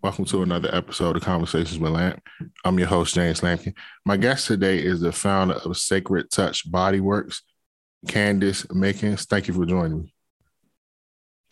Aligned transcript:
Welcome 0.00 0.26
to 0.26 0.44
another 0.44 0.72
episode 0.72 1.16
of 1.16 1.22
Conversations 1.22 1.76
with 1.80 1.90
Lamp. 1.90 2.22
I'm 2.64 2.78
your 2.78 2.86
host, 2.86 3.16
James 3.16 3.40
Lampkin. 3.40 3.74
My 4.06 4.16
guest 4.16 4.46
today 4.46 4.78
is 4.78 5.00
the 5.00 5.10
founder 5.10 5.54
of 5.54 5.76
Sacred 5.76 6.30
Touch 6.30 6.70
Bodyworks, 6.70 7.40
Candace 8.06 8.62
Mickens. 8.66 9.26
Thank 9.26 9.48
you 9.48 9.54
for 9.54 9.66
joining 9.66 10.02
me. 10.02 10.14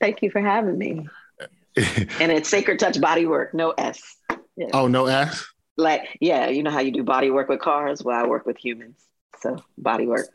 Thank 0.01 0.23
you 0.23 0.31
for 0.31 0.41
having 0.41 0.79
me. 0.79 1.09
and 1.77 2.31
it's 2.31 2.49
Sacred 2.49 2.79
Touch 2.79 2.99
Bodywork, 2.99 3.53
no 3.53 3.73
S. 3.73 4.17
Yeah. 4.57 4.69
Oh, 4.73 4.87
no 4.87 5.07
S? 5.07 5.45
Like, 5.77 6.17
yeah, 6.21 6.47
you 6.47 6.63
know 6.63 6.71
how 6.71 6.79
you 6.79 6.93
do 6.93 7.03
body 7.03 7.33
work 7.33 7.49
with 7.49 7.59
cars? 7.59 8.05
Well, 8.05 8.25
I 8.25 8.29
work 8.29 8.47
with 8.47 8.59
humans. 8.59 9.03
So 9.41 9.57
bodywork. 9.83 10.27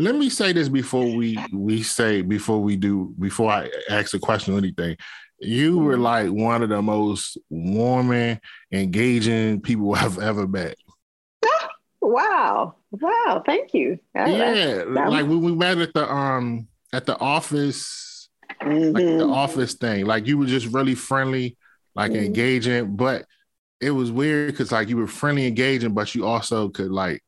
Let 0.00 0.16
me 0.16 0.30
say 0.30 0.52
this 0.52 0.68
before 0.68 1.14
we 1.14 1.38
we 1.52 1.84
say 1.84 2.22
before 2.22 2.60
we 2.60 2.76
do 2.76 3.14
before 3.18 3.50
I 3.50 3.70
ask 3.88 4.12
a 4.14 4.18
question 4.18 4.52
or 4.52 4.58
anything 4.58 4.96
you 5.38 5.78
were 5.78 5.94
mm-hmm. 5.94 6.02
like 6.02 6.30
one 6.30 6.62
of 6.62 6.68
the 6.68 6.80
most 6.82 7.38
warming, 7.50 8.40
engaging 8.72 9.60
people 9.60 9.94
I've 9.94 10.18
ever 10.18 10.46
met. 10.46 10.76
wow. 12.00 12.74
Wow. 12.90 13.42
Thank 13.44 13.74
you. 13.74 13.98
yeah. 14.14 14.84
like 14.86 15.26
when 15.26 15.42
we 15.42 15.54
met 15.54 15.78
at 15.78 15.92
the 15.92 16.10
um 16.10 16.68
at 16.92 17.06
the 17.06 17.18
office, 17.18 18.28
mm-hmm. 18.62 18.94
like 18.94 19.04
the 19.04 19.10
mm-hmm. 19.10 19.32
office 19.32 19.74
thing. 19.74 20.06
Like 20.06 20.26
you 20.26 20.38
were 20.38 20.46
just 20.46 20.66
really 20.66 20.94
friendly, 20.94 21.56
like 21.94 22.12
mm-hmm. 22.12 22.24
engaging, 22.24 22.96
but 22.96 23.26
it 23.80 23.90
was 23.90 24.10
weird 24.10 24.52
because 24.52 24.72
like 24.72 24.88
you 24.88 24.96
were 24.96 25.06
friendly, 25.06 25.46
engaging, 25.46 25.92
but 25.92 26.14
you 26.14 26.26
also 26.26 26.68
could 26.70 26.90
like 26.90 27.22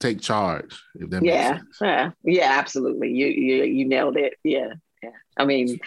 take 0.00 0.20
charge. 0.20 0.82
If 0.94 1.10
that 1.10 1.24
yeah, 1.24 1.60
yeah, 1.80 2.10
yeah, 2.24 2.58
absolutely. 2.58 3.12
You 3.12 3.26
you 3.26 3.64
you 3.64 3.84
nailed 3.84 4.16
it. 4.16 4.34
Yeah, 4.42 4.74
yeah. 5.02 5.10
I 5.36 5.44
mean, 5.44 5.78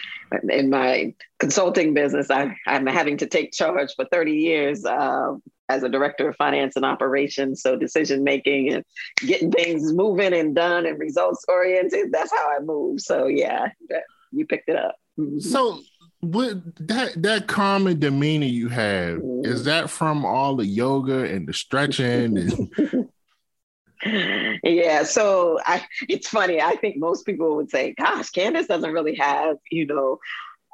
in 0.48 0.70
my 0.70 1.14
consulting 1.38 1.94
business, 1.94 2.30
I, 2.30 2.56
am 2.66 2.86
having 2.86 3.18
to 3.18 3.26
take 3.26 3.52
charge 3.52 3.94
for 3.94 4.06
30 4.06 4.32
years 4.32 4.84
uh, 4.84 5.34
as 5.68 5.82
a 5.82 5.88
director 5.88 6.28
of 6.28 6.36
finance 6.36 6.76
and 6.76 6.84
operations. 6.84 7.62
So 7.62 7.76
decision 7.76 8.24
making 8.24 8.72
and 8.72 8.84
getting 9.26 9.50
things 9.50 9.92
moving 9.92 10.32
and 10.32 10.54
done 10.54 10.86
and 10.86 10.98
results 10.98 11.44
oriented. 11.48 12.12
That's 12.12 12.32
how 12.32 12.56
I 12.56 12.60
move. 12.60 13.00
So 13.00 13.26
yeah, 13.26 13.68
that, 13.88 14.02
you 14.32 14.46
picked 14.46 14.68
it 14.68 14.76
up. 14.76 14.96
Mm-hmm. 15.18 15.40
So 15.40 15.80
what 16.20 16.62
that 16.86 17.20
that 17.22 17.48
calm 17.48 17.92
demeanor 17.98 18.46
you 18.46 18.68
have 18.68 19.18
mm-hmm. 19.18 19.44
is 19.44 19.64
that 19.64 19.90
from 19.90 20.24
all 20.24 20.56
the 20.56 20.66
yoga 20.66 21.24
and 21.24 21.48
the 21.48 21.52
stretching 21.52 22.38
and 22.38 23.08
yeah 24.64 25.04
so 25.04 25.58
i 25.64 25.84
it's 26.08 26.28
funny 26.28 26.60
i 26.60 26.74
think 26.76 26.96
most 26.96 27.24
people 27.24 27.56
would 27.56 27.70
say 27.70 27.94
gosh 27.96 28.30
candace 28.30 28.66
doesn't 28.66 28.92
really 28.92 29.14
have 29.14 29.56
you 29.70 29.86
know 29.86 30.18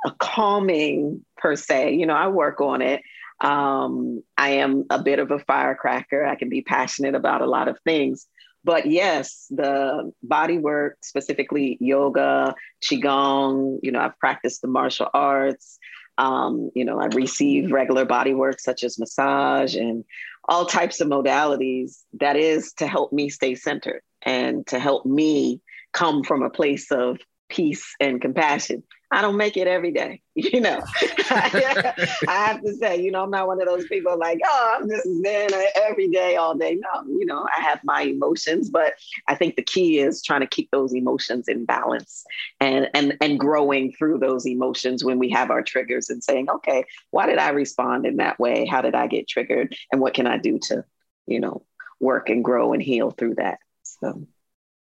a 0.05 0.13
calming 0.13 1.25
per 1.37 1.57
se. 1.57 1.95
You 1.95 2.07
know 2.07 2.15
i 2.15 2.29
work 2.29 2.61
on 2.61 2.83
it. 2.83 3.03
Um, 3.41 4.23
i 4.37 4.51
am 4.51 4.85
a 4.91 5.01
bit 5.01 5.19
of 5.19 5.31
a 5.31 5.39
firecracker. 5.39 6.25
I 6.25 6.35
can 6.35 6.49
be 6.49 6.63
passionate 6.63 7.15
about 7.15 7.43
a 7.43 7.47
lot 7.47 7.69
of 7.69 7.79
things. 7.81 8.27
But 8.65 8.87
yes 8.87 9.47
the 9.51 10.13
body 10.23 10.59
work 10.59 10.99
specifically 11.03 11.79
yoga 11.81 12.55
qigong 12.85 13.79
you 13.83 13.93
know 13.93 14.01
i've 14.01 14.19
practiced 14.19 14.63
the 14.63 14.69
martial 14.69 15.09
arts. 15.15 15.79
Um, 16.19 16.73
you 16.75 16.85
know, 16.85 17.01
I 17.01 17.07
receive 17.07 17.71
regular 17.71 18.05
body 18.05 18.35
work 18.35 18.59
such 18.59 18.83
as 18.83 18.99
massage 18.99 19.77
and 19.77 20.05
all 20.49 20.65
types 20.65 21.01
of 21.01 21.09
modalities 21.09 21.99
that 22.15 22.37
is 22.37 22.73
to 22.75 22.87
help 22.87 23.13
me 23.13 23.29
stay 23.29 23.55
centered 23.55 24.01
and 24.23 24.67
to 24.67 24.79
help 24.79 25.05
me 25.05 25.61
come 25.93 26.25
from 26.25 26.43
a 26.43 26.51
place 26.51 26.91
of 26.91 27.19
peace 27.49 27.95
and 28.01 28.21
compassion. 28.21 28.83
I 29.11 29.23
don't 29.23 29.39
make 29.39 29.57
it 29.57 29.67
every 29.67 29.91
day, 29.91 30.21
you 30.35 30.61
know. 30.61 30.83
I 31.31 32.13
have 32.27 32.63
to 32.63 32.75
say, 32.75 33.01
you 33.01 33.11
know, 33.11 33.23
I'm 33.23 33.31
not 33.31 33.47
one 33.47 33.61
of 33.61 33.67
those 33.67 33.87
people 33.87 34.19
like, 34.19 34.39
oh, 34.45 34.79
I'm 34.79 34.89
just 34.89 35.09
zen 35.25 35.51
every 35.77 36.09
day, 36.09 36.37
all 36.37 36.55
day. 36.55 36.75
No, 36.77 37.05
you 37.07 37.25
know, 37.25 37.47
I 37.57 37.61
have 37.63 37.81
my 37.85 38.03
emotions, 38.03 38.69
but 38.69 38.95
I 39.27 39.35
think 39.35 39.57
the 39.57 39.63
key 39.63 39.99
is 39.99 40.23
trying 40.23 40.41
to 40.41 40.47
keep 40.47 40.71
those 40.71 40.95
emotions 40.95 41.49
in 41.49 41.65
balance 41.65 42.25
and 42.61 42.89
and 42.95 43.17
and 43.21 43.41
growing 43.41 43.93
through 43.93 44.19
those 44.19 44.47
emotions 44.47 45.05
when 45.05 45.19
we 45.19 45.31
have 45.31 45.51
our 45.51 45.63
triggers 45.63 46.11
and 46.11 46.23
saying, 46.23 46.51
okay, 46.51 46.85
why 47.11 47.27
did 47.27 47.39
I 47.39 47.51
respond 47.51 48.05
in 48.05 48.17
that 48.17 48.39
way? 48.39 48.67
How 48.67 48.83
did 48.83 48.95
I 48.95 49.07
get 49.07 49.29
triggered? 49.29 49.75
And 49.91 50.01
what 50.01 50.15
can 50.15 50.27
I 50.27 50.37
do 50.37 50.59
to, 50.65 50.85
you 51.27 51.41
know, 51.41 51.63
work 51.99 52.29
and 52.29 52.45
grow 52.45 52.75
and 52.75 52.83
heal 52.83 53.11
through 53.11 53.37
that? 53.37 53.59
So 53.83 54.27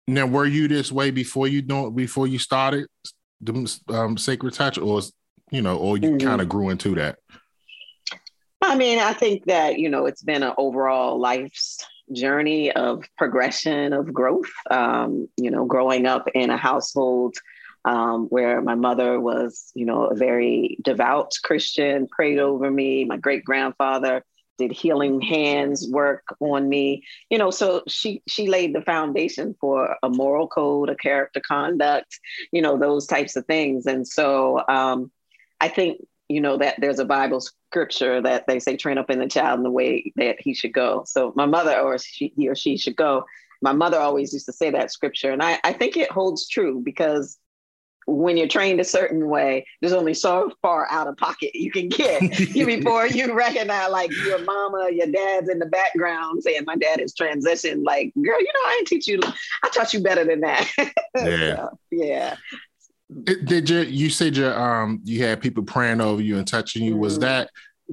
now, 0.09 0.25
were 0.25 0.45
you 0.45 0.67
this 0.67 0.91
way 0.91 1.11
before 1.11 1.47
you 1.47 1.61
don't 1.61 1.95
before 1.95 2.27
you 2.27 2.39
started 2.39 2.87
the 3.41 3.79
um, 3.89 4.17
Sacred 4.17 4.53
Touch, 4.53 4.77
or 4.77 5.01
you 5.51 5.61
know, 5.61 5.77
or 5.77 5.97
you 5.97 6.11
mm-hmm. 6.11 6.27
kind 6.27 6.41
of 6.41 6.49
grew 6.49 6.69
into 6.69 6.95
that? 6.95 7.19
I 8.61 8.75
mean, 8.75 8.99
I 8.99 9.13
think 9.13 9.45
that 9.45 9.79
you 9.79 9.89
know 9.89 10.05
it's 10.05 10.23
been 10.23 10.43
an 10.43 10.53
overall 10.57 11.19
life's 11.19 11.85
journey 12.11 12.71
of 12.71 13.03
progression 13.17 13.93
of 13.93 14.13
growth. 14.13 14.51
Um, 14.69 15.27
you 15.37 15.51
know, 15.51 15.65
growing 15.65 16.05
up 16.05 16.27
in 16.33 16.49
a 16.49 16.57
household 16.57 17.35
um, 17.85 18.25
where 18.25 18.61
my 18.61 18.75
mother 18.75 19.19
was, 19.19 19.71
you 19.73 19.85
know, 19.85 20.07
a 20.07 20.15
very 20.15 20.77
devout 20.83 21.31
Christian, 21.43 22.07
prayed 22.07 22.39
over 22.39 22.69
me. 22.69 23.05
My 23.05 23.17
great 23.17 23.45
grandfather 23.45 24.23
did 24.57 24.71
healing 24.71 25.21
hands 25.21 25.87
work 25.89 26.23
on 26.39 26.67
me. 26.67 27.03
You 27.29 27.37
know 27.37 27.51
so 27.51 27.83
she 27.87 28.21
she 28.27 28.47
laid 28.47 28.73
the 28.73 28.81
foundation 28.81 29.55
for 29.59 29.95
a 30.03 30.09
moral 30.09 30.47
code 30.47 30.89
a 30.89 30.95
character 30.95 31.41
conduct 31.45 32.19
you 32.51 32.61
know 32.61 32.77
those 32.77 33.07
types 33.07 33.35
of 33.35 33.45
things. 33.45 33.85
And 33.85 34.07
so 34.07 34.61
um, 34.67 35.11
i 35.59 35.67
think 35.67 35.99
you 36.29 36.41
know 36.41 36.57
that 36.57 36.75
there's 36.79 36.99
a 36.99 37.05
bible 37.05 37.41
scripture 37.41 38.21
that 38.21 38.45
they 38.47 38.59
say 38.59 38.77
train 38.77 38.97
up 38.97 39.09
in 39.09 39.19
the 39.19 39.27
child 39.27 39.59
in 39.59 39.63
the 39.63 39.71
way 39.71 40.11
that 40.15 40.39
he 40.39 40.53
should 40.53 40.73
go. 40.73 41.03
So 41.05 41.33
my 41.35 41.45
mother 41.45 41.79
or 41.79 41.97
she, 41.97 42.33
he 42.35 42.49
or 42.49 42.55
she 42.55 42.77
should 42.77 42.95
go. 42.95 43.25
My 43.61 43.73
mother 43.73 43.99
always 43.99 44.33
used 44.33 44.45
to 44.45 44.53
say 44.53 44.69
that 44.71 44.91
scripture. 44.91 45.31
And 45.31 45.41
I, 45.41 45.59
I 45.63 45.73
think 45.73 45.97
it 45.97 46.11
holds 46.11 46.47
true 46.47 46.81
because 46.83 47.37
when 48.07 48.37
you're 48.37 48.47
trained 48.47 48.79
a 48.79 48.85
certain 48.85 49.27
way, 49.27 49.65
there's 49.81 49.93
only 49.93 50.13
so 50.13 50.49
far 50.61 50.87
out 50.89 51.07
of 51.07 51.17
pocket 51.17 51.53
you 51.53 51.69
can 51.69 51.89
get 51.89 52.21
before 52.53 53.05
you 53.05 53.33
recognize 53.33 53.91
like 53.91 54.11
your 54.25 54.43
mama, 54.45 54.89
your 54.91 55.07
dad's 55.07 55.49
in 55.49 55.59
the 55.59 55.65
background 55.65 56.41
saying, 56.41 56.63
My 56.65 56.77
dad 56.77 57.01
is 57.01 57.13
transitioned. 57.13 57.83
Like, 57.83 58.13
girl, 58.15 58.39
you 58.39 58.45
know, 58.45 58.61
I 58.65 58.75
didn't 58.77 58.87
teach 58.87 59.07
you, 59.07 59.19
I 59.63 59.69
taught 59.69 59.93
you 59.93 59.99
better 59.99 60.23
than 60.23 60.41
that. 60.41 60.67
Yeah. 61.17 61.55
so, 61.55 61.79
yeah. 61.89 62.35
did 63.23 63.67
you 63.71 63.79
you 63.79 64.11
said 64.11 64.37
you 64.37 64.45
um 64.45 65.01
you 65.03 65.23
had 65.23 65.41
people 65.41 65.63
praying 65.63 65.99
over 65.99 66.21
you 66.21 66.37
and 66.37 66.47
touching 66.47 66.83
you? 66.83 66.91
Mm-hmm. 66.91 66.99
Was 66.99 67.19
that 67.19 67.49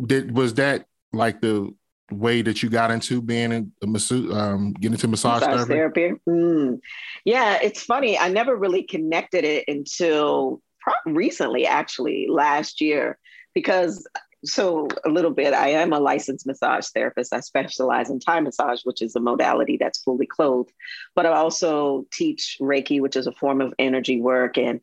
did 0.07 0.37
was 0.37 0.53
that 0.55 0.85
like 1.15 1.41
the 1.41 1.75
way 2.15 2.43
that 2.43 2.63
you 2.63 2.69
got 2.69 2.91
into 2.91 3.21
being 3.21 3.53
in 3.53 3.73
the 3.81 3.87
massage, 3.87 4.31
um, 4.31 4.73
getting 4.75 4.93
into 4.93 5.09
massage, 5.09 5.41
massage 5.41 5.67
therapy? 5.67 6.01
therapy. 6.01 6.21
Mm. 6.29 6.81
Yeah, 7.25 7.59
it's 7.63 7.83
funny. 7.83 8.19
I 8.19 8.29
never 8.29 8.57
really 8.57 8.83
connected 8.83 9.45
it 9.45 9.65
until 9.69 10.63
recently, 11.07 11.67
actually, 11.67 12.27
last 12.29 12.81
year, 12.81 13.19
because 13.55 14.07
so 14.45 14.89
a 15.05 15.09
little 15.09 15.31
bit. 15.31 15.55
I 15.55 15.69
am 15.69 15.93
a 15.93 16.01
licensed 16.01 16.47
massage 16.47 16.87
therapist. 16.89 17.33
I 17.33 17.41
specialize 17.41 18.11
in 18.11 18.21
Thai 18.21 18.41
massage, 18.41 18.83
which 18.85 19.03
is 19.03 19.17
a 19.17 19.21
modality 19.21 19.77
that's 19.79 20.03
fully 20.03 20.27
clothed. 20.27 20.73
But 21.15 21.27
I 21.27 21.31
also 21.31 22.07
teach 22.13 22.59
Reiki, 22.61 23.01
which 23.01 23.17
is 23.17 23.27
a 23.27 23.33
form 23.33 23.61
of 23.61 23.75
energy 23.79 24.21
work, 24.21 24.59
and 24.59 24.81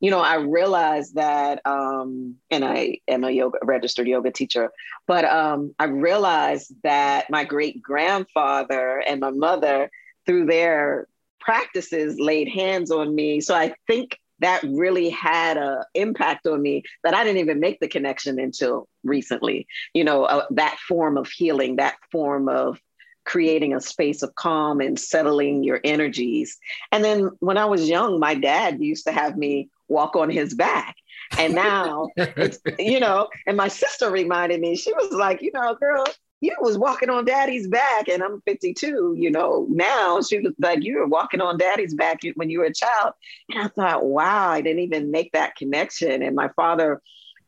you 0.00 0.10
know, 0.10 0.20
I 0.20 0.36
realized 0.36 1.14
that, 1.14 1.60
um, 1.64 2.36
and 2.50 2.64
I 2.64 2.98
am 3.08 3.24
a 3.24 3.30
yoga 3.30 3.58
registered 3.62 4.06
yoga 4.06 4.30
teacher, 4.30 4.70
but 5.06 5.24
um, 5.24 5.74
I 5.78 5.84
realized 5.84 6.74
that 6.82 7.30
my 7.30 7.44
great 7.44 7.82
grandfather 7.82 9.02
and 9.06 9.20
my 9.20 9.30
mother, 9.30 9.90
through 10.26 10.46
their 10.46 11.08
practices, 11.40 12.20
laid 12.20 12.48
hands 12.48 12.90
on 12.90 13.14
me. 13.14 13.40
So 13.40 13.54
I 13.54 13.74
think 13.86 14.18
that 14.40 14.62
really 14.64 15.08
had 15.08 15.56
an 15.56 15.82
impact 15.94 16.46
on 16.46 16.60
me 16.60 16.82
that 17.02 17.14
I 17.14 17.24
didn't 17.24 17.40
even 17.40 17.58
make 17.60 17.80
the 17.80 17.88
connection 17.88 18.38
until 18.38 18.88
recently. 19.02 19.66
You 19.94 20.04
know, 20.04 20.24
uh, 20.24 20.44
that 20.50 20.78
form 20.86 21.16
of 21.16 21.28
healing, 21.28 21.76
that 21.76 21.96
form 22.12 22.50
of 22.50 22.78
creating 23.24 23.74
a 23.74 23.80
space 23.80 24.22
of 24.22 24.34
calm 24.34 24.80
and 24.80 24.98
settling 24.98 25.64
your 25.64 25.80
energies. 25.82 26.58
And 26.92 27.02
then 27.02 27.30
when 27.40 27.58
I 27.58 27.64
was 27.64 27.88
young, 27.88 28.20
my 28.20 28.34
dad 28.34 28.80
used 28.80 29.06
to 29.06 29.12
have 29.12 29.36
me 29.36 29.68
walk 29.88 30.16
on 30.16 30.30
his 30.30 30.54
back. 30.54 30.96
And 31.38 31.54
now, 31.54 32.08
it's, 32.16 32.58
you 32.78 33.00
know, 33.00 33.28
and 33.46 33.56
my 33.56 33.68
sister 33.68 34.10
reminded 34.10 34.60
me, 34.60 34.76
she 34.76 34.92
was 34.92 35.12
like, 35.12 35.42
you 35.42 35.50
know, 35.52 35.74
girl, 35.74 36.04
you 36.40 36.54
was 36.60 36.76
walking 36.76 37.10
on 37.10 37.24
daddy's 37.24 37.66
back 37.66 38.08
and 38.08 38.22
I'm 38.22 38.42
52, 38.42 39.14
you 39.16 39.30
know, 39.30 39.66
now 39.70 40.20
she 40.20 40.38
was 40.38 40.52
like, 40.60 40.84
you 40.84 40.98
were 40.98 41.06
walking 41.06 41.40
on 41.40 41.56
daddy's 41.56 41.94
back 41.94 42.20
when 42.34 42.50
you 42.50 42.60
were 42.60 42.66
a 42.66 42.74
child. 42.74 43.14
And 43.50 43.64
I 43.64 43.68
thought, 43.68 44.04
wow, 44.04 44.50
I 44.50 44.60
didn't 44.60 44.82
even 44.82 45.10
make 45.10 45.32
that 45.32 45.56
connection. 45.56 46.22
And 46.22 46.36
my 46.36 46.48
father 46.54 47.00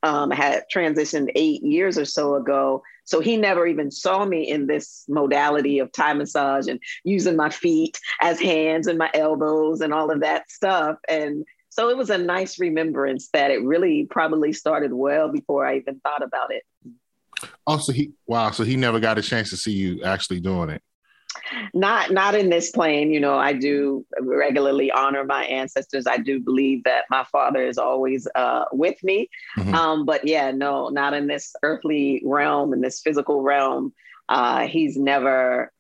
um, 0.03 0.31
had 0.31 0.65
transitioned 0.73 1.31
eight 1.35 1.63
years 1.63 1.99
or 1.99 2.05
so 2.05 2.37
ago. 2.37 2.83
So 3.05 3.21
he 3.21 3.37
never 3.37 3.67
even 3.67 3.91
saw 3.91 4.25
me 4.25 4.49
in 4.49 4.67
this 4.67 5.05
modality 5.09 5.79
of 5.81 5.93
Thai 5.93 6.15
massage 6.15 6.67
and 6.67 6.81
using 7.05 7.37
my 7.37 7.51
feet 7.51 7.99
as 8.21 8.41
hands 8.41 8.87
and 8.87 8.99
my 8.99 9.11
elbows 9.15 9.81
and 9.81 9.93
all 9.93 10.11
of 10.11 10.21
that 10.21 10.51
stuff. 10.51 10.99
And 11.09 11.45
so 11.71 11.91
it 11.91 11.97
was 11.97 12.11
a 12.11 12.19
nice 12.19 12.59
remembrance 12.59 13.29
that 13.33 13.51
it 13.51 13.63
really 13.63 14.07
probably 14.11 14.53
started 14.53 14.93
well 14.93 15.29
before 15.29 15.67
I 15.67 15.77
even 15.77 16.01
thought 16.01 16.23
about 16.23 16.53
it. 16.53 16.63
Oh, 17.67 17.79
so 17.79 17.93
he 17.93 18.13
wow, 18.27 18.51
so 18.51 18.65
he 18.65 18.77
never 18.77 18.99
got 19.01 19.19
a 19.19 19.23
chance 19.23 19.51
to 19.51 19.57
see 19.57 19.73
you 19.73 20.03
actually 20.03 20.41
doing 20.41 20.71
it. 20.71 20.83
Not 21.73 22.11
not 22.11 22.35
in 22.35 22.51
this 22.51 22.71
plane, 22.71 23.13
you 23.13 23.21
know. 23.21 23.39
I 23.39 23.53
do 23.53 24.05
regularly 24.21 24.91
honor 24.91 25.25
my 25.25 25.45
ancestors. 25.45 26.07
I 26.07 26.17
do 26.17 26.41
believe 26.41 26.85
that 26.85 27.05
my 27.11 27.25
father 27.31 27.63
is 27.63 27.79
always 27.79 28.27
uh, 28.35 28.65
with 28.73 29.03
me. 29.05 29.29
Mm-hmm. 29.57 29.75
Um, 29.75 30.05
but 30.05 30.27
yeah, 30.27 30.51
no, 30.51 30.89
not 30.89 31.15
in 31.15 31.27
this 31.27 31.55
earthly 31.63 32.23
realm, 32.25 32.73
in 32.73 32.81
this 32.81 33.01
physical 33.01 33.43
realm. 33.43 33.93
Uh, 34.29 34.67
he's 34.67 34.97
never 34.97 35.73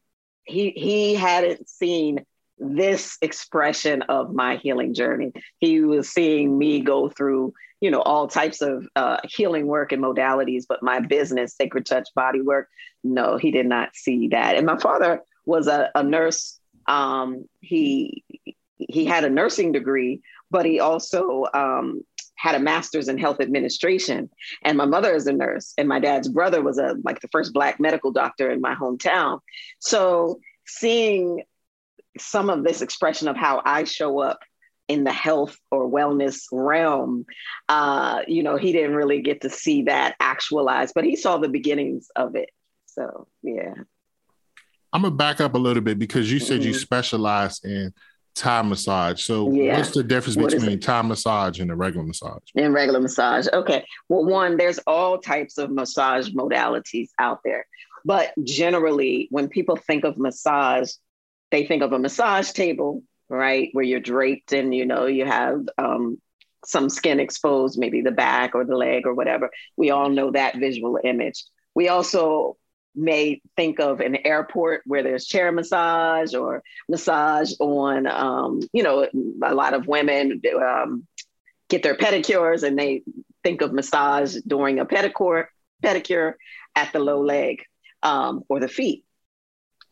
he 0.44 0.70
he 0.70 1.14
hadn't 1.14 1.68
seen 1.68 2.24
this 2.58 3.16
expression 3.22 4.02
of 4.02 4.34
my 4.34 4.56
healing 4.56 4.94
journey. 4.94 5.32
He 5.58 5.80
was 5.80 6.08
seeing 6.08 6.56
me 6.56 6.80
go 6.80 7.08
through, 7.08 7.52
you 7.80 7.90
know, 7.90 8.02
all 8.02 8.28
types 8.28 8.60
of 8.60 8.86
uh, 8.96 9.18
healing 9.24 9.66
work 9.66 9.92
and 9.92 10.02
modalities, 10.02 10.64
but 10.68 10.82
my 10.82 11.00
business, 11.00 11.54
Sacred 11.56 11.86
Touch 11.86 12.08
Body 12.14 12.40
Work, 12.40 12.68
no, 13.04 13.36
he 13.36 13.50
did 13.50 13.66
not 13.66 13.94
see 13.94 14.28
that. 14.28 14.56
And 14.56 14.66
my 14.66 14.78
father 14.78 15.22
was 15.46 15.66
a, 15.68 15.90
a 15.94 16.02
nurse. 16.02 16.58
Um, 16.86 17.48
he 17.60 18.24
he 18.76 19.04
had 19.04 19.24
a 19.24 19.30
nursing 19.30 19.72
degree, 19.72 20.22
but 20.50 20.64
he 20.64 20.80
also 20.80 21.44
um, 21.52 22.02
had 22.36 22.54
a 22.54 22.60
master's 22.60 23.08
in 23.08 23.18
health 23.18 23.40
administration. 23.40 24.30
And 24.62 24.78
my 24.78 24.86
mother 24.86 25.14
is 25.14 25.26
a 25.26 25.32
nurse, 25.32 25.74
and 25.76 25.88
my 25.88 25.98
dad's 25.98 26.28
brother 26.28 26.62
was 26.62 26.78
a 26.78 26.94
like 27.04 27.20
the 27.20 27.28
first 27.28 27.52
black 27.52 27.80
medical 27.80 28.12
doctor 28.12 28.50
in 28.50 28.60
my 28.60 28.74
hometown. 28.74 29.40
So 29.80 30.40
seeing 30.66 31.42
some 32.20 32.50
of 32.50 32.64
this 32.64 32.82
expression 32.82 33.28
of 33.28 33.36
how 33.36 33.62
I 33.64 33.84
show 33.84 34.20
up 34.20 34.38
in 34.88 35.04
the 35.04 35.12
health 35.12 35.56
or 35.70 35.88
wellness 35.88 36.44
realm, 36.50 37.26
uh, 37.68 38.20
you 38.26 38.42
know, 38.42 38.56
he 38.56 38.72
didn't 38.72 38.96
really 38.96 39.20
get 39.20 39.42
to 39.42 39.50
see 39.50 39.82
that 39.82 40.16
actualized, 40.18 40.94
but 40.94 41.04
he 41.04 41.14
saw 41.14 41.36
the 41.36 41.48
beginnings 41.48 42.08
of 42.16 42.34
it. 42.34 42.50
So, 42.86 43.28
yeah. 43.42 43.74
I'm 44.92 45.02
gonna 45.02 45.14
back 45.14 45.40
up 45.40 45.54
a 45.54 45.58
little 45.58 45.82
bit 45.82 45.98
because 45.98 46.32
you 46.32 46.38
said 46.38 46.60
mm-hmm. 46.60 46.68
you 46.68 46.74
specialize 46.74 47.60
in 47.62 47.92
Thai 48.34 48.62
massage. 48.62 49.22
So, 49.22 49.52
yeah. 49.52 49.76
what's 49.76 49.90
the 49.90 50.02
difference 50.02 50.36
what 50.38 50.50
between 50.50 50.80
Thai 50.80 51.02
massage 51.02 51.60
and 51.60 51.70
a 51.70 51.76
regular 51.76 52.06
massage? 52.06 52.42
And 52.56 52.72
regular 52.72 53.00
massage. 53.00 53.46
Okay. 53.52 53.84
Well, 54.08 54.24
one, 54.24 54.56
there's 54.56 54.78
all 54.86 55.18
types 55.18 55.58
of 55.58 55.70
massage 55.70 56.30
modalities 56.30 57.08
out 57.18 57.40
there. 57.44 57.66
But 58.04 58.32
generally, 58.44 59.28
when 59.30 59.48
people 59.48 59.76
think 59.76 60.04
of 60.04 60.16
massage, 60.16 60.90
they 61.50 61.66
think 61.66 61.82
of 61.82 61.92
a 61.92 61.98
massage 61.98 62.52
table, 62.52 63.02
right, 63.28 63.68
where 63.72 63.84
you're 63.84 64.00
draped 64.00 64.52
and 64.52 64.74
you 64.74 64.86
know 64.86 65.06
you 65.06 65.24
have 65.24 65.66
um, 65.78 66.18
some 66.64 66.88
skin 66.88 67.20
exposed, 67.20 67.78
maybe 67.78 68.00
the 68.00 68.10
back 68.10 68.54
or 68.54 68.64
the 68.64 68.76
leg 68.76 69.06
or 69.06 69.14
whatever. 69.14 69.50
We 69.76 69.90
all 69.90 70.10
know 70.10 70.30
that 70.32 70.56
visual 70.56 70.98
image. 71.02 71.44
We 71.74 71.88
also 71.88 72.56
may 72.94 73.40
think 73.56 73.78
of 73.78 74.00
an 74.00 74.16
airport 74.26 74.82
where 74.84 75.02
there's 75.02 75.26
chair 75.26 75.52
massage 75.52 76.34
or 76.34 76.62
massage 76.88 77.52
on, 77.60 78.06
um, 78.06 78.60
you 78.72 78.82
know, 78.82 79.06
a 79.42 79.54
lot 79.54 79.74
of 79.74 79.86
women 79.86 80.42
um, 80.60 81.06
get 81.68 81.82
their 81.82 81.94
pedicures 81.94 82.62
and 82.62 82.78
they 82.78 83.02
think 83.44 83.60
of 83.60 83.72
massage 83.72 84.36
during 84.46 84.80
a 84.80 84.86
pedicure, 84.86 85.46
pedicure 85.82 86.34
at 86.74 86.92
the 86.92 86.98
low 86.98 87.22
leg 87.22 87.62
um, 88.02 88.42
or 88.48 88.58
the 88.58 88.68
feet. 88.68 89.04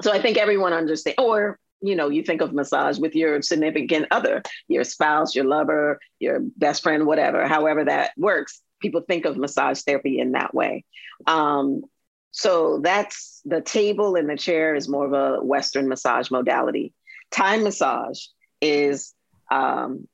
So 0.02 0.12
I 0.12 0.20
think 0.20 0.36
everyone 0.36 0.72
understands, 0.72 1.18
or 1.18 1.58
you 1.82 1.94
know, 1.94 2.08
you 2.08 2.22
think 2.22 2.40
of 2.40 2.52
massage 2.52 2.98
with 2.98 3.14
your 3.14 3.42
significant 3.42 4.06
other, 4.10 4.42
your 4.68 4.84
spouse, 4.84 5.34
your 5.34 5.44
lover, 5.44 5.98
your 6.18 6.40
best 6.56 6.82
friend, 6.82 7.06
whatever, 7.06 7.46
however 7.46 7.84
that 7.84 8.12
works. 8.16 8.60
People 8.80 9.02
think 9.02 9.24
of 9.24 9.36
massage 9.36 9.80
therapy 9.82 10.18
in 10.18 10.32
that 10.32 10.54
way. 10.54 10.84
Um, 11.26 11.82
so 12.30 12.80
that's 12.82 13.40
the 13.44 13.60
table 13.60 14.16
and 14.16 14.28
the 14.28 14.36
chair 14.36 14.74
is 14.74 14.88
more 14.88 15.06
of 15.06 15.12
a 15.12 15.42
Western 15.42 15.88
massage 15.88 16.30
modality. 16.30 16.92
Thai 17.30 17.58
massage 17.58 18.20
is 18.60 19.14
um, 19.50 20.06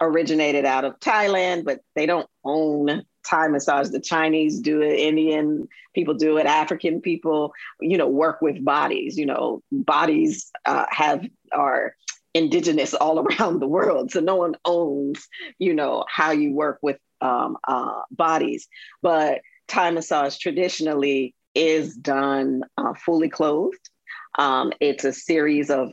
originated 0.00 0.64
out 0.64 0.84
of 0.84 1.00
Thailand, 1.00 1.64
but 1.64 1.80
they 1.94 2.06
don't 2.06 2.28
own 2.44 3.04
Thai 3.24 3.48
massage. 3.48 3.88
The 3.88 4.00
Chinese 4.00 4.60
do 4.60 4.82
it, 4.82 4.98
Indian 4.98 5.68
people 5.94 6.14
do 6.14 6.36
it, 6.36 6.46
African 6.46 7.00
people, 7.00 7.52
you 7.80 7.96
know, 7.96 8.08
work 8.08 8.42
with 8.42 8.64
bodies. 8.64 9.16
You 9.16 9.26
know, 9.26 9.62
bodies 9.72 10.50
uh, 10.66 10.86
have 10.90 11.26
are 11.52 11.94
indigenous 12.34 12.94
all 13.00 13.20
around 13.20 13.60
the 13.60 13.68
world, 13.68 14.10
so 14.10 14.20
no 14.20 14.36
one 14.36 14.56
owns, 14.64 15.26
you 15.58 15.74
know, 15.74 16.04
how 16.08 16.30
you 16.30 16.52
work 16.52 16.78
with 16.82 16.98
um, 17.20 17.56
uh, 17.66 18.02
bodies. 18.10 18.68
But 19.02 19.40
Thai 19.68 19.90
massage 19.90 20.36
traditionally 20.38 21.34
is 21.54 21.94
done 21.94 22.62
uh, 22.76 22.94
fully 22.94 23.28
clothed. 23.28 23.88
Um, 24.36 24.72
it's 24.80 25.04
a 25.04 25.12
series 25.12 25.70
of 25.70 25.92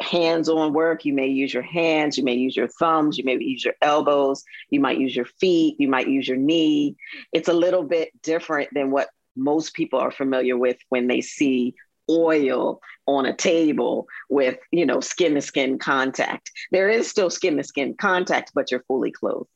hands-on 0.00 0.72
work 0.72 1.04
you 1.04 1.12
may 1.12 1.26
use 1.26 1.52
your 1.52 1.62
hands 1.62 2.16
you 2.16 2.24
may 2.24 2.34
use 2.34 2.56
your 2.56 2.68
thumbs 2.68 3.18
you 3.18 3.24
may 3.24 3.36
use 3.38 3.64
your 3.64 3.74
elbows 3.82 4.42
you 4.70 4.80
might 4.80 4.98
use 4.98 5.14
your 5.14 5.26
feet 5.38 5.76
you 5.78 5.88
might 5.88 6.08
use 6.08 6.26
your 6.26 6.36
knee. 6.36 6.96
It's 7.32 7.48
a 7.48 7.52
little 7.52 7.82
bit 7.82 8.10
different 8.22 8.70
than 8.72 8.90
what 8.90 9.08
most 9.36 9.74
people 9.74 9.98
are 9.98 10.10
familiar 10.10 10.56
with 10.56 10.78
when 10.88 11.08
they 11.08 11.20
see 11.20 11.74
oil 12.08 12.80
on 13.06 13.26
a 13.26 13.34
table 13.34 14.06
with 14.30 14.58
you 14.70 14.86
know 14.86 15.00
skin 15.00 15.34
to 15.34 15.40
skin 15.40 15.78
contact. 15.78 16.50
There 16.72 16.88
is 16.88 17.08
still 17.08 17.30
skin 17.30 17.56
to 17.56 17.64
skin 17.64 17.94
contact 17.98 18.52
but 18.54 18.70
you're 18.70 18.84
fully 18.88 19.10
clothed. 19.10 19.48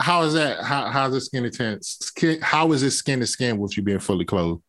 How 0.00 0.22
is 0.22 0.32
that? 0.34 0.64
How, 0.64 0.90
how's 0.90 1.12
the 1.12 1.20
skin 1.20 1.50
to 1.50 1.78
skin 1.82 2.40
how 2.40 2.72
is 2.72 2.82
it 2.82 2.92
skin 2.92 3.20
to 3.20 3.26
skin 3.26 3.58
with 3.58 3.76
you 3.76 3.82
being 3.82 3.98
fully 3.98 4.24
clothed 4.24 4.62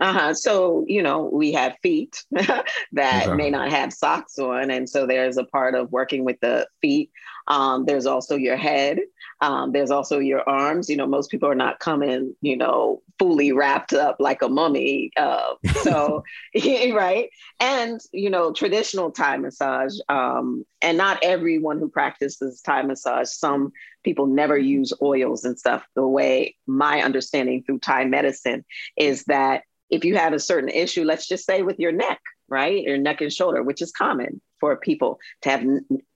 uh-huh. 0.00 0.34
So, 0.34 0.84
you 0.86 1.02
know, 1.02 1.28
we 1.32 1.52
have 1.52 1.76
feet 1.82 2.24
that 2.92 3.36
may 3.36 3.50
not 3.50 3.70
have 3.70 3.92
socks 3.92 4.38
on. 4.38 4.70
And 4.70 4.88
so 4.88 5.06
there's 5.06 5.36
a 5.36 5.44
part 5.44 5.74
of 5.74 5.90
working 5.90 6.24
with 6.24 6.38
the 6.40 6.68
feet. 6.80 7.10
Um, 7.48 7.84
there's 7.84 8.06
also 8.06 8.36
your 8.36 8.56
head. 8.56 9.00
Um, 9.40 9.72
there's 9.72 9.90
also 9.90 10.18
your 10.18 10.48
arms. 10.48 10.88
You 10.88 10.96
know, 10.96 11.06
most 11.06 11.30
people 11.30 11.48
are 11.48 11.54
not 11.54 11.80
coming, 11.80 12.34
you 12.42 12.56
know, 12.56 13.02
fully 13.18 13.50
wrapped 13.52 13.92
up 13.92 14.16
like 14.20 14.42
a 14.42 14.48
mummy. 14.48 15.10
Uh, 15.16 15.54
so, 15.82 16.22
right. 16.54 17.30
And, 17.58 18.00
you 18.12 18.30
know, 18.30 18.52
traditional 18.52 19.10
Thai 19.10 19.38
massage, 19.38 19.94
um, 20.08 20.64
and 20.80 20.96
not 20.96 21.18
everyone 21.22 21.78
who 21.78 21.88
practices 21.88 22.60
Thai 22.60 22.82
massage, 22.82 23.28
some 23.30 23.72
people 24.04 24.26
never 24.26 24.56
use 24.56 24.92
oils 25.02 25.44
and 25.44 25.58
stuff. 25.58 25.84
The 25.94 26.06
way 26.06 26.54
my 26.66 27.02
understanding 27.02 27.64
through 27.64 27.80
Thai 27.80 28.04
medicine 28.04 28.64
is 28.96 29.24
that 29.24 29.64
if 29.90 30.04
you 30.04 30.16
have 30.16 30.32
a 30.32 30.40
certain 30.40 30.68
issue, 30.68 31.04
let's 31.04 31.26
just 31.26 31.46
say 31.46 31.62
with 31.62 31.78
your 31.78 31.92
neck, 31.92 32.20
right? 32.48 32.82
Your 32.82 32.98
neck 32.98 33.20
and 33.20 33.32
shoulder, 33.32 33.62
which 33.62 33.82
is 33.82 33.92
common 33.92 34.40
for 34.60 34.76
people 34.76 35.18
to 35.42 35.50
have 35.50 35.64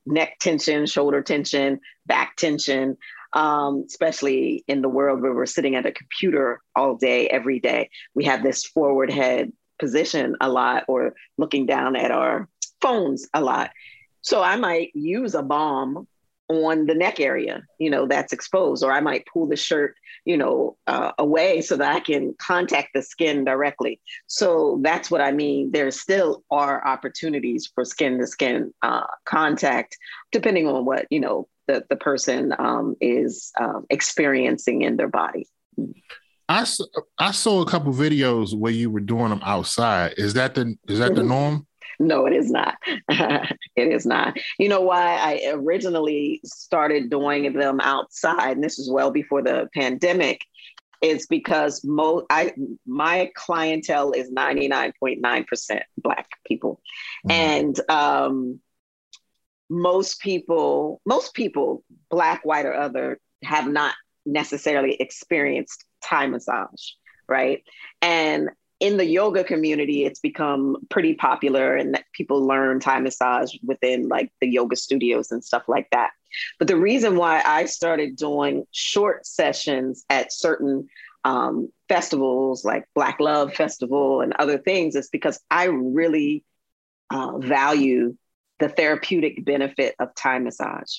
neck 0.07 0.39
tension, 0.41 0.87
shoulder 0.87 1.23
tension, 1.23 1.81
back 2.07 2.37
tension, 2.37 2.97
um, 3.33 3.85
especially 3.87 4.65
in 4.69 4.83
the 4.83 4.89
world 4.89 5.23
where 5.23 5.35
we're 5.35 5.47
sitting 5.47 5.75
at 5.75 5.87
a 5.87 5.93
computer 5.93 6.61
all 6.77 6.97
day, 6.97 7.29
every 7.29 7.61
day. 7.61 7.91
We 8.15 8.25
have 8.25 8.43
this 8.43 8.65
forward 8.65 9.11
head 9.11 9.53
position 9.79 10.37
a 10.41 10.49
lot 10.49 10.85
or 10.89 11.15
looking 11.39 11.67
down 11.67 11.97
at 11.97 12.11
our 12.11 12.49
phones 12.81 13.29
a 13.33 13.41
lot. 13.41 13.71
So 14.21 14.43
I 14.43 14.57
might 14.57 14.91
use 14.95 15.35
a 15.35 15.43
balm 15.43 16.07
on 16.53 16.87
the 16.87 16.95
neck 16.95 17.21
area, 17.21 17.63
you 17.79 17.91
know, 17.91 18.07
that's 18.07 18.33
exposed, 18.33 18.85
or 18.85 18.93
I 18.93 19.01
might 19.01 19.27
pull 19.33 19.47
the 19.47 19.57
shirt, 19.57 19.95
you 20.25 20.37
know, 20.37 20.77
uh, 20.87 21.13
away 21.19 21.63
so 21.63 21.77
that 21.77 21.95
I 21.97 22.01
can 22.01 22.35
contact 22.39 22.91
the 22.95 23.03
skin 23.03 23.45
directly. 23.45 24.01
So 24.27 24.79
that's 24.83 25.11
what 25.11 25.21
I 25.21 25.33
mean. 25.33 25.73
There 25.73 25.91
still 25.91 26.45
are 26.51 26.87
opportunities 26.87 27.71
for 27.75 27.85
skin 27.85 28.19
to 28.19 28.27
skin 28.27 28.73
uh, 28.83 29.07
contact, 29.25 29.97
depending 30.31 30.67
on 30.69 30.85
what, 30.85 31.07
you 31.11 31.21
know, 31.21 31.49
the, 31.69 31.85
the 31.89 31.97
person 31.97 32.55
um, 32.59 32.97
is 33.01 33.53
um, 33.61 33.87
experiencing 33.91 34.83
in 34.83 34.97
their 34.97 35.09
body. 35.09 35.47
I, 36.49 36.67
I 37.19 37.31
saw 37.31 37.63
a 37.63 37.67
couple 37.67 37.93
videos 37.93 38.55
where 38.55 38.73
you 38.73 38.91
were 38.91 39.01
doing 39.01 39.31
them 39.31 39.41
outside. 39.45 40.15
Is 40.19 40.35
that 40.35 40.55
the 40.55 40.77
is 40.89 40.99
that 40.99 41.15
the 41.15 41.21
mm-hmm. 41.21 41.29
norm? 41.29 41.67
No, 42.03 42.27
it 42.27 42.33
is 42.33 42.51
not. 42.51 42.77
it 43.09 43.59
is 43.77 44.05
not. 44.05 44.37
You 44.59 44.69
know 44.69 44.81
why 44.81 45.17
I 45.17 45.53
originally 45.53 46.41
started 46.45 47.11
doing 47.11 47.53
them 47.53 47.81
outside, 47.81 48.57
and 48.57 48.65
this 48.65 48.79
is 48.79 48.91
well 48.91 49.11
before 49.11 49.43
the 49.43 49.69
pandemic, 49.75 50.43
is 51.01 51.27
because 51.27 51.85
most 51.85 52.27
I 52.31 52.53
my 52.87 53.31
clientele 53.35 54.13
is 54.13 54.31
99.9% 54.31 55.81
black 55.99 56.29
people. 56.47 56.81
Mm-hmm. 57.27 57.31
And 57.31 57.91
um 57.91 58.61
most 59.73 60.21
people, 60.21 61.01
most 61.07 61.33
people, 61.33 61.83
black, 62.11 62.45
white, 62.45 62.67
or 62.67 62.75
other, 62.75 63.19
have 63.43 63.67
not 63.67 63.95
necessarily 64.27 64.95
experienced 64.95 65.85
Thai 66.05 66.27
massage, 66.27 66.91
right? 67.27 67.63
And 68.03 68.51
in 68.83 68.97
the 68.97 69.07
yoga 69.07 69.45
community, 69.45 70.05
it's 70.05 70.19
become 70.19 70.77
pretty 70.91 71.15
popular 71.15 71.77
and 71.77 72.03
people 72.13 72.45
learn 72.45 72.81
Thai 72.81 72.99
massage 72.99 73.55
within 73.63 74.09
like 74.09 74.33
the 74.41 74.49
yoga 74.49 74.75
studios 74.75 75.31
and 75.31 75.45
stuff 75.45 75.63
like 75.69 75.89
that. 75.93 76.11
But 76.59 76.67
the 76.67 76.77
reason 76.77 77.15
why 77.15 77.43
I 77.47 77.67
started 77.67 78.17
doing 78.17 78.67
short 78.73 79.25
sessions 79.25 80.05
at 80.11 80.33
certain 80.33 80.89
um, 81.25 81.69
festivals 81.89 82.65
like 82.65 82.89
Black 82.93 83.21
Love 83.21 83.55
Festival 83.55 84.21
and 84.21 84.33
other 84.41 84.59
things 84.59 84.97
is 84.97 85.09
because 85.11 85.39
I 85.49 85.67
really 85.67 86.43
uh, 87.09 87.39
value 87.39 88.17
the 88.63 88.69
therapeutic 88.69 89.45
benefit 89.45 89.95
of 89.99 90.15
Thai 90.15 90.39
massage. 90.39 90.99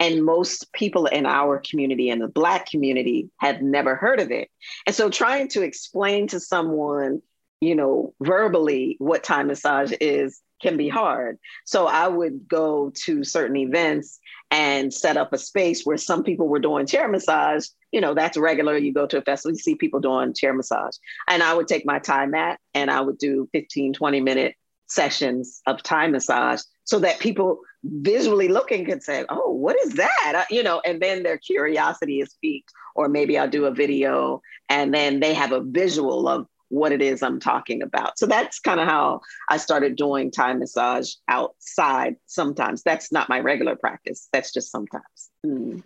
And 0.00 0.24
most 0.24 0.72
people 0.72 1.06
in 1.06 1.26
our 1.26 1.62
community 1.68 2.10
and 2.10 2.20
the 2.20 2.28
Black 2.28 2.68
community 2.68 3.30
have 3.38 3.62
never 3.62 3.94
heard 3.94 4.20
of 4.20 4.30
it. 4.30 4.48
And 4.86 4.94
so 4.94 5.08
trying 5.08 5.48
to 5.48 5.62
explain 5.62 6.26
to 6.28 6.40
someone, 6.40 7.22
you 7.60 7.76
know, 7.76 8.14
verbally 8.20 8.96
what 8.98 9.22
Thai 9.22 9.44
massage 9.44 9.92
is 10.00 10.40
can 10.60 10.76
be 10.76 10.88
hard. 10.88 11.38
So 11.64 11.86
I 11.86 12.08
would 12.08 12.48
go 12.48 12.90
to 13.04 13.22
certain 13.22 13.56
events 13.56 14.18
and 14.50 14.92
set 14.92 15.16
up 15.16 15.32
a 15.32 15.38
space 15.38 15.84
where 15.84 15.96
some 15.96 16.24
people 16.24 16.48
were 16.48 16.58
doing 16.58 16.86
chair 16.86 17.06
massage. 17.06 17.66
You 17.92 18.00
know, 18.00 18.14
that's 18.14 18.36
regular. 18.36 18.76
You 18.76 18.92
go 18.92 19.06
to 19.06 19.18
a 19.18 19.22
festival, 19.22 19.54
you 19.54 19.58
see 19.58 19.76
people 19.76 20.00
doing 20.00 20.34
chair 20.34 20.52
massage. 20.52 20.96
And 21.28 21.42
I 21.42 21.54
would 21.54 21.68
take 21.68 21.86
my 21.86 22.00
Thai 22.00 22.26
mat 22.26 22.58
and 22.72 22.90
I 22.90 23.00
would 23.00 23.18
do 23.18 23.48
15, 23.52 23.92
20 23.92 24.20
minute 24.20 24.54
sessions 24.86 25.60
of 25.66 25.82
Thai 25.82 26.08
massage 26.08 26.60
so 26.84 26.98
that 27.00 27.18
people 27.18 27.60
visually 27.82 28.48
looking 28.48 28.84
could 28.84 29.02
say, 29.02 29.24
oh, 29.28 29.50
what 29.50 29.76
is 29.84 29.94
that? 29.94 30.46
You 30.50 30.62
know, 30.62 30.80
and 30.84 31.00
then 31.00 31.22
their 31.22 31.38
curiosity 31.38 32.20
is 32.20 32.36
piqued. 32.42 32.70
Or 32.94 33.08
maybe 33.08 33.36
I'll 33.36 33.48
do 33.48 33.64
a 33.64 33.72
video 33.72 34.40
and 34.68 34.94
then 34.94 35.20
they 35.20 35.34
have 35.34 35.52
a 35.52 35.60
visual 35.60 36.28
of 36.28 36.46
what 36.68 36.92
it 36.92 37.02
is 37.02 37.22
I'm 37.22 37.40
talking 37.40 37.82
about. 37.82 38.18
So 38.18 38.26
that's 38.26 38.58
kind 38.60 38.80
of 38.80 38.86
how 38.86 39.20
I 39.48 39.56
started 39.56 39.96
doing 39.96 40.30
Thai 40.30 40.54
massage 40.54 41.14
outside 41.28 42.16
sometimes. 42.26 42.82
That's 42.82 43.12
not 43.12 43.28
my 43.28 43.40
regular 43.40 43.76
practice. 43.76 44.28
That's 44.32 44.52
just 44.52 44.70
sometimes. 44.70 45.30
Mm. 45.44 45.82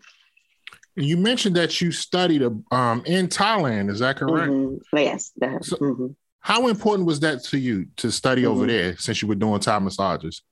You 0.97 1.17
mentioned 1.17 1.57
that 1.57 1.81
you 1.81 1.93
studied 1.93 2.43
um, 2.43 3.03
in 3.07 3.29
Thailand. 3.29 3.91
Is 3.91 4.01
that 4.01 4.17
correct? 4.17 4.51
Mm-hmm. 4.51 4.97
Yes. 4.97 5.33
So, 5.63 5.77
mm-hmm. 5.77 6.07
How 6.41 6.69
important 6.69 7.07
was 7.07 7.21
that 7.21 7.45
to 7.45 7.59
you 7.59 7.87
to 7.97 8.11
study 8.11 8.43
mm-hmm. 8.43 8.51
over 8.51 8.67
there 8.67 8.97
since 8.97 9.21
you 9.21 9.29
were 9.29 9.35
doing 9.35 9.61
Thai 9.61 9.79
massages? 9.79 10.43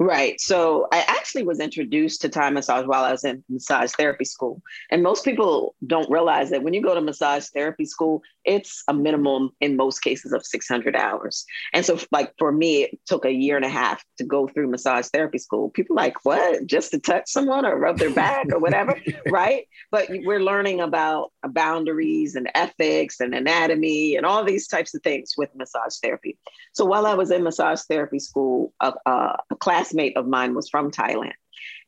Right. 0.00 0.40
So 0.40 0.86
I 0.92 1.00
actually 1.08 1.42
was 1.42 1.58
introduced 1.58 2.20
to 2.22 2.28
Thai 2.28 2.50
massage 2.50 2.86
while 2.86 3.02
I 3.02 3.10
was 3.10 3.24
in 3.24 3.42
massage 3.48 3.90
therapy 3.92 4.24
school. 4.24 4.62
And 4.90 5.02
most 5.02 5.24
people 5.24 5.74
don't 5.84 6.08
realize 6.08 6.50
that 6.50 6.62
when 6.62 6.72
you 6.72 6.80
go 6.80 6.94
to 6.94 7.00
massage 7.00 7.46
therapy 7.46 7.84
school, 7.84 8.22
it's 8.44 8.84
a 8.86 8.94
minimum 8.94 9.50
in 9.60 9.76
most 9.76 9.98
cases 10.00 10.32
of 10.32 10.46
600 10.46 10.94
hours. 10.94 11.44
And 11.72 11.84
so, 11.84 11.98
like 12.12 12.32
for 12.38 12.52
me, 12.52 12.84
it 12.84 13.00
took 13.06 13.24
a 13.24 13.32
year 13.32 13.56
and 13.56 13.64
a 13.64 13.68
half 13.68 14.04
to 14.18 14.24
go 14.24 14.46
through 14.46 14.68
massage 14.68 15.08
therapy 15.08 15.38
school. 15.38 15.68
People 15.70 15.96
like, 15.96 16.24
what? 16.24 16.64
Just 16.64 16.92
to 16.92 17.00
touch 17.00 17.28
someone 17.28 17.66
or 17.66 17.76
rub 17.76 17.98
their 17.98 18.14
back 18.14 18.46
or 18.52 18.60
whatever. 18.60 18.98
right. 19.30 19.66
But 19.90 20.08
we're 20.10 20.40
learning 20.40 20.80
about 20.80 21.32
uh, 21.42 21.48
boundaries 21.48 22.36
and 22.36 22.48
ethics 22.54 23.18
and 23.18 23.34
anatomy 23.34 24.14
and 24.14 24.24
all 24.24 24.44
these 24.44 24.68
types 24.68 24.94
of 24.94 25.02
things 25.02 25.34
with 25.36 25.50
massage 25.56 25.96
therapy. 26.00 26.38
So 26.72 26.84
while 26.84 27.04
I 27.04 27.14
was 27.14 27.32
in 27.32 27.42
massage 27.42 27.82
therapy 27.82 28.20
school, 28.20 28.72
uh, 28.80 28.92
uh, 29.04 29.10
a, 29.10 29.12
a, 29.12 29.36
a 29.50 29.56
classmate 29.88 30.16
of 30.16 30.26
mine 30.26 30.54
was 30.54 30.68
from 30.68 30.90
Thailand. 30.90 31.32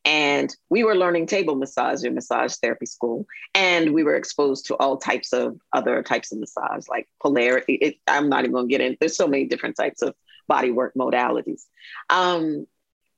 And 0.03 0.53
we 0.69 0.83
were 0.83 0.95
learning 0.95 1.27
table 1.27 1.55
massage 1.55 2.03
in 2.03 2.15
massage 2.15 2.55
therapy 2.55 2.87
school. 2.87 3.25
And 3.53 3.93
we 3.93 4.03
were 4.03 4.15
exposed 4.15 4.65
to 4.67 4.75
all 4.77 4.97
types 4.97 5.31
of 5.31 5.59
other 5.73 6.01
types 6.01 6.31
of 6.31 6.39
massage, 6.39 6.87
like 6.89 7.07
polarity. 7.21 7.73
It, 7.73 7.95
I'm 8.07 8.27
not 8.27 8.43
even 8.43 8.53
going 8.53 8.67
to 8.67 8.71
get 8.71 8.81
in. 8.81 8.97
There's 8.99 9.15
so 9.15 9.27
many 9.27 9.45
different 9.45 9.75
types 9.75 10.01
of 10.01 10.15
body 10.47 10.71
work 10.71 10.93
modalities. 10.95 11.61
Um, 12.09 12.65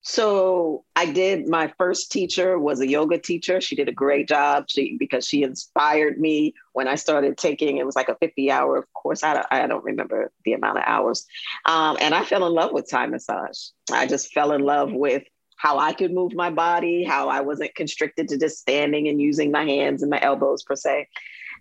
so 0.04 0.84
I 0.98 1.06
did. 1.06 1.48
My 1.48 1.74
first 1.78 2.12
teacher 2.12 2.60
was 2.60 2.82
a 2.82 2.88
yoga 2.88 3.18
teacher. 3.18 3.62
She 3.62 3.76
did 3.76 3.88
a 3.88 3.94
great 3.94 4.28
job. 4.28 4.66
She 4.68 4.98
because 5.00 5.26
she 5.26 5.44
inspired 5.44 6.20
me 6.20 6.54
when 6.74 6.90
I 6.90 6.96
started 6.96 7.38
taking. 7.38 7.78
It 7.78 7.86
was 7.86 7.96
like 7.96 8.10
a 8.10 8.16
50 8.16 8.52
hour 8.52 8.76
of 8.78 8.92
course. 8.94 9.24
I 9.24 9.34
don't, 9.34 9.48
I 9.50 9.66
don't 9.66 9.84
remember 9.84 10.30
the 10.44 10.54
amount 10.54 10.78
of 10.78 10.84
hours, 10.86 11.26
um, 11.66 11.98
and 12.02 12.14
I 12.14 12.26
fell 12.26 12.46
in 12.46 12.54
love 12.54 12.74
with 12.74 12.90
Thai 12.90 13.08
massage. 13.08 13.70
I 13.92 14.06
just 14.06 14.34
fell 14.34 14.52
in 14.52 14.62
love 14.62 14.92
with 14.92 15.24
how 15.56 15.80
I 15.80 15.94
could 15.94 16.12
move 16.12 16.34
my 16.34 16.50
body, 16.50 17.06
how 17.06 17.30
I 17.30 17.40
wasn't 17.40 17.74
constricted 17.74 18.28
to 18.28 18.38
just 18.38 18.60
standing 18.60 19.08
and 19.08 19.22
using 19.22 19.52
my 19.52 19.64
hands 19.64 20.02
and 20.02 20.12
my 20.12 20.20
elbows 20.22 20.64
per 20.64 20.76
se. 20.76 21.08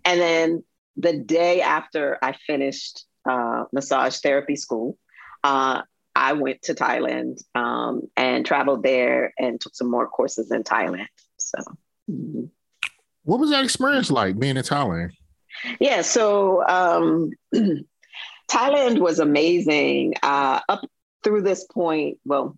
And 0.04 0.20
then 0.20 0.64
the 0.96 1.16
day 1.16 1.60
after 1.60 2.18
I 2.20 2.32
finished 2.32 3.06
uh, 3.24 3.64
massage 3.72 4.18
therapy 4.18 4.56
school, 4.56 4.98
uh, 5.44 5.82
I 6.14 6.34
went 6.34 6.62
to 6.62 6.74
Thailand 6.74 7.42
um, 7.54 8.02
and 8.16 8.44
traveled 8.44 8.82
there 8.82 9.32
and 9.38 9.60
took 9.60 9.74
some 9.74 9.90
more 9.90 10.06
courses 10.06 10.50
in 10.50 10.62
Thailand. 10.62 11.06
So, 11.38 11.58
mm-hmm. 12.10 12.44
what 13.24 13.40
was 13.40 13.50
that 13.50 13.64
experience 13.64 14.10
like 14.10 14.38
being 14.38 14.56
in 14.56 14.62
Thailand? 14.62 15.12
Yeah, 15.80 16.02
so 16.02 16.66
um, 16.66 17.30
Thailand 18.50 18.98
was 18.98 19.18
amazing. 19.18 20.14
Uh, 20.22 20.60
up 20.68 20.84
through 21.22 21.42
this 21.42 21.64
point, 21.64 22.18
well, 22.24 22.56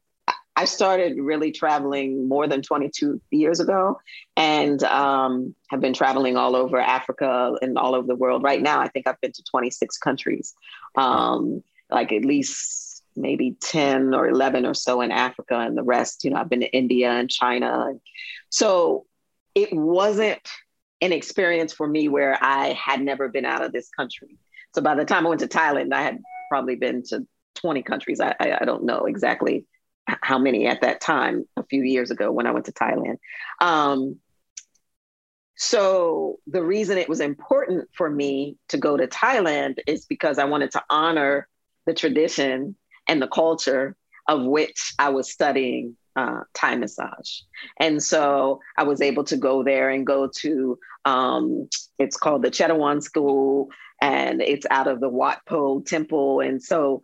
I 0.57 0.67
started 0.67 1.19
really 1.19 1.51
traveling 1.51 2.29
more 2.29 2.47
than 2.47 2.63
22 2.63 3.21
years 3.31 3.59
ago 3.59 3.99
and 4.37 4.83
um, 4.85 5.55
have 5.71 5.81
been 5.81 5.95
traveling 5.95 6.37
all 6.37 6.55
over 6.55 6.79
Africa 6.79 7.55
and 7.61 7.77
all 7.77 7.95
over 7.95 8.07
the 8.07 8.15
world. 8.15 8.45
Right 8.45 8.63
now, 8.63 8.81
I 8.81 8.89
think 8.89 9.09
I've 9.09 9.21
been 9.21 9.33
to 9.33 9.43
26 9.43 9.99
countries, 9.99 10.55
um, 10.95 11.63
like 11.91 12.13
at 12.13 12.25
least 12.25 12.84
maybe 13.17 13.57
10 13.61 14.15
or 14.15 14.29
11 14.29 14.67
or 14.67 14.75
so 14.75 15.01
in 15.01 15.11
Africa, 15.11 15.59
and 15.59 15.77
the 15.77 15.83
rest, 15.83 16.25
you 16.25 16.31
know, 16.31 16.37
I've 16.37 16.49
been 16.49 16.61
to 16.61 16.73
India 16.73 17.11
and 17.11 17.31
China. 17.31 17.93
So 18.51 19.07
it 19.55 19.73
wasn't 19.73 20.47
an 21.01 21.13
experience 21.13 21.73
for 21.73 21.87
me 21.87 22.09
where 22.09 22.39
I 22.43 22.73
had 22.73 23.01
never 23.01 23.29
been 23.29 23.45
out 23.45 23.65
of 23.65 23.73
this 23.73 23.91
country. 23.91 24.39
So 24.75 24.83
by 24.83 24.95
the 24.95 25.05
time 25.05 25.27
I 25.27 25.29
went 25.29 25.41
to 25.41 25.49
Thailand, 25.49 25.93
I 25.93 26.03
had 26.03 26.19
probably 26.49 26.77
been 26.77 27.03
to 27.05 27.27
20 27.57 27.83
countries. 27.83 28.21
I, 28.21 28.35
I, 28.41 28.59
I 28.61 28.65
don't 28.65 28.85
know 28.85 29.05
exactly 29.07 29.67
how 30.07 30.39
many 30.39 30.67
at 30.67 30.83
that 30.83 31.01
time 31.01 31.47
a 31.57 31.65
few 31.65 31.83
years 31.83 32.11
ago 32.11 32.31
when 32.31 32.47
I 32.47 32.51
went 32.51 32.67
to 32.67 32.73
Thailand. 32.73 33.19
Um, 33.61 34.19
so 35.57 36.41
the 36.47 36.63
reason 36.63 36.99
it 36.99 37.09
was 37.09 37.21
important 37.21 37.89
for 37.93 38.11
me 38.11 38.57
to 38.69 38.79
go 38.79 38.97
to 38.97 39.07
Thailand 39.07 39.79
is 39.87 40.05
because 40.05 40.39
I 40.39 40.45
wanted 40.45 40.73
to 40.73 40.83
honor 40.91 41.49
the 41.87 41.95
tradition 41.95 42.77
and 43.09 43.21
the 43.21 43.29
culture 43.29 43.97
of 44.29 44.43
which 44.45 44.95
I 44.99 45.11
was 45.11 45.31
studying 45.31 45.97
uh, 46.17 46.41
Thai 46.55 46.77
massage. 46.77 47.41
And 47.79 48.03
so 48.03 48.61
I 48.77 48.85
was 48.85 49.01
able 49.01 49.25
to 49.25 49.37
go 49.37 49.63
there 49.63 49.91
and 49.91 50.07
go 50.07 50.31
to, 50.39 50.79
um, 51.05 51.69
it's 51.99 52.17
called 52.17 52.43
the 52.43 52.51
Chetawan 52.51 53.03
School, 53.03 53.69
and 54.01 54.41
it's 54.41 54.67
out 54.71 54.87
of 54.87 55.01
the 55.01 55.09
Wat 55.09 55.41
Pho 55.49 55.81
Temple. 55.81 56.41
And 56.41 56.63
so 56.63 57.03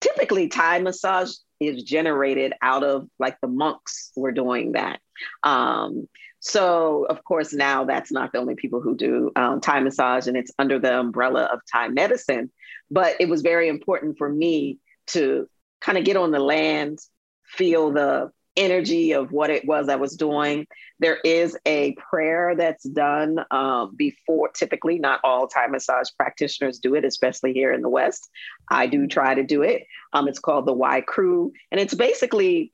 typically 0.00 0.48
Thai 0.48 0.80
massage 0.80 1.32
is 1.60 1.82
generated 1.84 2.52
out 2.60 2.82
of 2.84 3.08
like 3.18 3.40
the 3.40 3.48
monks 3.48 4.10
were 4.16 4.32
doing 4.32 4.72
that. 4.72 5.00
Um, 5.44 6.08
so, 6.40 7.06
of 7.08 7.22
course, 7.22 7.52
now 7.52 7.84
that's 7.84 8.10
not 8.10 8.32
the 8.32 8.38
only 8.38 8.56
people 8.56 8.80
who 8.80 8.96
do 8.96 9.30
um, 9.36 9.60
Thai 9.60 9.78
massage, 9.78 10.26
and 10.26 10.36
it's 10.36 10.50
under 10.58 10.80
the 10.80 10.98
umbrella 10.98 11.44
of 11.44 11.60
Thai 11.70 11.88
medicine. 11.88 12.50
But 12.90 13.14
it 13.20 13.28
was 13.28 13.42
very 13.42 13.68
important 13.68 14.18
for 14.18 14.28
me 14.28 14.78
to 15.08 15.48
kind 15.80 15.98
of 15.98 16.04
get 16.04 16.16
on 16.16 16.30
the 16.30 16.40
land, 16.40 16.98
feel 17.44 17.92
the 17.92 18.30
energy 18.56 19.12
of 19.12 19.32
what 19.32 19.50
it 19.50 19.66
was 19.66 19.88
I 19.88 19.96
was 19.96 20.16
doing. 20.16 20.66
There 20.98 21.18
is 21.24 21.56
a 21.66 21.94
prayer 21.94 22.54
that's 22.56 22.84
done 22.84 23.44
um, 23.50 23.94
before, 23.96 24.48
typically, 24.50 24.98
not 24.98 25.20
all 25.24 25.48
Thai 25.48 25.68
massage 25.68 26.08
practitioners 26.16 26.78
do 26.78 26.94
it, 26.94 27.04
especially 27.04 27.52
here 27.52 27.72
in 27.72 27.82
the 27.82 27.88
West. 27.88 28.28
I 28.68 28.86
do 28.86 29.06
try 29.06 29.34
to 29.34 29.42
do 29.42 29.62
it. 29.62 29.84
Um, 30.12 30.28
it's 30.28 30.38
called 30.38 30.66
the 30.66 30.72
Wai 30.72 31.02
Khru, 31.02 31.50
and 31.70 31.80
it's 31.80 31.94
basically 31.94 32.72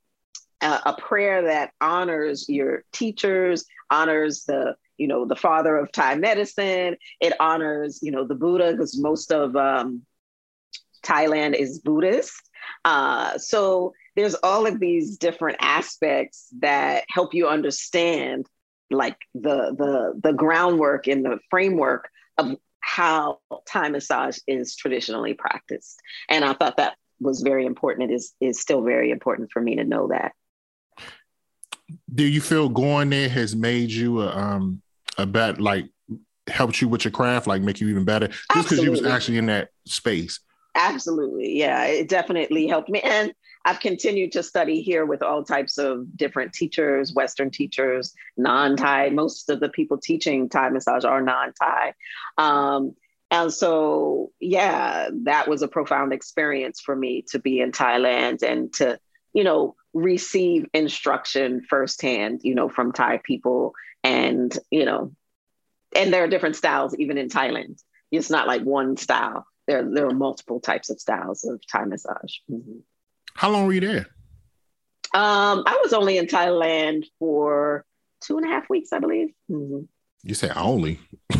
a, 0.61 0.80
a 0.87 0.97
prayer 1.00 1.42
that 1.42 1.73
honors 1.80 2.49
your 2.49 2.85
teachers, 2.92 3.64
honors 3.90 4.44
the 4.44 4.75
you 4.97 5.06
know 5.06 5.25
the 5.25 5.37
father 5.37 5.76
of 5.76 5.92
Thai 5.92 6.16
medicine. 6.16 6.97
It 7.20 7.32
honors 7.40 8.00
you 8.02 8.11
know 8.11 8.26
the 8.26 8.35
Buddha 8.35 8.73
because 8.73 8.99
most 8.99 9.32
of 9.32 9.54
um, 9.56 10.02
Thailand 11.08 11.54
is 11.54 11.78
Buddhist. 11.78 12.40
Uh, 12.84 13.38
so 13.38 13.94
there's 14.16 14.34
all 14.42 14.66
of 14.66 14.80
these 14.80 15.16
different 15.16 15.58
aspects 15.60 16.48
that 16.60 17.04
help 17.08 17.34
you 17.34 17.48
understand 17.48 18.46
like 18.90 19.16
the 19.34 19.74
the 19.76 20.18
the 20.22 20.32
groundwork 20.32 21.06
and 21.06 21.24
the 21.24 21.38
framework 21.50 22.08
of 22.38 22.56
how 22.80 23.38
Thai 23.66 23.90
massage 23.90 24.38
is 24.46 24.76
traditionally 24.76 25.34
practiced. 25.34 26.00
And 26.28 26.44
I 26.44 26.54
thought 26.54 26.78
that 26.78 26.96
was 27.20 27.42
very 27.42 27.66
important. 27.66 28.10
It 28.10 28.14
is 28.14 28.32
is 28.40 28.60
still 28.60 28.82
very 28.82 29.10
important 29.10 29.50
for 29.52 29.60
me 29.60 29.76
to 29.76 29.84
know 29.84 30.08
that. 30.08 30.32
Do 32.12 32.24
you 32.24 32.40
feel 32.40 32.68
going 32.68 33.10
there 33.10 33.28
has 33.28 33.54
made 33.54 33.90
you 33.90 34.22
a 34.22 34.34
um 34.34 34.82
a 35.16 35.26
bet 35.26 35.60
like 35.60 35.86
helped 36.46 36.80
you 36.80 36.88
with 36.88 37.04
your 37.04 37.12
craft, 37.12 37.46
like 37.46 37.62
make 37.62 37.80
you 37.80 37.88
even 37.88 38.04
better, 38.04 38.28
just 38.28 38.68
because 38.68 38.82
you 38.82 38.90
was 38.90 39.04
actually 39.04 39.38
in 39.38 39.46
that 39.46 39.68
space? 39.86 40.40
Absolutely, 40.78 41.58
yeah, 41.58 41.87
it 41.87 42.08
definitely 42.08 42.68
helped 42.68 42.88
me. 42.88 43.00
And 43.00 43.35
I've 43.64 43.80
continued 43.80 44.32
to 44.32 44.42
study 44.44 44.80
here 44.80 45.04
with 45.04 45.23
all 45.23 45.44
types 45.44 45.76
of 45.76 46.16
different 46.16 46.52
teachers, 46.52 47.12
Western 47.12 47.50
teachers, 47.50 48.14
non 48.37 48.76
Thai. 48.76 49.11
Most 49.11 49.50
of 49.50 49.61
the 49.61 49.68
people 49.68 49.99
teaching 49.99 50.49
Thai 50.49 50.70
massage 50.70 51.04
are 51.04 51.20
non 51.23 51.52
Thai. 51.54 51.94
Um, 52.38 52.94
And 53.30 53.52
so, 53.52 54.32
yeah, 54.40 55.11
that 55.25 55.49
was 55.49 55.62
a 55.62 55.68
profound 55.68 56.12
experience 56.14 56.80
for 56.80 56.97
me 56.97 57.25
to 57.30 57.38
be 57.38 57.61
in 57.61 57.73
Thailand 57.73 58.42
and 58.42 58.73
to, 58.75 58.99
you 59.35 59.44
know, 59.44 59.76
receive 59.92 60.66
instruction 60.73 61.62
firsthand, 61.68 62.40
you 62.44 62.54
know, 62.54 62.68
from 62.70 62.92
Thai 62.92 63.18
people. 63.23 63.75
And, 64.04 64.56
you 64.70 64.87
know, 64.87 65.12
and 65.94 66.12
there 66.12 66.25
are 66.25 66.28
different 66.28 66.56
styles 66.56 66.94
even 66.99 67.18
in 67.18 67.28
Thailand. 67.28 67.82
It's 68.11 68.30
not 68.30 68.47
like 68.47 68.62
one 68.62 68.97
style. 68.97 69.47
There, 69.68 69.88
there 69.88 70.08
are 70.08 70.14
multiple 70.14 70.58
types 70.60 70.90
of 70.90 70.98
styles 70.98 71.44
of 71.44 71.60
Thai 71.70 71.84
massage. 71.84 72.38
Mm-hmm. 72.50 72.78
How 73.34 73.50
long 73.50 73.66
were 73.66 73.75
you 73.75 73.80
there? 73.80 74.06
Um, 75.14 75.62
I 75.66 75.78
was 75.82 75.92
only 75.92 76.18
in 76.18 76.26
Thailand 76.26 77.04
for 77.18 77.84
two 78.20 78.38
and 78.38 78.46
a 78.46 78.48
half 78.48 78.68
weeks, 78.68 78.92
I 78.92 78.98
believe. 78.98 79.28
Mm-hmm. 79.50 79.84
You 80.22 80.34
say 80.34 80.50
only. 80.56 80.98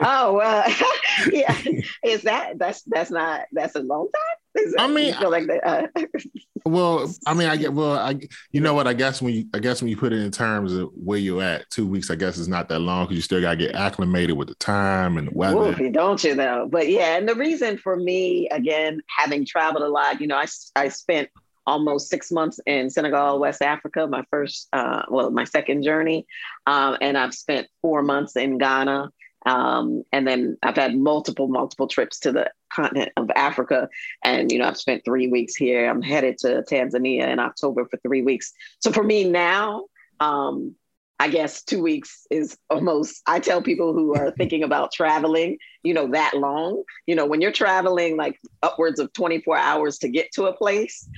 oh 0.00 0.34
well, 0.34 0.64
yeah. 1.32 1.56
Is 2.04 2.22
that 2.22 2.58
that's 2.58 2.82
that's 2.82 3.10
not 3.10 3.46
that's 3.52 3.74
a 3.74 3.80
long 3.80 4.08
time? 4.12 4.36
I 4.78 4.86
mean, 4.86 5.14
feel 5.14 5.30
like 5.30 5.46
that. 5.46 5.66
Uh... 5.66 5.86
well, 6.64 7.12
I 7.26 7.34
mean, 7.34 7.48
I 7.48 7.56
get 7.56 7.72
well. 7.72 7.98
I 7.98 8.18
you 8.52 8.60
know 8.60 8.74
what? 8.74 8.86
I 8.86 8.94
guess 8.94 9.20
when 9.20 9.34
you 9.34 9.46
I 9.52 9.58
guess 9.58 9.82
when 9.82 9.90
you 9.90 9.96
put 9.96 10.12
it 10.12 10.20
in 10.20 10.30
terms 10.30 10.72
of 10.72 10.90
where 10.94 11.18
you're 11.18 11.42
at, 11.42 11.68
two 11.70 11.86
weeks. 11.86 12.10
I 12.10 12.14
guess 12.14 12.38
is 12.38 12.48
not 12.48 12.68
that 12.68 12.78
long 12.78 13.04
because 13.04 13.16
you 13.16 13.22
still 13.22 13.40
got 13.40 13.52
to 13.52 13.56
get 13.56 13.74
acclimated 13.74 14.36
with 14.36 14.48
the 14.48 14.54
time 14.54 15.18
and 15.18 15.28
the 15.28 15.32
weather. 15.34 15.90
Don't 15.90 16.22
you 16.22 16.34
though? 16.34 16.68
But 16.70 16.88
yeah, 16.88 17.16
and 17.16 17.28
the 17.28 17.34
reason 17.34 17.78
for 17.78 17.96
me 17.96 18.48
again, 18.50 19.00
having 19.08 19.44
traveled 19.44 19.82
a 19.82 19.88
lot, 19.88 20.20
you 20.20 20.28
know, 20.28 20.36
I 20.36 20.46
I 20.76 20.88
spent 20.88 21.28
almost 21.66 22.08
six 22.08 22.30
months 22.30 22.60
in 22.66 22.90
Senegal, 22.90 23.38
West 23.38 23.62
Africa, 23.62 24.06
my 24.06 24.24
first, 24.30 24.68
uh, 24.72 25.02
well, 25.08 25.30
my 25.30 25.44
second 25.44 25.82
journey. 25.82 26.26
Um, 26.66 26.96
and 27.00 27.18
I've 27.18 27.34
spent 27.34 27.68
four 27.82 28.02
months 28.02 28.36
in 28.36 28.58
Ghana. 28.58 29.10
Um, 29.44 30.02
and 30.12 30.26
then 30.26 30.58
I've 30.62 30.76
had 30.76 30.96
multiple, 30.96 31.46
multiple 31.46 31.86
trips 31.86 32.18
to 32.20 32.32
the 32.32 32.50
continent 32.72 33.12
of 33.16 33.30
Africa. 33.34 33.88
And, 34.24 34.50
you 34.50 34.58
know, 34.58 34.66
I've 34.66 34.76
spent 34.76 35.04
three 35.04 35.28
weeks 35.28 35.54
here. 35.54 35.88
I'm 35.88 36.02
headed 36.02 36.38
to 36.38 36.64
Tanzania 36.68 37.28
in 37.28 37.38
October 37.38 37.86
for 37.86 37.96
three 37.98 38.22
weeks. 38.22 38.52
So 38.80 38.90
for 38.90 39.04
me 39.04 39.28
now, 39.28 39.84
um, 40.18 40.74
I 41.18 41.28
guess 41.28 41.62
two 41.62 41.82
weeks 41.82 42.26
is 42.30 42.58
almost, 42.68 43.22
I 43.26 43.38
tell 43.38 43.62
people 43.62 43.92
who 43.92 44.14
are 44.14 44.30
thinking 44.36 44.62
about 44.62 44.92
traveling, 44.92 45.58
you 45.82 45.94
know, 45.94 46.08
that 46.08 46.36
long, 46.36 46.82
you 47.06 47.14
know, 47.14 47.26
when 47.26 47.40
you're 47.40 47.52
traveling 47.52 48.16
like 48.16 48.38
upwards 48.62 49.00
of 49.00 49.12
24 49.12 49.56
hours 49.56 49.98
to 49.98 50.08
get 50.08 50.32
to 50.32 50.46
a 50.46 50.52
place, 50.52 51.08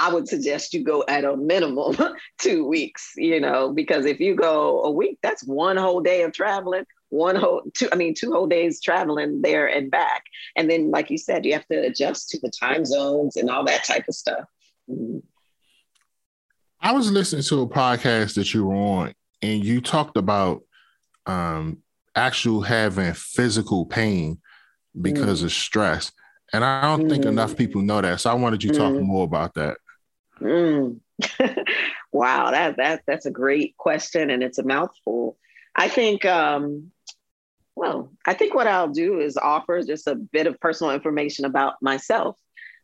I 0.00 0.14
would 0.14 0.28
suggest 0.28 0.72
you 0.74 0.84
go 0.84 1.04
at 1.08 1.24
a 1.24 1.36
minimum 1.36 1.96
two 2.38 2.64
weeks, 2.64 3.12
you 3.16 3.40
know, 3.40 3.72
because 3.72 4.06
if 4.06 4.20
you 4.20 4.36
go 4.36 4.84
a 4.84 4.90
week, 4.90 5.18
that's 5.24 5.44
one 5.44 5.76
whole 5.76 6.00
day 6.00 6.22
of 6.22 6.32
traveling, 6.32 6.84
one 7.08 7.34
whole 7.34 7.62
two, 7.74 7.88
I 7.90 7.96
mean, 7.96 8.14
two 8.14 8.30
whole 8.30 8.46
days 8.46 8.80
traveling 8.80 9.42
there 9.42 9.66
and 9.66 9.90
back. 9.90 10.22
And 10.54 10.70
then, 10.70 10.92
like 10.92 11.10
you 11.10 11.18
said, 11.18 11.44
you 11.44 11.52
have 11.54 11.66
to 11.66 11.80
adjust 11.80 12.30
to 12.30 12.38
the 12.40 12.48
time 12.48 12.84
zones 12.84 13.36
and 13.36 13.50
all 13.50 13.64
that 13.64 13.84
type 13.84 14.04
of 14.08 14.14
stuff. 14.14 14.44
Mm-hmm. 14.88 15.18
I 16.80 16.92
was 16.92 17.10
listening 17.10 17.42
to 17.42 17.62
a 17.62 17.68
podcast 17.68 18.36
that 18.36 18.54
you 18.54 18.66
were 18.66 18.76
on, 18.76 19.14
and 19.42 19.64
you 19.64 19.80
talked 19.80 20.16
about 20.16 20.62
um, 21.26 21.78
actual 22.14 22.60
having 22.60 23.14
physical 23.14 23.84
pain 23.84 24.38
because 25.00 25.42
mm. 25.42 25.46
of 25.46 25.52
stress. 25.52 26.12
And 26.52 26.64
I 26.64 26.82
don't 26.82 27.06
mm. 27.06 27.10
think 27.10 27.24
enough 27.24 27.56
people 27.56 27.82
know 27.82 28.00
that. 28.00 28.20
So 28.20 28.30
I 28.30 28.34
wanted 28.34 28.62
you 28.62 28.70
to 28.70 28.78
talk 28.78 28.92
mm. 28.92 29.02
more 29.02 29.24
about 29.24 29.54
that. 29.54 29.78
Mm. 30.40 31.00
wow, 32.12 32.50
that 32.50 32.76
that 32.76 33.02
that's 33.06 33.26
a 33.26 33.30
great 33.30 33.76
question, 33.76 34.30
and 34.30 34.42
it's 34.42 34.58
a 34.58 34.62
mouthful. 34.62 35.36
I 35.74 35.88
think, 35.88 36.24
um, 36.24 36.90
well, 37.76 38.12
I 38.26 38.34
think 38.34 38.54
what 38.54 38.66
I'll 38.66 38.88
do 38.88 39.20
is 39.20 39.36
offer 39.36 39.82
just 39.82 40.06
a 40.06 40.14
bit 40.14 40.46
of 40.46 40.60
personal 40.60 40.92
information 40.92 41.44
about 41.44 41.74
myself. 41.80 42.36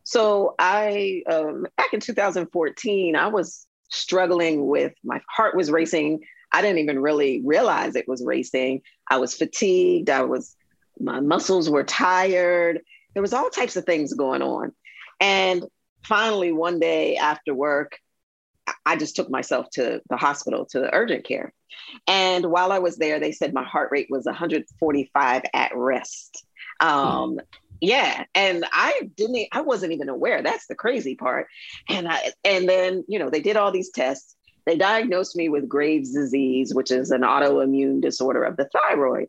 So 0.04 0.54
I, 0.58 1.22
um, 1.30 1.66
back 1.76 1.92
in 1.92 2.00
2014, 2.00 3.16
I 3.16 3.26
was 3.28 3.66
struggling 3.90 4.66
with 4.66 4.92
my 5.02 5.20
heart 5.28 5.56
was 5.56 5.70
racing. 5.70 6.20
I 6.52 6.62
didn't 6.62 6.78
even 6.78 7.00
really 7.00 7.42
realize 7.44 7.96
it 7.96 8.06
was 8.06 8.22
racing. 8.24 8.82
I 9.10 9.16
was 9.16 9.34
fatigued. 9.34 10.10
I 10.10 10.22
was 10.22 10.54
my 11.00 11.20
muscles 11.20 11.68
were 11.68 11.84
tired. 11.84 12.80
There 13.14 13.22
was 13.22 13.32
all 13.32 13.50
types 13.50 13.76
of 13.76 13.84
things 13.84 14.12
going 14.14 14.42
on. 14.42 14.72
And 15.20 15.64
finally, 16.04 16.52
one 16.52 16.78
day 16.78 17.16
after 17.16 17.54
work, 17.54 17.98
I 18.86 18.96
just 18.96 19.16
took 19.16 19.30
myself 19.30 19.68
to 19.72 20.00
the 20.08 20.16
hospital 20.16 20.66
to 20.66 20.80
the 20.80 20.94
urgent 20.94 21.24
care. 21.24 21.52
And 22.06 22.46
while 22.46 22.72
I 22.72 22.78
was 22.78 22.96
there, 22.96 23.20
they 23.20 23.32
said 23.32 23.52
my 23.52 23.64
heart 23.64 23.90
rate 23.90 24.06
was 24.10 24.24
145 24.24 25.42
at 25.52 25.72
rest. 25.74 26.46
Um, 26.80 27.40
yeah, 27.80 28.24
and 28.34 28.64
I 28.72 29.10
didn't 29.16 29.48
I 29.52 29.60
wasn't 29.60 29.92
even 29.92 30.08
aware. 30.08 30.42
That's 30.42 30.66
the 30.66 30.74
crazy 30.74 31.14
part. 31.14 31.48
And 31.88 32.08
I 32.08 32.32
and 32.44 32.68
then, 32.68 33.04
you 33.08 33.18
know, 33.18 33.30
they 33.30 33.40
did 33.40 33.56
all 33.56 33.72
these 33.72 33.90
tests. 33.90 34.34
They 34.66 34.76
diagnosed 34.76 35.36
me 35.36 35.50
with 35.50 35.68
Graves' 35.68 36.14
disease, 36.14 36.74
which 36.74 36.90
is 36.90 37.10
an 37.10 37.20
autoimmune 37.20 38.00
disorder 38.00 38.44
of 38.44 38.56
the 38.56 38.68
thyroid. 38.72 39.28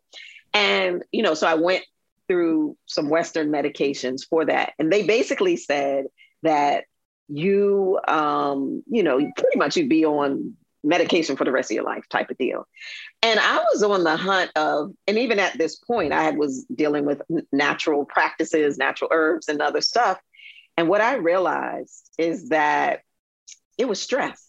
And, 0.54 1.04
you 1.12 1.22
know, 1.22 1.34
so 1.34 1.46
I 1.46 1.54
went 1.54 1.84
through 2.28 2.76
some 2.86 3.10
Western 3.10 3.50
medications 3.50 4.26
for 4.26 4.46
that. 4.46 4.72
And 4.78 4.90
they 4.90 5.06
basically 5.06 5.56
said 5.56 6.06
that 6.42 6.84
you 7.28 7.98
um 8.06 8.82
you 8.86 9.02
know 9.02 9.18
pretty 9.18 9.58
much 9.58 9.76
you'd 9.76 9.88
be 9.88 10.04
on 10.04 10.54
medication 10.84 11.34
for 11.34 11.44
the 11.44 11.50
rest 11.50 11.70
of 11.70 11.74
your 11.74 11.84
life 11.84 12.04
type 12.08 12.30
of 12.30 12.38
deal 12.38 12.64
and 13.22 13.40
i 13.40 13.56
was 13.72 13.82
on 13.82 14.04
the 14.04 14.16
hunt 14.16 14.50
of 14.54 14.92
and 15.08 15.18
even 15.18 15.40
at 15.40 15.58
this 15.58 15.76
point 15.76 16.12
i 16.12 16.30
was 16.30 16.64
dealing 16.72 17.04
with 17.04 17.20
natural 17.50 18.04
practices 18.04 18.78
natural 18.78 19.10
herbs 19.12 19.48
and 19.48 19.60
other 19.60 19.80
stuff 19.80 20.20
and 20.76 20.88
what 20.88 21.00
i 21.00 21.16
realized 21.16 22.08
is 22.18 22.50
that 22.50 23.00
it 23.76 23.88
was 23.88 24.00
stress 24.00 24.46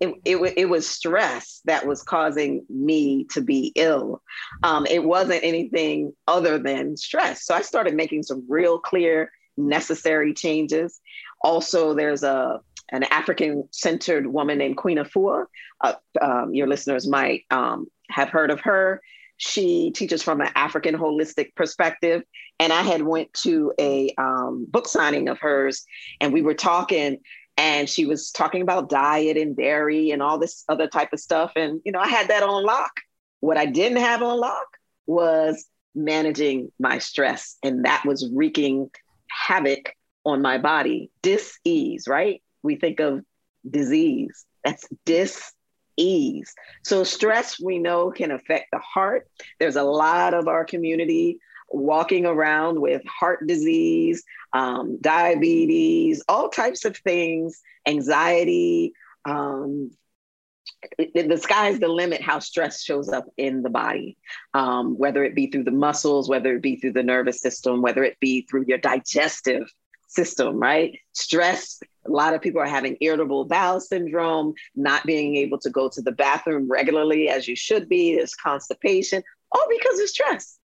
it, 0.00 0.14
it, 0.24 0.54
it 0.56 0.68
was 0.68 0.88
stress 0.88 1.60
that 1.64 1.86
was 1.86 2.02
causing 2.02 2.64
me 2.68 3.24
to 3.30 3.40
be 3.40 3.72
ill. 3.74 4.22
Um, 4.62 4.86
it 4.86 5.02
wasn't 5.02 5.42
anything 5.42 6.12
other 6.26 6.58
than 6.58 6.96
stress. 6.96 7.44
So 7.44 7.54
I 7.54 7.62
started 7.62 7.94
making 7.94 8.22
some 8.22 8.44
real 8.48 8.78
clear, 8.78 9.32
necessary 9.58 10.32
changes. 10.32 11.00
Also, 11.42 11.94
there's 11.94 12.22
a 12.22 12.60
an 12.90 13.04
African 13.04 13.68
centered 13.70 14.26
woman 14.26 14.58
named 14.58 14.76
Queen 14.76 14.98
Afua. 14.98 15.44
Uh, 15.80 15.94
um, 16.20 16.54
your 16.54 16.66
listeners 16.66 17.06
might 17.06 17.44
um, 17.50 17.86
have 18.10 18.30
heard 18.30 18.50
of 18.50 18.60
her. 18.60 19.02
She 19.36 19.92
teaches 19.92 20.22
from 20.22 20.40
an 20.40 20.50
African 20.54 20.96
holistic 20.96 21.54
perspective. 21.54 22.22
And 22.58 22.72
I 22.72 22.82
had 22.82 23.02
went 23.02 23.32
to 23.44 23.72
a 23.78 24.12
um, 24.18 24.66
book 24.68 24.88
signing 24.88 25.28
of 25.28 25.38
hers, 25.38 25.84
and 26.20 26.32
we 26.32 26.42
were 26.42 26.54
talking, 26.54 27.18
and 27.56 27.88
she 27.88 28.04
was 28.04 28.30
talking 28.30 28.62
about 28.62 28.88
diet 28.88 29.36
and 29.36 29.56
dairy 29.56 30.10
and 30.10 30.22
all 30.22 30.38
this 30.38 30.64
other 30.68 30.88
type 30.88 31.12
of 31.12 31.20
stuff. 31.20 31.52
And 31.54 31.80
you 31.84 31.92
know, 31.92 32.00
I 32.00 32.08
had 32.08 32.28
that 32.28 32.42
on 32.42 32.64
lock. 32.64 32.92
What 33.40 33.56
I 33.56 33.66
didn't 33.66 33.98
have 33.98 34.22
on 34.22 34.40
lock 34.40 34.66
was 35.06 35.66
managing 35.94 36.72
my 36.80 36.98
stress, 36.98 37.56
and 37.62 37.84
that 37.84 38.04
was 38.04 38.28
wreaking 38.34 38.90
havoc 39.30 39.94
on 40.24 40.42
my 40.42 40.58
body. 40.58 41.10
Dis-ease, 41.22 42.06
right? 42.08 42.42
We 42.62 42.76
think 42.76 43.00
of 43.00 43.24
disease. 43.68 44.44
That's 44.64 44.88
dis-ease. 45.04 46.54
So 46.84 47.04
stress 47.04 47.60
we 47.60 47.78
know 47.78 48.10
can 48.10 48.30
affect 48.30 48.66
the 48.72 48.78
heart. 48.78 49.28
There's 49.58 49.76
a 49.76 49.82
lot 49.84 50.34
of 50.34 50.48
our 50.48 50.64
community 50.64 51.38
walking 51.70 52.26
around 52.26 52.80
with 52.80 53.02
heart 53.06 53.46
disease, 53.46 54.22
um, 54.52 54.98
diabetes, 55.00 56.22
all 56.28 56.48
types 56.48 56.84
of 56.84 56.96
things, 56.96 57.60
anxiety. 57.86 58.92
Um, 59.24 59.90
the 60.98 61.38
sky's 61.40 61.78
the 61.78 61.88
limit 61.88 62.22
how 62.22 62.38
stress 62.38 62.82
shows 62.82 63.08
up 63.08 63.26
in 63.36 63.62
the 63.62 63.70
body, 63.70 64.16
um, 64.54 64.96
whether 64.96 65.24
it 65.24 65.34
be 65.34 65.48
through 65.48 65.64
the 65.64 65.70
muscles, 65.70 66.28
whether 66.28 66.54
it 66.54 66.62
be 66.62 66.76
through 66.76 66.92
the 66.92 67.02
nervous 67.02 67.40
system, 67.40 67.82
whether 67.82 68.04
it 68.04 68.18
be 68.20 68.42
through 68.42 68.64
your 68.66 68.78
digestive 68.78 69.68
system, 70.08 70.58
right? 70.58 70.98
Stress, 71.12 71.80
a 72.06 72.10
lot 72.10 72.34
of 72.34 72.40
people 72.40 72.60
are 72.60 72.66
having 72.66 72.96
irritable 73.00 73.44
bowel 73.44 73.80
syndrome, 73.80 74.54
not 74.74 75.04
being 75.04 75.36
able 75.36 75.58
to 75.58 75.70
go 75.70 75.88
to 75.88 76.02
the 76.02 76.12
bathroom 76.12 76.68
regularly 76.70 77.28
as 77.28 77.46
you 77.46 77.54
should 77.54 77.88
be. 77.88 78.16
There's 78.16 78.34
constipation, 78.34 79.22
all 79.52 79.66
because 79.68 80.00
of 80.00 80.08
stress. 80.08 80.58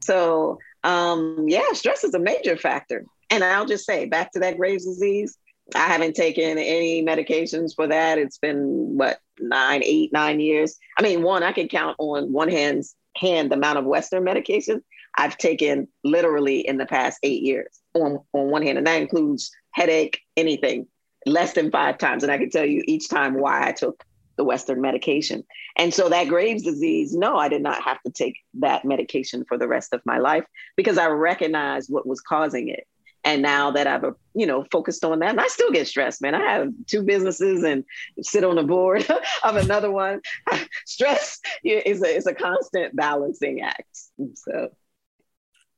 So, 0.00 0.58
um, 0.82 1.46
yeah, 1.48 1.72
stress 1.72 2.04
is 2.04 2.14
a 2.14 2.18
major 2.18 2.56
factor. 2.56 3.04
And 3.30 3.42
I'll 3.42 3.66
just 3.66 3.86
say, 3.86 4.06
back 4.06 4.32
to 4.32 4.40
that 4.40 4.58
Graves' 4.58 4.84
disease, 4.84 5.38
I 5.74 5.86
haven't 5.86 6.14
taken 6.14 6.58
any 6.58 7.04
medications 7.04 7.74
for 7.74 7.86
that. 7.86 8.18
It's 8.18 8.38
been 8.38 8.96
what 8.96 9.20
nine, 9.40 9.82
eight, 9.84 10.12
nine 10.12 10.40
years. 10.40 10.76
I 10.98 11.02
mean, 11.02 11.22
one 11.22 11.42
I 11.42 11.52
can 11.52 11.68
count 11.68 11.96
on 11.98 12.32
one 12.32 12.48
hand's 12.48 12.94
hand 13.16 13.50
the 13.50 13.56
amount 13.56 13.78
of 13.78 13.84
Western 13.84 14.24
medications 14.24 14.80
I've 15.16 15.36
taken 15.36 15.88
literally 16.04 16.66
in 16.66 16.78
the 16.78 16.86
past 16.86 17.18
eight 17.22 17.42
years 17.42 17.80
on, 17.94 18.18
on 18.32 18.50
one 18.50 18.62
hand, 18.62 18.78
and 18.78 18.86
that 18.86 19.00
includes 19.00 19.50
headache, 19.72 20.20
anything, 20.36 20.86
less 21.26 21.52
than 21.52 21.70
five 21.70 21.98
times. 21.98 22.22
And 22.22 22.32
I 22.32 22.38
can 22.38 22.50
tell 22.50 22.64
you 22.64 22.82
each 22.86 23.08
time 23.08 23.34
why 23.34 23.68
I 23.68 23.72
took 23.72 24.04
the 24.36 24.44
Western 24.44 24.80
medication. 24.80 25.44
And 25.76 25.92
so 25.92 26.08
that 26.08 26.28
Graves' 26.28 26.62
disease, 26.62 27.14
no, 27.14 27.36
I 27.36 27.48
did 27.48 27.62
not 27.62 27.82
have 27.82 28.00
to 28.02 28.12
take 28.12 28.36
that 28.60 28.84
medication 28.84 29.44
for 29.46 29.58
the 29.58 29.68
rest 29.68 29.92
of 29.92 30.00
my 30.06 30.18
life 30.18 30.44
because 30.76 30.96
I 30.96 31.08
recognized 31.08 31.92
what 31.92 32.06
was 32.06 32.20
causing 32.20 32.68
it. 32.68 32.86
And 33.24 33.40
now 33.42 33.70
that 33.72 33.86
I've, 33.86 34.04
you 34.34 34.46
know, 34.46 34.66
focused 34.72 35.04
on 35.04 35.20
that, 35.20 35.30
and 35.30 35.40
I 35.40 35.46
still 35.46 35.70
get 35.70 35.86
stressed, 35.86 36.22
man. 36.22 36.34
I 36.34 36.52
have 36.52 36.72
two 36.86 37.02
businesses 37.02 37.62
and 37.62 37.84
sit 38.20 38.42
on 38.42 38.56
the 38.56 38.64
board 38.64 39.06
of 39.44 39.56
another 39.56 39.90
one. 39.90 40.20
Stress 40.86 41.40
is 41.64 42.02
a, 42.02 42.06
is 42.06 42.26
a 42.26 42.34
constant 42.34 42.96
balancing 42.96 43.60
act. 43.60 43.96
So 44.34 44.70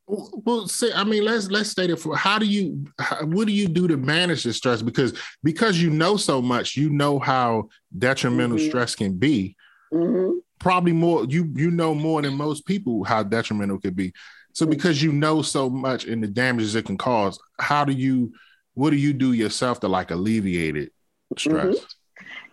well, 0.06 0.68
say, 0.68 0.92
I 0.92 1.04
mean, 1.04 1.24
let's 1.24 1.50
let's 1.50 1.70
state 1.70 1.88
it 1.88 1.96
for 1.96 2.14
how 2.14 2.38
do 2.38 2.44
you 2.44 2.84
how, 2.98 3.24
what 3.24 3.46
do 3.46 3.52
you 3.52 3.66
do 3.66 3.88
to 3.88 3.96
manage 3.96 4.42
the 4.42 4.52
stress? 4.52 4.82
Because 4.82 5.18
because 5.42 5.80
you 5.80 5.88
know 5.88 6.16
so 6.16 6.42
much, 6.42 6.76
you 6.76 6.90
know 6.90 7.18
how 7.18 7.68
detrimental 7.96 8.58
mm-hmm. 8.58 8.68
stress 8.68 8.94
can 8.94 9.16
be. 9.16 9.56
Mm-hmm. 9.92 10.38
Probably 10.64 10.92
more 10.92 11.26
you 11.26 11.52
you 11.54 11.70
know 11.70 11.94
more 11.94 12.22
than 12.22 12.34
most 12.34 12.64
people 12.66 13.04
how 13.04 13.22
detrimental 13.22 13.76
it 13.76 13.82
could 13.82 13.96
be. 13.96 14.12
So 14.54 14.64
mm-hmm. 14.64 14.70
because 14.70 15.02
you 15.02 15.12
know 15.12 15.42
so 15.42 15.68
much 15.68 16.06
and 16.06 16.22
the 16.22 16.26
damages 16.26 16.74
it 16.74 16.86
can 16.86 16.96
cause, 16.96 17.38
how 17.60 17.84
do 17.84 17.92
you 17.92 18.32
what 18.72 18.90
do 18.90 18.96
you 18.96 19.12
do 19.12 19.32
yourself 19.34 19.80
to 19.80 19.88
like 19.88 20.10
alleviate 20.10 20.76
it 20.76 20.92
stress? 21.36 21.76
Mm-hmm. 21.76 21.84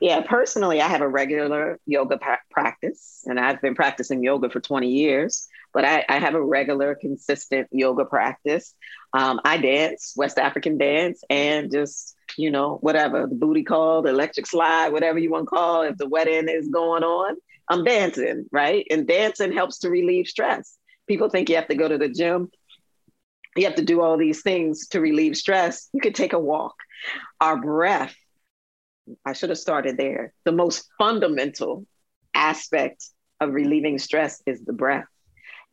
Yeah, 0.01 0.21
personally, 0.21 0.81
I 0.81 0.87
have 0.87 1.01
a 1.01 1.07
regular 1.07 1.79
yoga 1.85 2.17
pra- 2.17 2.41
practice, 2.49 3.23
and 3.27 3.39
I've 3.39 3.61
been 3.61 3.75
practicing 3.75 4.23
yoga 4.23 4.49
for 4.49 4.59
20 4.59 4.89
years 4.89 5.47
but 5.73 5.85
I, 5.85 6.05
I 6.07 6.19
have 6.19 6.35
a 6.35 6.41
regular, 6.41 6.95
consistent 6.95 7.67
yoga 7.71 8.05
practice. 8.05 8.73
Um, 9.13 9.39
I 9.43 9.57
dance, 9.57 10.13
West 10.15 10.37
African 10.37 10.77
dance, 10.77 11.23
and 11.29 11.71
just, 11.71 12.15
you 12.37 12.51
know, 12.51 12.77
whatever 12.81 13.27
the 13.27 13.35
booty 13.35 13.63
call, 13.63 14.01
the 14.01 14.09
electric 14.09 14.45
slide, 14.45 14.91
whatever 14.91 15.19
you 15.19 15.31
want 15.31 15.45
to 15.45 15.49
call, 15.49 15.81
if 15.83 15.97
the 15.97 16.07
wedding 16.07 16.49
is 16.49 16.67
going 16.67 17.03
on, 17.03 17.35
I'm 17.71 17.85
dancing, 17.85 18.47
right? 18.51 18.85
And 18.91 19.07
dancing 19.07 19.53
helps 19.53 19.79
to 19.79 19.89
relieve 19.89 20.27
stress. 20.27 20.77
People 21.07 21.29
think 21.29 21.49
you 21.49 21.55
have 21.55 21.69
to 21.69 21.75
go 21.75 21.87
to 21.87 21.97
the 21.97 22.09
gym. 22.09 22.51
You 23.55 23.63
have 23.63 23.75
to 23.75 23.85
do 23.85 24.01
all 24.01 24.17
these 24.17 24.41
things 24.41 24.89
to 24.89 24.99
relieve 24.99 25.37
stress. 25.37 25.87
You 25.93 26.01
could 26.01 26.13
take 26.13 26.33
a 26.33 26.39
walk. 26.39 26.75
Our 27.39 27.55
breath, 27.55 28.13
I 29.25 29.31
should 29.31 29.49
have 29.49 29.57
started 29.57 29.95
there. 29.95 30.33
The 30.43 30.51
most 30.51 30.85
fundamental 30.97 31.85
aspect 32.35 33.05
of 33.39 33.53
relieving 33.53 33.99
stress 33.99 34.43
is 34.45 34.61
the 34.65 34.73
breath. 34.73 35.05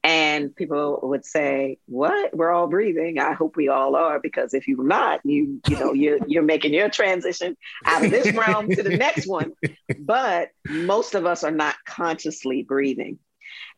And 0.05 0.55
people 0.55 1.01
would 1.03 1.25
say, 1.25 1.79
"What? 1.87 2.35
We're 2.35 2.53
all 2.53 2.69
breathing." 2.69 3.19
I 3.19 3.33
hope 3.33 3.57
we 3.57 3.69
all 3.69 3.97
are, 3.97 4.21
because 4.21 4.55
if 4.55 4.69
you're 4.69 4.85
not, 4.85 5.21
you 5.25 5.61
you 5.69 5.79
know 5.79 5.93
you're 5.93 6.19
you're 6.27 6.43
making 6.45 6.73
your 6.73 6.89
transition 6.89 7.57
out 7.85 8.05
of 8.05 8.11
this 8.11 8.33
realm 8.33 8.69
to 8.69 8.83
the 8.83 8.97
next 8.97 9.27
one. 9.27 9.53
But 9.99 10.51
most 10.69 11.15
of 11.15 11.27
us 11.27 11.43
are 11.43 11.51
not 11.51 11.75
consciously 11.85 12.63
breathing, 12.63 13.19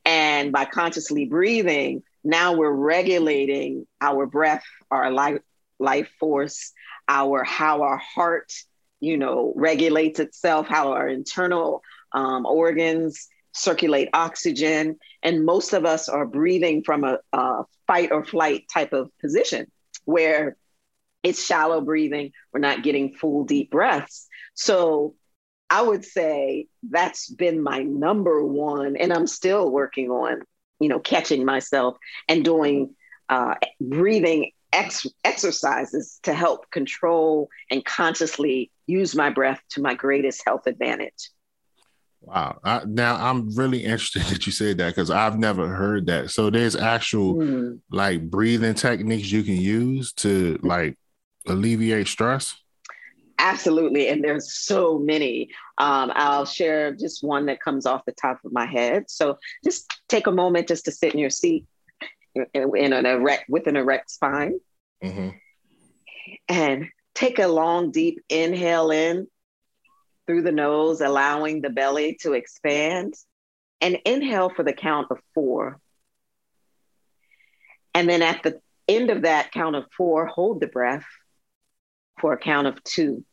and 0.05 0.53
by 0.53 0.67
consciously 0.67 1.25
breathing, 1.25 2.03
now 2.23 2.53
we're 2.53 2.71
regulating 2.71 3.87
our 4.01 4.27
breath, 4.27 4.65
our 4.91 5.11
life 5.11 5.41
life 5.79 6.11
force, 6.21 6.73
our 7.09 7.43
how 7.45 7.83
our 7.83 7.97
heart, 7.97 8.53
you 9.01 9.17
know, 9.17 9.53
regulates 9.57 10.21
itself, 10.21 10.69
how 10.69 10.93
our 10.93 11.09
internal 11.09 11.83
um, 12.13 12.45
organs 12.45 13.29
circulate 13.53 14.09
oxygen. 14.13 14.99
And 15.23 15.45
most 15.45 15.73
of 15.73 15.85
us 15.85 16.09
are 16.09 16.27
breathing 16.27 16.83
from 16.83 17.05
a, 17.05 17.19
a 17.33 17.65
fight 17.87 18.13
or 18.13 18.25
flight 18.25 18.65
type 18.73 18.93
of 18.93 19.11
position 19.19 19.71
where 20.05 20.57
it's 21.23 21.45
shallow 21.45 21.81
breathing. 21.81 22.33
We're 22.53 22.61
not 22.61 22.83
getting 22.83 23.15
full 23.15 23.45
deep 23.45 23.71
breaths. 23.71 24.27
So 24.55 25.15
I 25.69 25.83
would 25.83 26.05
say 26.05 26.67
that's 26.89 27.29
been 27.31 27.63
my 27.63 27.83
number 27.83 28.45
one, 28.45 28.97
and 28.97 29.13
I'm 29.13 29.27
still 29.27 29.71
working 29.71 30.11
on, 30.11 30.43
you 30.81 30.89
know, 30.89 30.99
catching 30.99 31.45
myself 31.45 31.97
and 32.29 32.45
doing 32.45 32.95
uh, 33.29 33.55
breathing 33.81 34.51
ex- 34.73 35.07
exercises 35.25 36.19
to 36.25 36.35
help 36.35 36.71
control 36.71 37.49
and 37.71 37.85
consciously 37.85 38.71
use 38.87 39.15
my 39.15 39.31
breath 39.31 39.61
to 39.71 39.81
my 39.81 39.95
greatest 39.95 40.43
health 40.45 40.67
advantage. 40.67 41.31
Wow. 42.23 42.61
I, 42.65 42.83
now 42.87 43.17
I'm 43.17 43.55
really 43.55 43.85
interested 43.85 44.23
that 44.29 44.47
you 44.47 44.53
said 44.53 44.79
that 44.79 44.95
because 44.95 45.11
I've 45.11 45.39
never 45.39 45.69
heard 45.69 46.07
that. 46.07 46.31
So 46.31 46.51
there's 46.51 46.77
actual 46.77 47.37
mm. 47.37 47.81
like 47.91 48.29
breathing 48.31 48.75
techniques 48.75 49.31
you 49.31 49.43
can 49.43 49.57
use 49.57 50.13
to 50.15 50.59
like 50.63 50.97
alleviate 51.47 52.09
stress. 52.09 52.57
Absolutely. 53.39 54.09
And 54.09 54.23
there's 54.23 54.53
so 54.53 54.99
many. 54.99 55.49
Um, 55.79 56.13
I'll 56.15 56.45
share 56.45 56.93
just 56.93 57.25
one 57.25 57.47
that 57.47 57.61
comes 57.61 57.87
off 57.87 58.05
the 58.05 58.13
top 58.13 58.39
of 58.45 58.53
my 58.53 58.67
head. 58.67 59.05
So 59.09 59.39
just 59.65 59.91
take 60.09 60.27
a 60.27 60.33
moment 60.33 60.69
just 60.69 60.85
to 60.85 60.93
sit 60.93 61.15
in 61.15 61.21
your 61.21 61.31
seat 61.31 61.65
in, 62.35 62.77
in 62.77 62.93
an 62.93 63.07
erect 63.07 63.49
with 63.49 63.67
an 63.67 63.77
erect 63.77 64.11
spine. 64.11 64.61
Mm-hmm. 65.03 65.31
And 66.49 66.89
take 67.15 67.39
a 67.39 67.49
long, 67.49 67.93
deep 67.93 68.21
inhale 68.29 68.91
in 68.91 69.27
through 70.31 70.43
the 70.43 70.53
nose, 70.53 71.01
allowing 71.01 71.61
the 71.61 71.71
belly 71.71 72.17
to 72.21 72.35
expand. 72.35 73.15
And 73.81 73.99
inhale 74.05 74.49
for 74.51 74.63
the 74.63 74.73
count 74.73 75.09
of 75.11 75.19
four. 75.35 75.81
And 77.95 78.09
then 78.09 78.23
at 78.23 78.45
the 78.45 78.61
end 78.87 79.11
of 79.11 79.23
that 79.23 79.51
count 79.51 79.75
of 79.75 79.87
four, 79.97 80.27
hold 80.27 80.61
the 80.61 80.69
breath 80.69 81.07
for 82.21 82.33
a 82.33 82.39
count 82.39 82.69
of 82.69 82.81
two. 82.85 83.25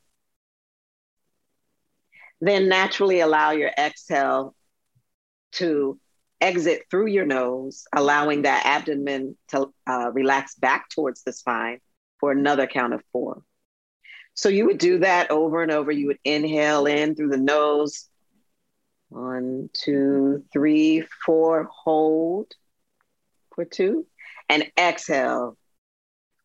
Then 2.41 2.67
naturally 2.67 3.19
allow 3.19 3.51
your 3.51 3.71
exhale 3.77 4.55
to 5.53 5.99
exit 6.41 6.85
through 6.89 7.07
your 7.07 7.25
nose, 7.25 7.85
allowing 7.95 8.43
that 8.43 8.65
abdomen 8.65 9.37
to 9.49 9.71
uh, 9.85 10.09
relax 10.13 10.55
back 10.55 10.89
towards 10.89 11.21
the 11.21 11.33
spine 11.33 11.79
for 12.19 12.31
another 12.31 12.65
count 12.65 12.93
of 12.93 13.03
four. 13.11 13.43
So 14.37 14.49
you 14.49 14.67
would 14.67 14.77
do 14.77 14.99
that 14.99 15.31
over 15.31 15.63
and 15.63 15.71
over. 15.71 15.91
You 15.91 16.07
would 16.07 16.19
inhale 16.23 16.85
in 16.85 17.15
through 17.15 17.29
the 17.29 17.37
nose. 17.37 18.07
One, 19.09 19.69
two, 19.73 20.43
three, 20.53 21.03
four. 21.25 21.67
Hold 21.83 22.53
for 23.55 23.65
two. 23.65 24.05
And 24.47 24.71
exhale. 24.77 25.57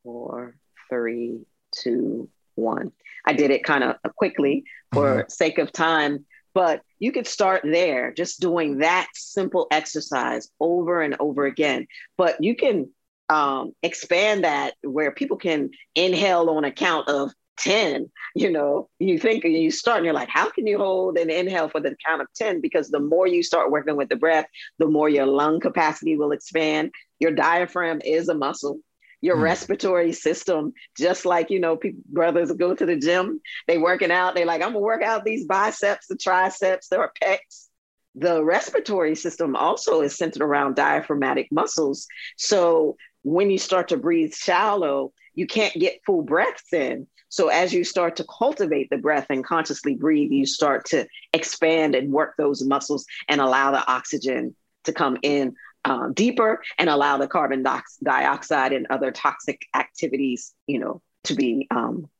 Four, 0.02 0.56
three, 0.88 1.40
two, 1.76 2.30
one. 2.54 2.92
I 3.26 3.34
did 3.34 3.50
it 3.50 3.62
kind 3.62 3.84
of 3.84 3.96
quickly 4.16 4.64
for 4.92 5.18
mm-hmm. 5.18 5.28
sake 5.28 5.58
of 5.58 5.70
time, 5.70 6.24
but 6.54 6.80
you 6.98 7.12
could 7.12 7.26
start 7.26 7.62
there, 7.62 8.12
just 8.12 8.40
doing 8.40 8.78
that 8.78 9.08
simple 9.14 9.66
exercise 9.70 10.50
over 10.58 11.02
and 11.02 11.16
over 11.20 11.44
again. 11.44 11.86
But 12.16 12.42
you 12.42 12.56
can 12.56 12.90
um, 13.28 13.74
expand 13.82 14.44
that 14.44 14.74
where 14.82 15.12
people 15.12 15.36
can 15.36 15.70
inhale 15.94 16.50
on 16.50 16.64
account 16.64 17.08
of 17.08 17.32
10, 17.62 18.10
you 18.34 18.50
know, 18.50 18.88
you 18.98 19.18
think 19.18 19.44
you 19.44 19.70
start 19.70 19.98
and 19.98 20.04
you're 20.04 20.14
like, 20.14 20.28
how 20.28 20.50
can 20.50 20.66
you 20.66 20.78
hold 20.78 21.16
an 21.16 21.30
inhale 21.30 21.68
for 21.68 21.80
the 21.80 21.96
count 22.04 22.20
of 22.20 22.28
10? 22.34 22.60
Because 22.60 22.90
the 22.90 23.00
more 23.00 23.26
you 23.26 23.42
start 23.42 23.70
working 23.70 23.96
with 23.96 24.08
the 24.08 24.16
breath, 24.16 24.46
the 24.78 24.86
more 24.86 25.08
your 25.08 25.26
lung 25.26 25.60
capacity 25.60 26.16
will 26.16 26.32
expand. 26.32 26.90
Your 27.20 27.30
diaphragm 27.30 28.00
is 28.04 28.28
a 28.28 28.34
muscle. 28.34 28.80
Your 29.20 29.36
mm. 29.36 29.42
respiratory 29.42 30.12
system, 30.12 30.72
just 30.98 31.24
like 31.24 31.50
you 31.50 31.60
know, 31.60 31.76
people 31.76 32.02
brothers 32.08 32.50
go 32.52 32.74
to 32.74 32.84
the 32.84 32.96
gym, 32.96 33.40
they 33.68 33.78
working 33.78 34.10
out, 34.10 34.34
they 34.34 34.44
like, 34.44 34.62
I'm 34.62 34.72
gonna 34.72 34.80
work 34.80 35.02
out 35.02 35.24
these 35.24 35.46
biceps, 35.46 36.08
the 36.08 36.16
triceps, 36.16 36.88
their 36.88 37.10
pecs. 37.22 37.68
The 38.16 38.44
respiratory 38.44 39.14
system 39.14 39.56
also 39.56 40.02
is 40.02 40.18
centered 40.18 40.42
around 40.42 40.74
diaphragmatic 40.74 41.50
muscles. 41.50 42.08
So 42.36 42.96
when 43.22 43.50
you 43.50 43.58
start 43.58 43.88
to 43.88 43.96
breathe 43.96 44.34
shallow, 44.34 45.12
you 45.34 45.46
can't 45.46 45.74
get 45.74 46.00
full 46.04 46.22
breaths 46.22 46.72
in. 46.72 47.06
So 47.32 47.48
as 47.48 47.72
you 47.72 47.82
start 47.82 48.16
to 48.16 48.24
cultivate 48.24 48.90
the 48.90 48.98
breath 48.98 49.28
and 49.30 49.42
consciously 49.42 49.94
breathe, 49.94 50.30
you 50.30 50.44
start 50.44 50.84
to 50.90 51.08
expand 51.32 51.94
and 51.94 52.12
work 52.12 52.34
those 52.36 52.62
muscles 52.62 53.06
and 53.26 53.40
allow 53.40 53.70
the 53.70 53.90
oxygen 53.90 54.54
to 54.84 54.92
come 54.92 55.16
in 55.22 55.54
uh, 55.86 56.10
deeper 56.12 56.62
and 56.76 56.90
allow 56.90 57.16
the 57.16 57.26
carbon 57.26 57.64
dioxide 58.02 58.74
and 58.74 58.86
other 58.90 59.10
toxic 59.10 59.62
activities, 59.74 60.52
you 60.66 60.78
know, 60.78 61.00
to 61.24 61.34
be 61.34 61.66
um, 61.70 62.10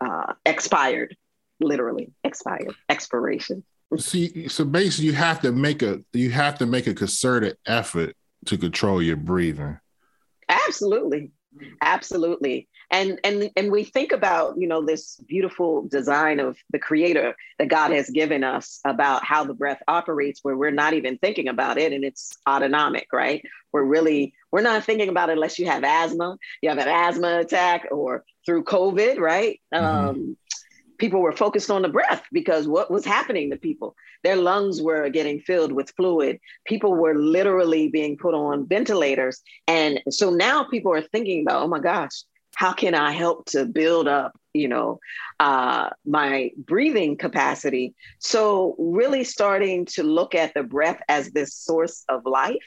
uh, 0.00 0.32
expired, 0.46 1.14
literally 1.60 2.10
expired, 2.24 2.74
expiration. 2.88 3.62
See, 3.98 4.48
so 4.48 4.64
basically, 4.64 5.04
you 5.04 5.12
have 5.12 5.42
to 5.42 5.52
make 5.52 5.82
a 5.82 6.00
you 6.14 6.30
have 6.30 6.56
to 6.60 6.66
make 6.66 6.86
a 6.86 6.94
concerted 6.94 7.58
effort 7.66 8.16
to 8.46 8.56
control 8.56 9.02
your 9.02 9.16
breathing. 9.16 9.78
Absolutely, 10.48 11.30
absolutely. 11.82 12.68
And 12.90 13.18
and 13.24 13.50
and 13.56 13.72
we 13.72 13.84
think 13.84 14.12
about 14.12 14.54
you 14.58 14.68
know 14.68 14.84
this 14.84 15.16
beautiful 15.26 15.88
design 15.88 16.38
of 16.38 16.56
the 16.70 16.78
creator 16.78 17.34
that 17.58 17.68
god 17.68 17.90
has 17.90 18.08
given 18.10 18.44
us 18.44 18.80
about 18.84 19.24
how 19.24 19.42
the 19.44 19.54
breath 19.54 19.82
operates 19.88 20.40
where 20.42 20.56
we're 20.56 20.70
not 20.70 20.94
even 20.94 21.18
thinking 21.18 21.48
about 21.48 21.78
it 21.78 21.92
and 21.92 22.04
it's 22.04 22.36
autonomic 22.48 23.08
right? 23.12 23.44
We're 23.72 23.82
really 23.82 24.34
we're 24.52 24.62
not 24.62 24.84
thinking 24.84 25.08
about 25.08 25.30
it 25.30 25.32
unless 25.32 25.58
you 25.58 25.66
have 25.66 25.82
asthma. 25.84 26.38
You 26.62 26.68
have 26.68 26.78
an 26.78 26.88
asthma 26.88 27.40
attack 27.40 27.88
or 27.90 28.24
through 28.44 28.64
covid 28.64 29.18
right? 29.18 29.60
Mm-hmm. 29.74 30.08
um, 30.08 30.36
people 30.98 31.20
were 31.20 31.32
focused 31.32 31.70
on 31.70 31.82
the 31.82 31.88
breath 31.88 32.22
because 32.32 32.66
what 32.68 32.90
was 32.90 33.04
happening 33.04 33.50
to 33.50 33.56
people? 33.56 33.94
Their 34.24 34.36
lungs 34.36 34.82
were 34.82 35.08
getting 35.08 35.40
filled 35.40 35.72
with 35.72 35.92
fluid. 35.96 36.40
People 36.66 36.94
were 36.94 37.14
literally 37.14 37.88
being 37.88 38.16
put 38.16 38.34
on 38.34 38.66
ventilators. 38.66 39.40
And 39.68 40.00
so 40.10 40.30
now 40.30 40.64
people 40.64 40.92
are 40.92 41.02
thinking 41.02 41.42
about, 41.42 41.62
oh 41.62 41.68
my 41.68 41.80
gosh, 41.80 42.24
how 42.54 42.72
can 42.72 42.94
I 42.94 43.12
help 43.12 43.46
to 43.50 43.66
build 43.66 44.08
up, 44.08 44.32
you 44.54 44.66
know, 44.66 44.98
uh, 45.38 45.90
my 46.06 46.50
breathing 46.56 47.16
capacity? 47.16 47.94
So 48.18 48.74
really 48.78 49.24
starting 49.24 49.84
to 49.86 50.02
look 50.02 50.34
at 50.34 50.54
the 50.54 50.62
breath 50.62 51.00
as 51.08 51.30
this 51.30 51.54
source 51.54 52.04
of 52.08 52.24
life 52.24 52.64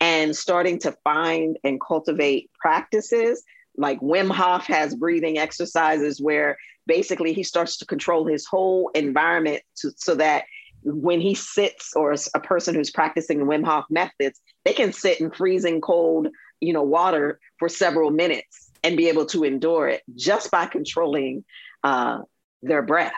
and 0.00 0.36
starting 0.36 0.78
to 0.80 0.94
find 1.04 1.56
and 1.64 1.80
cultivate 1.80 2.50
practices 2.60 3.42
like 3.76 4.00
Wim 4.00 4.30
Hof 4.30 4.66
has 4.66 4.94
breathing 4.94 5.38
exercises 5.38 6.20
where 6.20 6.56
basically 6.86 7.32
he 7.32 7.42
starts 7.42 7.78
to 7.78 7.86
control 7.86 8.26
his 8.26 8.46
whole 8.46 8.90
environment 8.94 9.62
to, 9.76 9.92
so 9.96 10.14
that 10.16 10.44
when 10.82 11.20
he 11.20 11.34
sits 11.34 11.92
or 11.94 12.14
a 12.34 12.40
person 12.40 12.74
who's 12.74 12.90
practicing 12.90 13.40
Wim 13.40 13.64
Hof 13.64 13.84
methods, 13.90 14.40
they 14.64 14.72
can 14.72 14.92
sit 14.92 15.20
in 15.20 15.30
freezing 15.30 15.80
cold, 15.80 16.28
you 16.60 16.72
know, 16.72 16.82
water 16.82 17.38
for 17.58 17.68
several 17.68 18.10
minutes 18.10 18.70
and 18.82 18.96
be 18.96 19.08
able 19.08 19.26
to 19.26 19.44
endure 19.44 19.88
it 19.88 20.02
just 20.14 20.50
by 20.50 20.66
controlling 20.66 21.44
uh, 21.84 22.20
their 22.62 22.82
breath. 22.82 23.12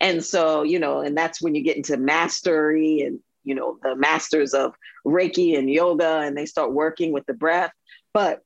And 0.00 0.24
so, 0.24 0.62
you 0.62 0.78
know, 0.78 1.00
and 1.00 1.16
that's 1.16 1.42
when 1.42 1.54
you 1.54 1.62
get 1.62 1.76
into 1.76 1.96
mastery 1.96 3.02
and, 3.02 3.20
you 3.42 3.54
know, 3.54 3.76
the 3.82 3.96
masters 3.96 4.54
of 4.54 4.74
Reiki 5.04 5.58
and 5.58 5.68
yoga, 5.68 6.20
and 6.20 6.36
they 6.36 6.46
start 6.46 6.72
working 6.72 7.12
with 7.12 7.26
the 7.26 7.34
breath. 7.34 7.72
But 8.12 8.40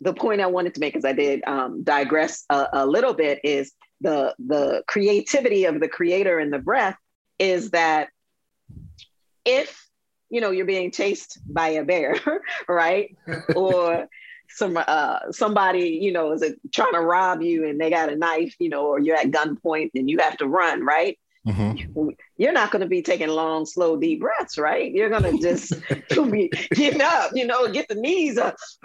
the 0.00 0.14
point 0.14 0.40
I 0.40 0.46
wanted 0.46 0.74
to 0.74 0.80
make, 0.80 0.96
as 0.96 1.04
I 1.04 1.12
did 1.12 1.42
um, 1.46 1.82
digress 1.82 2.44
a, 2.50 2.66
a 2.72 2.86
little 2.86 3.14
bit, 3.14 3.40
is 3.44 3.72
the 4.00 4.34
the 4.38 4.82
creativity 4.86 5.64
of 5.64 5.80
the 5.80 5.88
creator 5.88 6.38
and 6.38 6.52
the 6.52 6.58
breath 6.58 6.96
is 7.38 7.70
that 7.70 8.08
if 9.44 9.88
you 10.30 10.40
know 10.40 10.50
you're 10.50 10.66
being 10.66 10.90
chased 10.90 11.38
by 11.46 11.70
a 11.70 11.84
bear, 11.84 12.16
right, 12.68 13.16
or 13.56 14.06
some 14.50 14.76
uh, 14.76 15.32
somebody 15.32 15.98
you 16.00 16.12
know 16.12 16.32
is 16.32 16.44
trying 16.72 16.92
to 16.92 17.00
rob 17.00 17.42
you 17.42 17.66
and 17.66 17.80
they 17.80 17.90
got 17.90 18.12
a 18.12 18.16
knife, 18.16 18.54
you 18.58 18.68
know, 18.68 18.86
or 18.86 19.00
you're 19.00 19.16
at 19.16 19.30
gunpoint 19.30 19.90
and 19.94 20.08
you 20.08 20.18
have 20.18 20.36
to 20.38 20.46
run, 20.46 20.84
right? 20.84 21.18
Mm-hmm. 21.48 22.10
You're 22.36 22.52
not 22.52 22.70
going 22.70 22.82
to 22.82 22.88
be 22.88 23.00
taking 23.00 23.28
long, 23.28 23.64
slow, 23.64 23.96
deep 23.96 24.20
breaths, 24.20 24.58
right? 24.58 24.92
You're 24.92 25.08
going 25.08 25.22
to 25.22 25.38
just 25.42 25.72
be 26.30 26.50
getting 26.72 27.00
up, 27.00 27.30
you 27.34 27.46
know, 27.46 27.68
get 27.68 27.88
the 27.88 27.94
knees 27.94 28.36
up, 28.36 28.56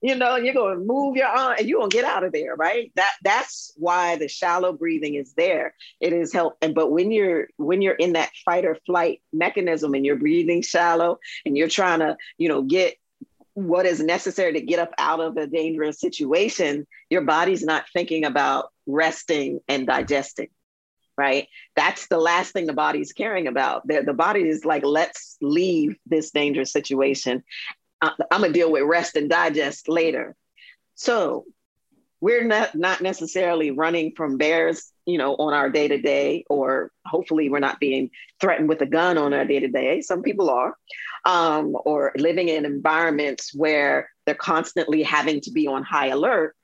you 0.00 0.14
know, 0.14 0.36
you're 0.36 0.54
going 0.54 0.78
to 0.78 0.84
move 0.84 1.16
your 1.16 1.26
arm 1.26 1.56
and 1.58 1.68
you're 1.68 1.80
going 1.80 1.90
to 1.90 1.96
get 1.96 2.06
out 2.06 2.24
of 2.24 2.32
there, 2.32 2.56
right? 2.56 2.90
That 2.96 3.12
that's 3.22 3.72
why 3.76 4.16
the 4.16 4.28
shallow 4.28 4.72
breathing 4.72 5.14
is 5.14 5.34
there. 5.34 5.74
It 6.00 6.14
is 6.14 6.32
help. 6.32 6.56
And 6.62 6.74
but 6.74 6.90
when 6.90 7.10
you're 7.10 7.48
when 7.56 7.82
you're 7.82 7.94
in 7.94 8.14
that 8.14 8.30
fight 8.44 8.64
or 8.64 8.78
flight 8.86 9.20
mechanism 9.32 9.94
and 9.94 10.06
you're 10.06 10.16
breathing 10.16 10.62
shallow 10.62 11.18
and 11.44 11.56
you're 11.56 11.68
trying 11.68 12.00
to, 12.00 12.16
you 12.38 12.48
know, 12.48 12.62
get 12.62 12.96
what 13.56 13.86
is 13.86 14.00
necessary 14.00 14.52
to 14.52 14.60
get 14.60 14.78
up 14.78 14.92
out 14.98 15.18
of 15.18 15.38
a 15.38 15.46
dangerous 15.46 15.98
situation, 15.98 16.86
your 17.08 17.22
body's 17.22 17.64
not 17.64 17.86
thinking 17.90 18.26
about 18.26 18.70
resting 18.86 19.60
and 19.66 19.86
digesting, 19.86 20.48
right? 21.16 21.48
That's 21.74 22.06
the 22.08 22.18
last 22.18 22.52
thing 22.52 22.66
the 22.66 22.74
body's 22.74 23.14
caring 23.14 23.46
about. 23.46 23.88
The, 23.88 24.02
the 24.02 24.12
body 24.12 24.46
is 24.46 24.66
like, 24.66 24.84
let's 24.84 25.38
leave 25.40 25.96
this 26.04 26.32
dangerous 26.32 26.70
situation. 26.70 27.44
Uh, 28.02 28.10
I'm 28.30 28.42
gonna 28.42 28.52
deal 28.52 28.70
with 28.70 28.82
rest 28.82 29.16
and 29.16 29.30
digest 29.30 29.88
later. 29.88 30.36
So 30.94 31.46
we're 32.26 32.44
not 32.44 32.74
not 32.74 33.00
necessarily 33.00 33.70
running 33.70 34.12
from 34.16 34.36
bears 34.36 34.92
you 35.04 35.16
know 35.16 35.36
on 35.36 35.52
our 35.54 35.70
day 35.70 35.86
to 35.86 35.98
day 35.98 36.44
or 36.50 36.90
hopefully 37.04 37.48
we're 37.48 37.66
not 37.68 37.78
being 37.78 38.10
threatened 38.40 38.68
with 38.68 38.80
a 38.82 38.86
gun 38.86 39.16
on 39.16 39.32
our 39.32 39.44
day 39.44 39.60
to 39.60 39.68
day 39.68 40.00
some 40.00 40.22
people 40.22 40.50
are 40.50 40.74
um, 41.26 41.76
or 41.84 42.12
living 42.16 42.48
in 42.48 42.64
environments 42.64 43.52
where 43.52 44.08
they're 44.24 44.34
constantly 44.34 45.02
having 45.02 45.40
to 45.42 45.50
be 45.50 45.66
on 45.66 45.82
high 45.82 46.06
alert. 46.06 46.54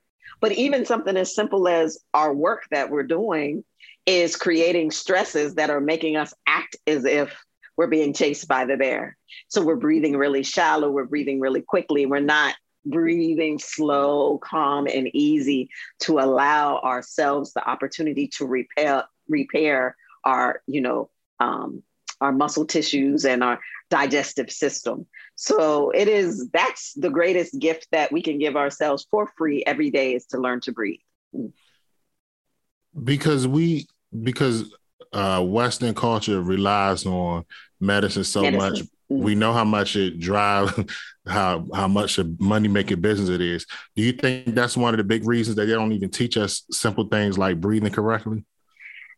But 0.40 0.52
even 0.52 0.86
something 0.86 1.16
as 1.16 1.34
simple 1.34 1.68
as 1.68 1.98
our 2.14 2.32
work 2.32 2.66
that 2.70 2.90
we're 2.90 3.02
doing 3.02 3.64
is 4.06 4.36
creating 4.36 4.92
stresses 4.92 5.56
that 5.56 5.70
are 5.70 5.80
making 5.80 6.16
us 6.16 6.32
act 6.46 6.76
as 6.86 7.04
if 7.04 7.36
we're 7.76 7.88
being 7.88 8.12
chased 8.12 8.48
by 8.48 8.64
the 8.64 8.76
bear. 8.76 9.16
So 9.48 9.62
we're 9.62 9.76
breathing 9.76 10.16
really 10.16 10.42
shallow 10.42 10.90
we're 10.90 11.04
breathing 11.04 11.40
really 11.40 11.62
quickly 11.62 12.06
we're 12.06 12.20
not 12.20 12.54
breathing 12.84 13.58
slow, 13.58 14.38
calm, 14.38 14.86
and 14.86 15.08
easy 15.14 15.70
to 16.00 16.18
allow 16.18 16.78
ourselves 16.78 17.52
the 17.52 17.68
opportunity 17.68 18.28
to 18.28 18.46
repair 18.46 19.04
repair 19.28 19.96
our, 20.24 20.62
you 20.66 20.80
know, 20.80 21.10
um, 21.40 21.82
our 22.20 22.32
muscle 22.32 22.64
tissues 22.64 23.24
and 23.24 23.42
our 23.42 23.58
digestive 23.90 24.50
system. 24.50 25.06
So 25.34 25.90
it 25.90 26.08
is 26.08 26.48
that's 26.52 26.92
the 26.94 27.10
greatest 27.10 27.58
gift 27.58 27.88
that 27.92 28.12
we 28.12 28.22
can 28.22 28.38
give 28.38 28.56
ourselves 28.56 29.06
for 29.10 29.26
free 29.36 29.62
every 29.66 29.90
day 29.90 30.14
is 30.14 30.26
to 30.26 30.38
learn 30.38 30.60
to 30.62 30.72
breathe. 30.72 31.00
Because 33.02 33.48
we 33.48 33.86
because 34.22 34.72
uh, 35.12 35.42
Western 35.44 35.94
culture 35.94 36.40
relies 36.40 37.04
on 37.06 37.44
medicine 37.80 38.24
so 38.24 38.42
medicine. 38.42 38.70
much 38.70 38.82
we 39.18 39.32
mm-hmm. 39.32 39.40
know 39.40 39.52
how 39.52 39.64
much 39.64 39.96
it 39.96 40.18
drives 40.18 40.72
how 41.26 41.66
how 41.74 41.88
much 41.88 42.18
a 42.18 42.24
money 42.38 42.68
making 42.68 43.00
business 43.00 43.28
it 43.28 43.40
is. 43.40 43.66
Do 43.96 44.02
you 44.02 44.12
think 44.12 44.54
that's 44.54 44.76
one 44.76 44.94
of 44.94 44.98
the 44.98 45.04
big 45.04 45.26
reasons 45.26 45.56
that 45.56 45.66
they 45.66 45.72
don't 45.72 45.92
even 45.92 46.10
teach 46.10 46.36
us 46.36 46.64
simple 46.70 47.08
things 47.08 47.38
like 47.38 47.60
breathing 47.60 47.92
correctly? 47.92 48.44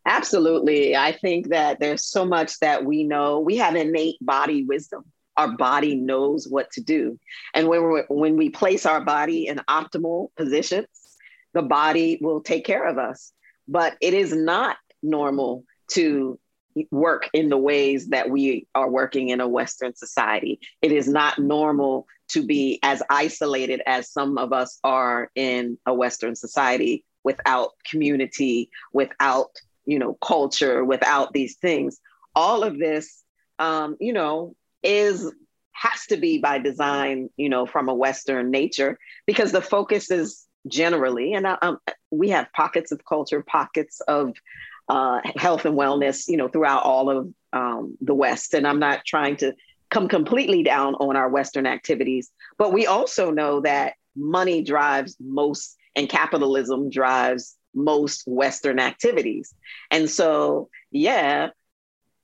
Absolutely. 0.05 0.95
I 0.95 1.13
think 1.13 1.49
that 1.49 1.79
there's 1.79 2.05
so 2.05 2.25
much 2.25 2.59
that 2.59 2.85
we 2.85 3.03
know. 3.03 3.39
We 3.39 3.57
have 3.57 3.75
innate 3.75 4.17
body 4.21 4.63
wisdom. 4.63 5.03
Our 5.35 5.49
body 5.49 5.95
knows 5.95 6.47
what 6.47 6.71
to 6.73 6.81
do. 6.81 7.19
And 7.53 7.67
when 7.67 7.91
we 7.91 8.01
when 8.09 8.37
we 8.37 8.49
place 8.49 8.85
our 8.85 9.01
body 9.01 9.47
in 9.47 9.57
optimal 9.67 10.29
positions 10.37 10.87
the 11.55 11.63
body 11.63 12.19
will 12.21 12.41
take 12.41 12.65
care 12.65 12.85
of 12.85 12.99
us. 12.99 13.31
But 13.67 13.95
it 14.01 14.13
is 14.13 14.35
not 14.35 14.77
normal 15.01 15.63
to 15.93 16.37
work 16.91 17.29
in 17.33 17.49
the 17.49 17.57
ways 17.57 18.09
that 18.09 18.29
we 18.29 18.67
are 18.75 18.89
working 18.89 19.29
in 19.29 19.39
a 19.39 19.47
Western 19.47 19.95
society. 19.95 20.59
It 20.81 20.91
is 20.91 21.07
not 21.07 21.39
normal 21.39 22.07
to 22.29 22.45
be 22.45 22.79
as 22.83 23.01
isolated 23.09 23.81
as 23.85 24.11
some 24.11 24.37
of 24.37 24.51
us 24.51 24.79
are 24.83 25.31
in 25.35 25.77
a 25.85 25.93
Western 25.93 26.35
society 26.35 27.05
without 27.23 27.71
community, 27.89 28.69
without 28.93 29.51
you 29.85 29.99
know 29.99 30.15
culture, 30.15 30.83
without 30.83 31.33
these 31.33 31.55
things. 31.57 31.99
All 32.35 32.63
of 32.63 32.77
this, 32.77 33.23
um, 33.59 33.95
you 33.99 34.13
know, 34.13 34.55
is 34.83 35.31
has 35.71 36.05
to 36.07 36.17
be 36.17 36.39
by 36.39 36.57
design, 36.57 37.29
you 37.37 37.49
know, 37.49 37.65
from 37.65 37.89
a 37.89 37.93
Western 37.93 38.49
nature 38.49 38.97
because 39.25 39.51
the 39.51 39.61
focus 39.61 40.09
is 40.09 40.45
generally, 40.67 41.33
and 41.33 41.45
uh, 41.45 41.57
um, 41.61 41.77
we 42.11 42.29
have 42.29 42.51
pockets 42.53 42.91
of 42.91 43.03
culture, 43.05 43.43
pockets 43.43 43.99
of 44.07 44.33
uh, 44.87 45.19
health 45.35 45.65
and 45.65 45.77
wellness, 45.77 46.27
you 46.27 46.37
know, 46.37 46.47
throughout 46.47 46.83
all 46.83 47.09
of 47.09 47.33
um, 47.53 47.97
the 48.01 48.13
West. 48.13 48.53
And 48.53 48.67
I'm 48.67 48.79
not 48.79 49.05
trying 49.05 49.37
to 49.37 49.53
come 49.89 50.07
completely 50.07 50.63
down 50.63 50.95
on 50.95 51.15
our 51.15 51.29
Western 51.29 51.65
activities, 51.65 52.31
but 52.57 52.73
we 52.73 52.85
also 52.85 53.31
know 53.31 53.61
that 53.61 53.93
money 54.15 54.63
drives 54.63 55.15
most, 55.19 55.75
and 55.95 56.09
capitalism 56.09 56.89
drives 56.89 57.55
most 57.73 58.23
Western 58.25 58.79
activities. 58.79 59.53
And 59.91 60.09
so, 60.09 60.69
yeah, 60.91 61.49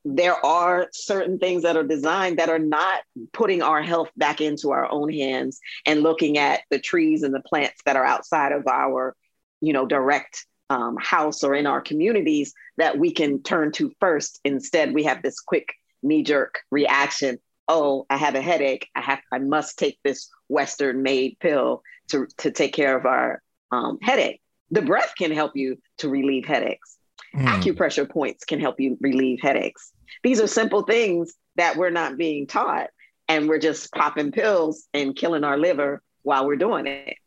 there 0.03 0.43
are 0.43 0.87
certain 0.93 1.37
things 1.37 1.63
that 1.63 1.77
are 1.77 1.83
designed 1.83 2.39
that 2.39 2.49
are 2.49 2.59
not 2.59 3.01
putting 3.33 3.61
our 3.61 3.83
health 3.83 4.09
back 4.17 4.41
into 4.41 4.71
our 4.71 4.91
own 4.91 5.11
hands 5.11 5.59
and 5.85 6.01
looking 6.01 6.37
at 6.37 6.61
the 6.71 6.79
trees 6.79 7.23
and 7.23 7.33
the 7.33 7.41
plants 7.41 7.81
that 7.85 7.95
are 7.95 8.05
outside 8.05 8.51
of 8.51 8.65
our 8.67 9.15
you 9.61 9.73
know 9.73 9.85
direct 9.85 10.47
um, 10.71 10.95
house 11.01 11.43
or 11.43 11.53
in 11.53 11.67
our 11.67 11.81
communities 11.81 12.53
that 12.77 12.97
we 12.97 13.11
can 13.11 13.43
turn 13.43 13.73
to 13.73 13.91
first. 13.99 14.39
Instead, 14.45 14.93
we 14.93 15.03
have 15.03 15.21
this 15.21 15.41
quick 15.41 15.73
knee 16.01 16.23
jerk 16.23 16.59
reaction. 16.71 17.39
Oh, 17.67 18.05
I 18.09 18.15
have 18.15 18.35
a 18.35 18.41
headache. 18.41 18.87
I 18.95 19.01
have. 19.01 19.19
I 19.33 19.39
must 19.39 19.77
take 19.77 19.99
this 20.03 20.29
Western 20.47 21.03
made 21.03 21.37
pill 21.41 21.83
to 22.07 22.25
to 22.37 22.51
take 22.51 22.73
care 22.73 22.97
of 22.97 23.05
our 23.05 23.41
um, 23.71 23.99
headache. 24.01 24.41
The 24.71 24.81
breath 24.81 25.13
can 25.17 25.31
help 25.31 25.57
you 25.57 25.77
to 25.97 26.07
relieve 26.07 26.45
headaches. 26.45 26.95
Mm. 27.35 27.47
Acupressure 27.47 28.09
points 28.09 28.45
can 28.45 28.61
help 28.61 28.79
you 28.79 28.97
relieve 29.01 29.41
headaches. 29.41 29.91
These 30.23 30.39
are 30.39 30.47
simple 30.47 30.83
things 30.83 31.33
that 31.57 31.75
we're 31.75 31.89
not 31.89 32.17
being 32.17 32.47
taught, 32.47 32.91
and 33.27 33.49
we're 33.49 33.59
just 33.59 33.91
popping 33.91 34.31
pills 34.31 34.87
and 34.93 35.17
killing 35.17 35.43
our 35.43 35.57
liver 35.57 36.01
while 36.23 36.47
we're 36.47 36.55
doing 36.55 36.87
it. 36.87 37.17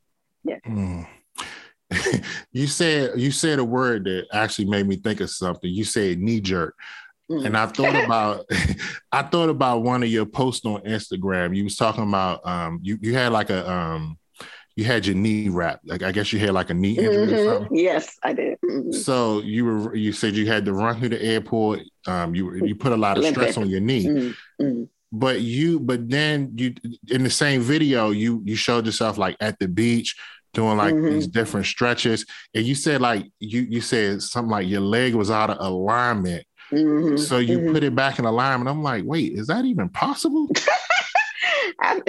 Yeah. 0.44 0.60
Mm. 0.66 1.06
you 2.52 2.66
said 2.66 3.18
you 3.18 3.30
said 3.30 3.58
a 3.58 3.64
word 3.64 4.04
that 4.04 4.26
actually 4.32 4.66
made 4.66 4.86
me 4.86 4.96
think 4.96 5.20
of 5.20 5.30
something. 5.30 5.70
You 5.70 5.84
said 5.84 6.18
knee 6.18 6.40
jerk. 6.40 6.74
Mm. 7.30 7.46
And 7.46 7.56
I 7.56 7.66
thought 7.66 7.96
about 8.04 8.46
I 9.12 9.22
thought 9.22 9.48
about 9.48 9.82
one 9.82 10.02
of 10.02 10.08
your 10.08 10.26
posts 10.26 10.64
on 10.66 10.80
Instagram. 10.82 11.56
You 11.56 11.64
was 11.64 11.76
talking 11.76 12.04
about 12.04 12.46
um 12.46 12.80
you 12.82 12.98
you 13.00 13.14
had 13.14 13.32
like 13.32 13.50
a 13.50 13.70
um 13.70 14.18
you 14.76 14.84
had 14.84 15.06
your 15.06 15.14
knee 15.14 15.48
wrapped. 15.48 15.86
Like 15.86 16.02
I 16.02 16.10
guess 16.10 16.32
you 16.32 16.38
had 16.40 16.50
like 16.50 16.70
a 16.70 16.74
knee 16.74 16.98
injury. 16.98 17.26
Mm-hmm. 17.26 17.74
Yes, 17.74 18.16
I 18.22 18.32
did. 18.32 18.58
Mm-hmm. 18.64 18.92
So 18.92 19.40
you 19.40 19.64
were 19.64 19.94
you 19.94 20.12
said 20.12 20.34
you 20.34 20.46
had 20.46 20.64
to 20.64 20.72
run 20.72 20.98
through 20.98 21.10
the 21.10 21.22
airport. 21.22 21.80
Um, 22.06 22.34
you 22.34 22.54
you 22.64 22.74
put 22.74 22.92
a 22.92 22.96
lot 22.96 23.18
of 23.18 23.24
stress 23.26 23.56
on 23.56 23.68
your 23.68 23.80
knee. 23.80 24.06
Mm-hmm. 24.06 24.84
But 25.12 25.42
you, 25.42 25.78
but 25.78 26.10
then 26.10 26.54
you 26.56 26.74
in 27.08 27.22
the 27.22 27.30
same 27.30 27.60
video, 27.60 28.10
you 28.10 28.42
you 28.44 28.56
showed 28.56 28.84
yourself 28.84 29.16
like 29.16 29.36
at 29.38 29.60
the 29.60 29.68
beach 29.68 30.16
doing 30.54 30.76
like 30.76 30.94
mm-hmm. 30.94 31.14
these 31.14 31.26
different 31.26 31.66
stretches, 31.66 32.24
and 32.54 32.64
you 32.64 32.74
said 32.74 33.00
like 33.00 33.26
you 33.38 33.62
you 33.62 33.80
said 33.80 34.22
something 34.22 34.50
like 34.50 34.66
your 34.66 34.80
leg 34.80 35.14
was 35.14 35.30
out 35.30 35.50
of 35.50 35.58
alignment. 35.60 36.46
Mm-hmm. 36.72 37.16
So 37.18 37.38
you 37.38 37.58
mm-hmm. 37.58 37.72
put 37.72 37.84
it 37.84 37.94
back 37.94 38.18
in 38.18 38.24
alignment. 38.24 38.70
I'm 38.70 38.82
like, 38.82 39.04
wait, 39.04 39.34
is 39.34 39.48
that 39.48 39.64
even 39.64 39.88
possible? 39.90 40.48
I, 41.80 42.00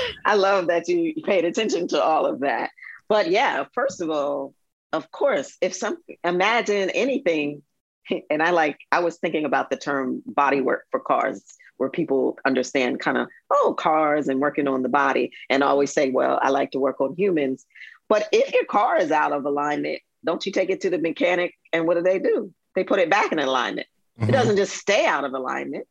I 0.24 0.34
love 0.34 0.68
that 0.68 0.88
you 0.88 1.14
paid 1.24 1.44
attention 1.44 1.88
to 1.88 2.02
all 2.02 2.26
of 2.26 2.40
that. 2.40 2.70
But 3.08 3.30
yeah, 3.30 3.64
first 3.74 4.00
of 4.00 4.10
all, 4.10 4.54
of 4.92 5.10
course, 5.10 5.56
if 5.60 5.74
some 5.74 5.98
imagine 6.22 6.90
anything, 6.90 7.62
and 8.30 8.42
I 8.42 8.50
like 8.50 8.78
I 8.92 9.00
was 9.00 9.18
thinking 9.18 9.44
about 9.44 9.70
the 9.70 9.76
term 9.76 10.22
body 10.26 10.60
work 10.60 10.84
for 10.90 11.00
cars, 11.00 11.42
where 11.76 11.90
people 11.90 12.38
understand 12.44 13.00
kind 13.00 13.18
of 13.18 13.28
oh 13.50 13.74
cars 13.76 14.28
and 14.28 14.40
working 14.40 14.68
on 14.68 14.82
the 14.82 14.88
body, 14.88 15.32
and 15.50 15.62
always 15.62 15.92
say, 15.92 16.10
well, 16.10 16.38
I 16.40 16.50
like 16.50 16.72
to 16.72 16.78
work 16.78 17.00
on 17.00 17.14
humans. 17.16 17.66
But 18.08 18.28
if 18.32 18.52
your 18.52 18.64
car 18.64 18.98
is 18.98 19.10
out 19.10 19.32
of 19.32 19.44
alignment, 19.44 20.00
don't 20.24 20.44
you 20.44 20.52
take 20.52 20.70
it 20.70 20.82
to 20.82 20.90
the 20.90 20.98
mechanic 20.98 21.54
and 21.72 21.86
what 21.86 21.94
do 21.94 22.02
they 22.02 22.18
do? 22.18 22.52
They 22.74 22.84
put 22.84 22.98
it 22.98 23.10
back 23.10 23.32
in 23.32 23.38
alignment. 23.38 23.86
Mm-hmm. 24.18 24.30
It 24.30 24.32
doesn't 24.32 24.56
just 24.56 24.76
stay 24.76 25.06
out 25.06 25.24
of 25.24 25.32
alignment. 25.32 25.86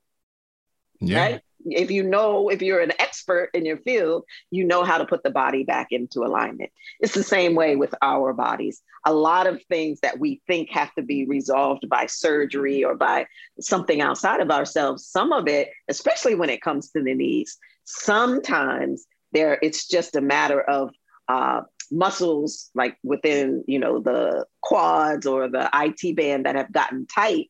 Yeah. 0.99 1.19
Right? 1.19 1.41
If 1.65 1.91
you 1.91 2.03
know 2.03 2.49
if 2.49 2.61
you're 2.61 2.81
an 2.81 2.93
expert 2.99 3.49
in 3.53 3.65
your 3.65 3.77
field 3.77 4.25
you 4.51 4.63
know 4.63 4.83
how 4.83 4.97
to 4.97 5.05
put 5.05 5.23
the 5.23 5.29
body 5.29 5.63
back 5.63 5.87
into 5.91 6.21
alignment. 6.21 6.71
It's 6.99 7.13
the 7.13 7.23
same 7.23 7.55
way 7.55 7.75
with 7.75 7.93
our 8.01 8.33
bodies. 8.33 8.81
A 9.05 9.13
lot 9.13 9.47
of 9.47 9.61
things 9.63 9.99
that 10.01 10.19
we 10.19 10.41
think 10.47 10.69
have 10.71 10.93
to 10.95 11.01
be 11.01 11.25
resolved 11.25 11.87
by 11.89 12.05
surgery 12.05 12.83
or 12.83 12.95
by 12.95 13.27
something 13.59 14.01
outside 14.01 14.39
of 14.39 14.49
ourselves 14.49 15.05
some 15.05 15.31
of 15.31 15.47
it 15.47 15.69
especially 15.87 16.35
when 16.35 16.49
it 16.49 16.61
comes 16.61 16.89
to 16.91 17.01
the 17.01 17.13
knees 17.13 17.57
sometimes 17.85 19.05
there 19.31 19.57
it's 19.61 19.87
just 19.87 20.15
a 20.15 20.21
matter 20.21 20.61
of 20.61 20.89
uh, 21.27 21.61
muscles 21.91 22.69
like 22.73 22.97
within 23.03 23.63
you 23.67 23.79
know 23.79 23.99
the 23.99 24.45
quads 24.61 25.25
or 25.25 25.47
the 25.47 25.69
IT 25.73 26.15
band 26.15 26.45
that 26.45 26.55
have 26.55 26.71
gotten 26.71 27.05
tight 27.07 27.49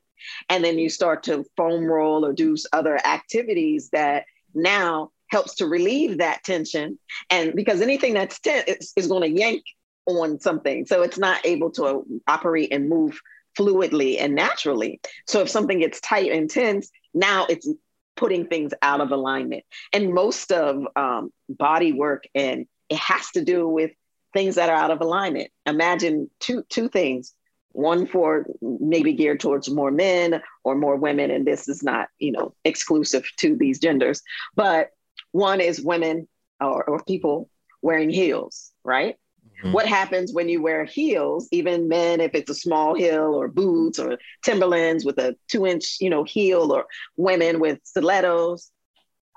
and 0.49 0.63
then 0.63 0.77
you 0.77 0.89
start 0.89 1.23
to 1.23 1.45
foam 1.57 1.85
roll 1.85 2.25
or 2.25 2.33
do 2.33 2.55
other 2.71 2.97
activities 3.05 3.89
that 3.91 4.25
now 4.53 5.11
helps 5.29 5.55
to 5.55 5.67
relieve 5.67 6.19
that 6.19 6.43
tension. 6.43 6.99
And 7.29 7.53
because 7.55 7.81
anything 7.81 8.13
that's 8.13 8.39
tense 8.39 8.65
is, 8.67 8.93
is 8.95 9.07
going 9.07 9.23
to 9.23 9.39
yank 9.39 9.63
on 10.05 10.39
something. 10.39 10.85
So 10.85 11.01
it's 11.01 11.17
not 11.17 11.45
able 11.45 11.71
to 11.71 12.05
operate 12.27 12.71
and 12.71 12.89
move 12.89 13.19
fluidly 13.57 14.17
and 14.19 14.35
naturally. 14.35 14.99
So 15.27 15.41
if 15.41 15.49
something 15.49 15.79
gets 15.79 15.99
tight 16.01 16.31
and 16.31 16.49
tense, 16.49 16.89
now 17.13 17.45
it's 17.49 17.67
putting 18.15 18.47
things 18.47 18.73
out 18.81 19.01
of 19.01 19.11
alignment. 19.11 19.63
And 19.91 20.13
most 20.13 20.51
of 20.51 20.85
um, 20.95 21.31
body 21.49 21.93
work 21.93 22.25
and 22.35 22.67
it 22.89 22.97
has 22.97 23.29
to 23.31 23.43
do 23.43 23.67
with 23.67 23.91
things 24.33 24.55
that 24.55 24.69
are 24.69 24.75
out 24.75 24.91
of 24.91 25.01
alignment. 25.01 25.49
Imagine 25.65 26.29
two 26.39 26.63
two 26.69 26.89
things 26.89 27.33
one 27.73 28.05
for 28.05 28.45
maybe 28.61 29.13
geared 29.13 29.39
towards 29.39 29.69
more 29.69 29.91
men 29.91 30.41
or 30.63 30.75
more 30.75 30.95
women 30.95 31.29
and 31.29 31.45
this 31.45 31.67
is 31.67 31.83
not 31.83 32.07
you 32.19 32.31
know 32.31 32.53
exclusive 32.63 33.25
to 33.37 33.55
these 33.57 33.79
genders 33.79 34.21
but 34.55 34.89
one 35.31 35.59
is 35.59 35.81
women 35.81 36.27
or, 36.61 36.83
or 36.85 37.03
people 37.03 37.49
wearing 37.81 38.09
heels 38.09 38.71
right? 38.85 39.15
Mm-hmm. 39.59 39.73
what 39.73 39.87
happens 39.87 40.31
when 40.33 40.49
you 40.49 40.61
wear 40.61 40.85
heels 40.85 41.47
even 41.51 41.87
men 41.87 42.21
if 42.21 42.33
it's 42.33 42.49
a 42.49 42.55
small 42.55 42.93
heel 42.93 43.33
or 43.33 43.47
boots 43.47 43.99
or 43.99 44.17
timberlands 44.43 45.03
with 45.03 45.17
a 45.17 45.35
two 45.49 45.65
inch 45.65 45.97
you 45.99 46.09
know 46.09 46.23
heel 46.23 46.71
or 46.71 46.85
women 47.17 47.59
with 47.59 47.79
stilettos 47.83 48.71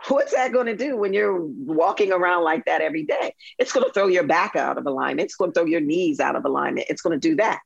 what's 0.08 0.32
that 0.32 0.52
going 0.52 0.66
to 0.66 0.76
do 0.76 0.96
when 0.96 1.12
you're 1.12 1.40
walking 1.40 2.12
around 2.12 2.44
like 2.44 2.66
that 2.66 2.82
every 2.82 3.04
day? 3.04 3.34
It's 3.58 3.72
going 3.72 3.86
to 3.86 3.92
throw 3.92 4.08
your 4.08 4.24
back 4.24 4.54
out 4.54 4.76
of 4.76 4.86
alignment. 4.86 5.24
It's 5.24 5.36
going 5.36 5.52
to 5.52 5.58
throw 5.58 5.66
your 5.66 5.80
knees 5.80 6.20
out 6.20 6.36
of 6.36 6.44
alignment. 6.44 6.88
It's 6.90 7.00
going 7.00 7.18
to 7.18 7.28
do 7.28 7.36
that 7.36 7.60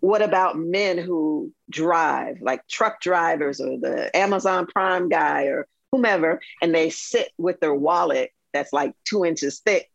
what 0.00 0.22
about 0.22 0.58
men 0.58 0.98
who 0.98 1.52
drive, 1.70 2.38
like 2.40 2.66
truck 2.68 3.00
drivers 3.00 3.60
or 3.60 3.78
the 3.78 4.14
Amazon 4.16 4.66
Prime 4.66 5.08
guy 5.08 5.44
or 5.44 5.66
whomever, 5.90 6.40
and 6.60 6.74
they 6.74 6.90
sit 6.90 7.30
with 7.38 7.60
their 7.60 7.74
wallet 7.74 8.30
that's 8.52 8.72
like 8.72 8.94
two 9.04 9.24
inches 9.24 9.60
thick, 9.60 9.90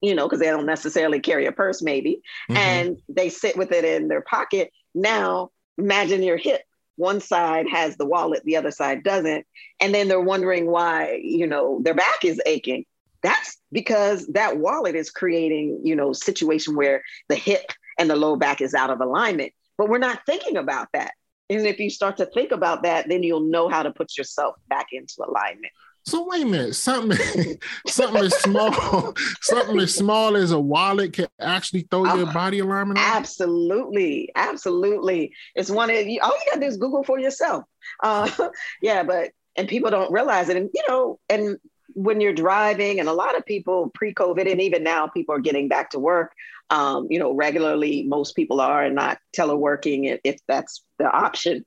you 0.00 0.14
know, 0.14 0.26
because 0.26 0.40
they 0.40 0.46
don't 0.46 0.66
necessarily 0.66 1.20
carry 1.20 1.46
a 1.46 1.52
purse, 1.52 1.82
maybe, 1.82 2.22
mm-hmm. 2.50 2.56
and 2.56 2.98
they 3.08 3.28
sit 3.28 3.56
with 3.56 3.72
it 3.72 3.84
in 3.84 4.08
their 4.08 4.22
pocket. 4.22 4.72
Now, 4.94 5.50
imagine 5.78 6.22
your 6.22 6.36
hip. 6.36 6.62
One 6.96 7.20
side 7.20 7.66
has 7.68 7.96
the 7.96 8.06
wallet, 8.06 8.44
the 8.44 8.56
other 8.56 8.70
side 8.70 9.02
doesn't. 9.02 9.46
And 9.80 9.94
then 9.94 10.06
they're 10.08 10.20
wondering 10.20 10.66
why, 10.66 11.20
you 11.22 11.46
know, 11.46 11.80
their 11.82 11.94
back 11.94 12.24
is 12.24 12.40
aching. 12.46 12.84
That's 13.22 13.56
because 13.72 14.26
that 14.28 14.58
wallet 14.58 14.94
is 14.94 15.10
creating, 15.10 15.80
you 15.82 15.96
know, 15.96 16.12
situation 16.12 16.76
where 16.76 17.02
the 17.28 17.34
hip 17.34 17.72
and 17.98 18.08
the 18.08 18.16
low 18.16 18.36
back 18.36 18.60
is 18.60 18.74
out 18.74 18.90
of 18.90 19.00
alignment. 19.00 19.52
But 19.76 19.88
we're 19.88 19.98
not 19.98 20.20
thinking 20.26 20.56
about 20.56 20.88
that. 20.92 21.12
And 21.50 21.66
if 21.66 21.78
you 21.78 21.90
start 21.90 22.16
to 22.18 22.26
think 22.26 22.52
about 22.52 22.82
that, 22.84 23.08
then 23.08 23.22
you'll 23.22 23.48
know 23.50 23.68
how 23.68 23.82
to 23.82 23.90
put 23.90 24.16
yourself 24.16 24.56
back 24.68 24.88
into 24.92 25.14
alignment. 25.26 25.72
So 26.06 26.26
wait 26.28 26.42
a 26.42 26.46
minute, 26.46 26.74
something 26.74 27.58
something 27.86 28.24
as 28.24 28.34
small, 28.42 29.14
something 29.40 29.78
as 29.78 29.94
small 29.94 30.36
as 30.36 30.52
a 30.52 30.60
wallet 30.60 31.14
can 31.14 31.28
actually 31.40 31.86
throw 31.90 32.04
your 32.04 32.28
uh, 32.28 32.32
body 32.32 32.58
alignment. 32.58 32.98
Absolutely, 33.00 34.30
absolutely. 34.34 35.32
It's 35.54 35.70
one 35.70 35.90
of 35.90 36.06
you. 36.06 36.20
All 36.22 36.30
you 36.30 36.50
gotta 36.50 36.60
do 36.60 36.66
is 36.66 36.76
Google 36.76 37.04
for 37.04 37.18
yourself. 37.18 37.64
Uh, 38.02 38.30
yeah, 38.82 39.02
but 39.02 39.30
and 39.56 39.66
people 39.66 39.90
don't 39.90 40.12
realize 40.12 40.50
it, 40.50 40.58
and 40.58 40.68
you 40.74 40.82
know, 40.88 41.18
and 41.30 41.56
when 41.94 42.20
you're 42.20 42.34
driving, 42.34 43.00
and 43.00 43.08
a 43.08 43.12
lot 43.12 43.36
of 43.36 43.46
people 43.46 43.90
pre-COVID, 43.94 44.50
and 44.50 44.60
even 44.60 44.82
now, 44.82 45.06
people 45.06 45.34
are 45.34 45.40
getting 45.40 45.68
back 45.68 45.90
to 45.90 45.98
work 45.98 46.32
um, 46.70 47.08
you 47.10 47.18
know, 47.18 47.32
regularly 47.32 48.04
most 48.04 48.34
people 48.34 48.60
are 48.60 48.84
and 48.84 48.94
not 48.94 49.18
teleworking 49.36 50.18
if, 50.24 50.38
that's 50.46 50.82
the 50.98 51.10
option. 51.10 51.64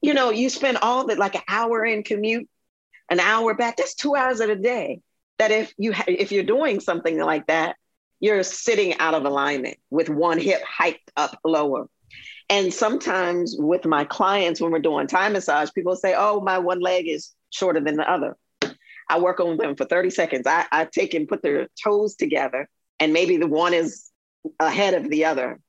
You 0.00 0.14
know, 0.14 0.30
you 0.30 0.48
spend 0.48 0.78
all 0.82 1.06
the 1.06 1.16
like 1.16 1.34
an 1.34 1.42
hour 1.48 1.84
in 1.84 2.02
commute, 2.02 2.48
an 3.10 3.20
hour 3.20 3.54
back. 3.54 3.76
That's 3.76 3.94
two 3.94 4.14
hours 4.14 4.40
of 4.40 4.48
the 4.48 4.56
day. 4.56 5.00
That 5.38 5.50
if 5.50 5.72
you 5.76 5.92
ha- 5.92 6.04
if 6.06 6.32
you're 6.32 6.44
doing 6.44 6.80
something 6.80 7.18
like 7.18 7.46
that, 7.46 7.76
you're 8.20 8.42
sitting 8.42 8.98
out 8.98 9.14
of 9.14 9.24
alignment 9.24 9.78
with 9.90 10.08
one 10.08 10.38
hip 10.38 10.62
hiked 10.62 11.10
up 11.16 11.38
lower. 11.44 11.88
And 12.48 12.72
sometimes 12.72 13.56
with 13.58 13.84
my 13.86 14.04
clients, 14.04 14.60
when 14.60 14.72
we're 14.72 14.78
doing 14.78 15.06
Thai 15.06 15.30
massage, 15.30 15.70
people 15.74 15.96
say, 15.96 16.14
"Oh, 16.16 16.40
my 16.40 16.58
one 16.58 16.80
leg 16.80 17.08
is 17.08 17.32
shorter 17.50 17.80
than 17.80 17.96
the 17.96 18.10
other." 18.10 18.36
I 19.08 19.18
work 19.18 19.40
on 19.40 19.56
them 19.56 19.76
for 19.76 19.84
30 19.84 20.10
seconds. 20.10 20.46
I, 20.46 20.66
I 20.72 20.84
take 20.86 21.14
and 21.14 21.28
put 21.28 21.42
their 21.42 21.68
toes 21.82 22.14
together, 22.14 22.68
and 23.00 23.12
maybe 23.12 23.36
the 23.36 23.46
one 23.46 23.74
is 23.74 24.11
ahead 24.58 24.94
of 24.94 25.08
the 25.08 25.26
other. 25.26 25.60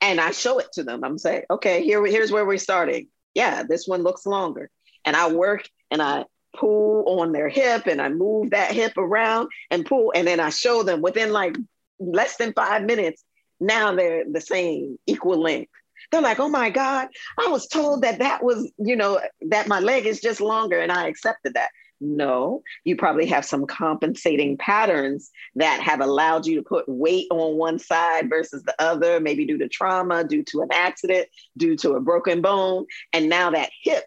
And 0.00 0.20
I 0.20 0.30
show 0.30 0.58
it 0.58 0.72
to 0.74 0.84
them. 0.84 1.04
I'm 1.04 1.18
saying, 1.18 1.44
okay, 1.50 1.82
here, 1.82 2.04
here's 2.04 2.30
where 2.30 2.44
we're 2.46 2.58
starting. 2.58 3.08
Yeah, 3.34 3.62
this 3.62 3.86
one 3.86 4.02
looks 4.02 4.26
longer. 4.26 4.70
And 5.04 5.16
I 5.16 5.32
work 5.32 5.68
and 5.90 6.02
I 6.02 6.24
pull 6.56 7.20
on 7.20 7.32
their 7.32 7.48
hip 7.48 7.86
and 7.86 8.00
I 8.00 8.08
move 8.08 8.50
that 8.50 8.72
hip 8.72 8.96
around 8.96 9.48
and 9.70 9.86
pull. 9.86 10.12
And 10.14 10.26
then 10.26 10.40
I 10.40 10.50
show 10.50 10.82
them 10.82 11.02
within 11.02 11.32
like 11.32 11.56
less 11.98 12.36
than 12.36 12.52
five 12.52 12.84
minutes, 12.84 13.22
now 13.60 13.94
they're 13.94 14.24
the 14.30 14.40
same 14.40 14.98
equal 15.06 15.40
length. 15.40 15.70
They're 16.10 16.20
like, 16.20 16.38
oh 16.38 16.48
my 16.48 16.70
God, 16.70 17.08
I 17.38 17.48
was 17.48 17.66
told 17.66 18.02
that 18.02 18.18
that 18.20 18.42
was, 18.42 18.70
you 18.78 18.96
know, 18.96 19.20
that 19.48 19.66
my 19.66 19.80
leg 19.80 20.06
is 20.06 20.20
just 20.20 20.40
longer. 20.40 20.78
And 20.78 20.92
I 20.92 21.08
accepted 21.08 21.54
that. 21.54 21.70
No, 22.00 22.62
you 22.84 22.96
probably 22.96 23.26
have 23.26 23.44
some 23.44 23.66
compensating 23.66 24.58
patterns 24.58 25.30
that 25.54 25.80
have 25.80 26.00
allowed 26.00 26.46
you 26.46 26.56
to 26.56 26.62
put 26.62 26.88
weight 26.88 27.26
on 27.30 27.56
one 27.56 27.78
side 27.78 28.28
versus 28.28 28.62
the 28.64 28.74
other, 28.78 29.18
maybe 29.18 29.46
due 29.46 29.58
to 29.58 29.68
trauma, 29.68 30.22
due 30.22 30.42
to 30.44 30.60
an 30.60 30.68
accident, 30.72 31.28
due 31.56 31.76
to 31.76 31.92
a 31.92 32.00
broken 32.00 32.42
bone. 32.42 32.86
And 33.12 33.28
now 33.28 33.50
that 33.50 33.70
hip 33.82 34.04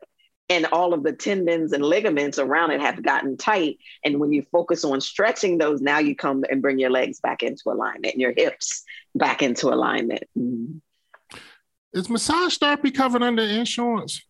and 0.50 0.66
all 0.72 0.94
of 0.94 1.04
the 1.04 1.14
tendons 1.14 1.74
and 1.74 1.84
ligaments 1.84 2.40
around 2.40 2.72
it 2.72 2.82
have 2.82 3.02
gotten 3.04 3.38
tight. 3.38 3.78
And 4.04 4.20
when 4.20 4.34
you 4.34 4.44
focus 4.52 4.84
on 4.84 5.00
stretching 5.02 5.58
those, 5.58 5.82
now 5.82 6.00
you 6.00 6.16
come 6.16 6.44
and 6.50 6.62
bring 6.62 6.80
your 6.80 6.90
legs 6.90 7.20
back 7.20 7.44
into 7.44 7.70
alignment 7.70 8.14
and 8.14 8.22
your 8.22 8.34
hips 8.36 8.84
back 9.16 9.42
into 9.42 9.70
alignment. 9.70 10.24
Mm. 10.38 10.82
Is 11.94 12.10
massage 12.10 12.58
therapy 12.58 12.92
covered 12.92 13.24
under 13.24 13.42
insurance? 13.42 14.22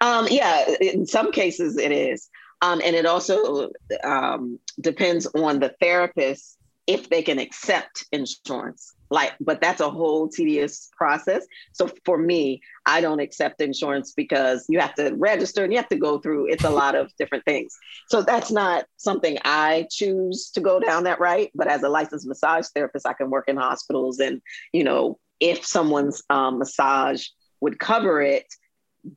Um, 0.00 0.26
yeah, 0.30 0.64
in 0.80 1.06
some 1.06 1.30
cases 1.32 1.76
it 1.76 1.92
is. 1.92 2.28
Um, 2.62 2.80
and 2.84 2.94
it 2.94 3.06
also 3.06 3.70
um, 4.04 4.58
depends 4.80 5.26
on 5.34 5.60
the 5.60 5.74
therapist 5.80 6.58
if 6.90 7.08
they 7.08 7.22
can 7.22 7.38
accept 7.38 8.04
insurance. 8.10 8.94
like 9.10 9.32
but 9.40 9.60
that's 9.60 9.80
a 9.80 9.88
whole 9.88 10.28
tedious 10.28 10.90
process 10.96 11.46
so 11.72 11.88
for 12.04 12.18
me 12.18 12.60
i 12.86 13.00
don't 13.00 13.20
accept 13.20 13.60
insurance 13.60 14.12
because 14.16 14.64
you 14.68 14.80
have 14.80 14.94
to 14.94 15.12
register 15.16 15.62
and 15.62 15.72
you 15.72 15.78
have 15.78 15.88
to 15.88 15.96
go 15.96 16.18
through 16.18 16.46
it's 16.48 16.64
a 16.64 16.70
lot 16.70 16.94
of 16.94 17.10
different 17.16 17.44
things 17.44 17.76
so 18.08 18.22
that's 18.22 18.50
not 18.50 18.86
something 18.96 19.38
i 19.44 19.86
choose 19.90 20.50
to 20.50 20.60
go 20.60 20.80
down 20.80 21.04
that 21.04 21.20
right 21.20 21.50
but 21.54 21.68
as 21.68 21.82
a 21.82 21.88
licensed 21.88 22.26
massage 22.26 22.66
therapist 22.74 23.06
i 23.06 23.12
can 23.12 23.30
work 23.30 23.48
in 23.48 23.56
hospitals 23.56 24.18
and 24.18 24.42
you 24.72 24.82
know 24.82 25.18
if 25.38 25.64
someone's 25.64 26.22
um, 26.28 26.58
massage 26.58 27.24
would 27.60 27.78
cover 27.78 28.20
it 28.20 28.46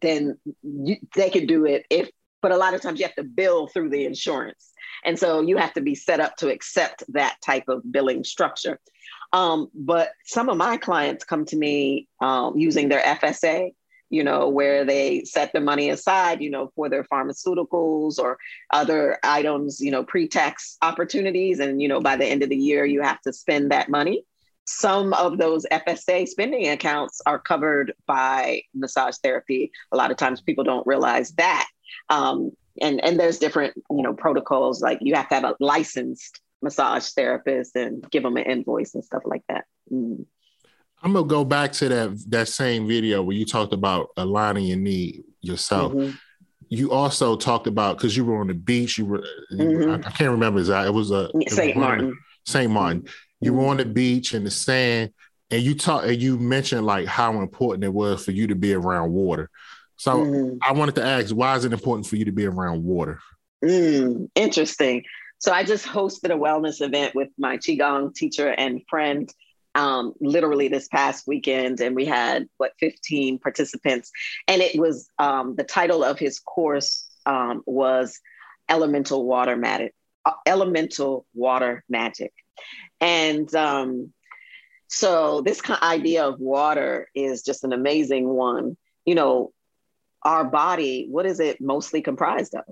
then 0.01 0.37
you, 0.61 0.97
they 1.15 1.29
could 1.29 1.47
do 1.47 1.65
it 1.65 1.85
if 1.89 2.09
but 2.43 2.51
a 2.51 2.57
lot 2.57 2.75
of 2.75 2.81
times 2.81 2.99
you 2.99 3.05
have 3.05 3.15
to 3.15 3.23
bill 3.23 3.65
through 3.67 3.89
the 3.89 4.05
insurance 4.05 4.71
and 5.03 5.17
so 5.17 5.41
you 5.41 5.57
have 5.57 5.73
to 5.73 5.81
be 5.81 5.95
set 5.95 6.19
up 6.19 6.35
to 6.35 6.49
accept 6.49 7.03
that 7.09 7.37
type 7.41 7.67
of 7.67 7.81
billing 7.91 8.23
structure 8.23 8.79
um, 9.33 9.69
but 9.73 10.11
some 10.23 10.47
of 10.47 10.57
my 10.57 10.77
clients 10.77 11.25
come 11.25 11.43
to 11.45 11.57
me 11.57 12.07
um, 12.21 12.55
using 12.55 12.87
their 12.87 13.01
FSA, 13.01 13.73
you 14.11 14.23
know, 14.23 14.47
where 14.47 14.85
they 14.85 15.23
set 15.23 15.51
the 15.53 15.59
money 15.59 15.89
aside, 15.89 16.39
you 16.39 16.51
know, 16.51 16.71
for 16.75 16.87
their 16.87 17.03
pharmaceuticals 17.05 18.19
or 18.19 18.37
other 18.69 19.17
items, 19.23 19.81
you 19.81 19.89
know, 19.89 20.03
pre-tax 20.03 20.77
opportunities. 20.83 21.59
And, 21.59 21.81
you 21.81 21.87
know, 21.87 21.99
by 21.99 22.15
the 22.15 22.27
end 22.27 22.43
of 22.43 22.49
the 22.49 22.55
year, 22.55 22.85
you 22.85 23.01
have 23.01 23.19
to 23.21 23.33
spend 23.33 23.71
that 23.71 23.89
money. 23.89 24.23
Some 24.65 25.13
of 25.15 25.39
those 25.39 25.65
FSA 25.71 26.27
spending 26.27 26.69
accounts 26.69 27.19
are 27.25 27.39
covered 27.39 27.93
by 28.05 28.61
massage 28.75 29.17
therapy. 29.17 29.71
A 29.91 29.97
lot 29.97 30.11
of 30.11 30.17
times 30.17 30.41
people 30.41 30.63
don't 30.63 30.85
realize 30.85 31.31
that. 31.33 31.67
Um, 32.09 32.51
and, 32.81 33.03
and 33.03 33.19
there's 33.19 33.37
different, 33.37 33.75
you 33.89 34.01
know, 34.01 34.13
protocols, 34.13 34.81
like 34.81 34.99
you 35.01 35.15
have 35.15 35.29
to 35.29 35.35
have 35.35 35.43
a 35.43 35.55
licensed 35.59 36.41
massage 36.61 37.09
therapist 37.09 37.75
and 37.75 38.09
give 38.09 38.23
them 38.23 38.37
an 38.37 38.43
invoice 38.43 38.95
and 38.95 39.03
stuff 39.03 39.23
like 39.25 39.43
that. 39.49 39.65
Mm. 39.91 40.25
I'm 41.03 41.11
gonna 41.11 41.27
go 41.27 41.43
back 41.43 41.73
to 41.73 41.89
that 41.89 42.23
that 42.29 42.47
same 42.47 42.87
video 42.87 43.21
where 43.21 43.35
you 43.35 43.45
talked 43.45 43.73
about 43.73 44.09
aligning 44.15 44.65
your 44.65 44.77
knee 44.77 45.23
yourself. 45.41 45.91
Mm-hmm. 45.91 46.15
You 46.69 46.91
also 46.91 47.35
talked 47.35 47.67
about 47.67 47.97
because 47.97 48.15
you 48.15 48.23
were 48.23 48.39
on 48.39 48.47
the 48.47 48.53
beach. 48.53 48.97
You 48.97 49.05
were 49.05 49.25
mm-hmm. 49.51 49.91
I, 49.91 49.95
I, 49.95 50.11
can't 50.11 50.31
remember 50.31 50.59
exactly. 50.59 50.87
It 50.87 50.93
was 50.93 51.11
a 51.11 51.29
Saint 51.49 51.75
Martin. 51.75 52.17
Saint 52.45 52.71
Martin. 52.71 53.05
You 53.41 53.51
mm-hmm. 53.51 53.59
were 53.59 53.67
on 53.67 53.77
the 53.77 53.85
beach 53.85 54.33
in 54.33 54.45
the 54.45 54.51
sand, 54.51 55.11
and 55.51 55.61
you 55.61 55.75
talk 55.75 56.05
and 56.05 56.21
you 56.21 56.39
mentioned 56.39 56.85
like 56.85 57.05
how 57.05 57.41
important 57.41 57.83
it 57.83 57.93
was 57.93 58.23
for 58.23 58.31
you 58.31 58.47
to 58.47 58.55
be 58.55 58.73
around 58.73 59.11
water. 59.11 59.49
So 60.03 60.17
mm-hmm. 60.17 60.57
I 60.61 60.73
wanted 60.73 60.95
to 60.95 61.05
ask, 61.05 61.33
why 61.33 61.55
is 61.55 61.63
it 61.63 61.71
important 61.71 62.05
for 62.07 62.17
you 62.17 62.25
to 62.25 62.33
be 62.33 62.45
around 62.45 62.83
water? 62.83 63.19
Mm, 63.63 64.29
interesting. 64.35 65.05
So 65.37 65.53
I 65.53 65.63
just 65.63 65.85
hosted 65.85 66.29
a 66.29 66.37
wellness 66.37 66.81
event 66.81 67.15
with 67.15 67.29
my 67.37 67.55
Qigong 67.55 68.13
teacher 68.13 68.49
and 68.49 68.81
friend 68.89 69.33
um, 69.75 70.11
literally 70.19 70.67
this 70.67 70.89
past 70.89 71.25
weekend, 71.25 71.79
and 71.79 71.95
we 71.95 72.03
had 72.03 72.49
what 72.57 72.73
15 72.81 73.39
participants. 73.39 74.11
And 74.45 74.61
it 74.61 74.77
was 74.77 75.07
um, 75.19 75.55
the 75.55 75.63
title 75.63 76.03
of 76.03 76.19
his 76.19 76.37
course 76.37 77.07
um, 77.25 77.63
was 77.65 78.19
Elemental 78.67 79.25
Water 79.25 79.55
Magic. 79.55 79.93
Uh, 80.25 80.33
Elemental 80.45 81.25
Water 81.33 81.81
Magic. 81.87 82.33
And 82.99 83.53
um, 83.55 84.11
so 84.89 85.39
this 85.39 85.61
idea 85.81 86.25
of 86.25 86.41
water 86.41 87.07
is 87.15 87.41
just 87.41 87.63
an 87.63 87.71
amazing 87.71 88.27
one. 88.27 88.75
You 89.05 89.15
know, 89.15 89.53
our 90.25 90.43
body, 90.43 91.07
what 91.09 91.25
is 91.25 91.39
it 91.39 91.61
mostly 91.61 92.01
comprised 92.01 92.55
of? 92.55 92.63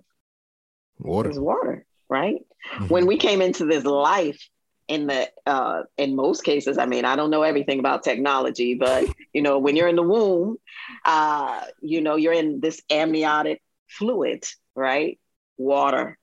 Water. 1.00 1.30
It's 1.30 1.40
water 1.40 1.86
right? 2.12 2.46
Mm-hmm. 2.76 2.88
When 2.90 3.08
we 3.08 3.18
came 3.18 3.42
into 3.42 3.66
this 3.66 3.86
life, 3.86 4.48
in 4.88 5.08
the 5.08 5.30
uh, 5.46 5.84
in 5.98 6.18
most 6.18 6.44
cases, 6.44 6.78
I 6.78 6.86
mean, 6.86 7.06
I 7.06 7.16
don't 7.16 7.30
know 7.30 7.44
everything 7.44 7.80
about 7.80 8.04
technology, 8.04 8.76
but 8.76 9.06
you 9.32 9.42
know, 9.42 9.58
when 9.58 9.78
you're 9.78 9.88
in 9.88 9.96
the 9.96 10.04
womb, 10.04 10.58
uh, 11.06 11.62
you 11.82 12.02
know, 12.02 12.18
you're 12.18 12.34
in 12.34 12.60
this 12.60 12.82
amniotic 12.90 13.62
fluid, 13.88 14.44
right? 14.76 15.18
Water. 15.58 16.18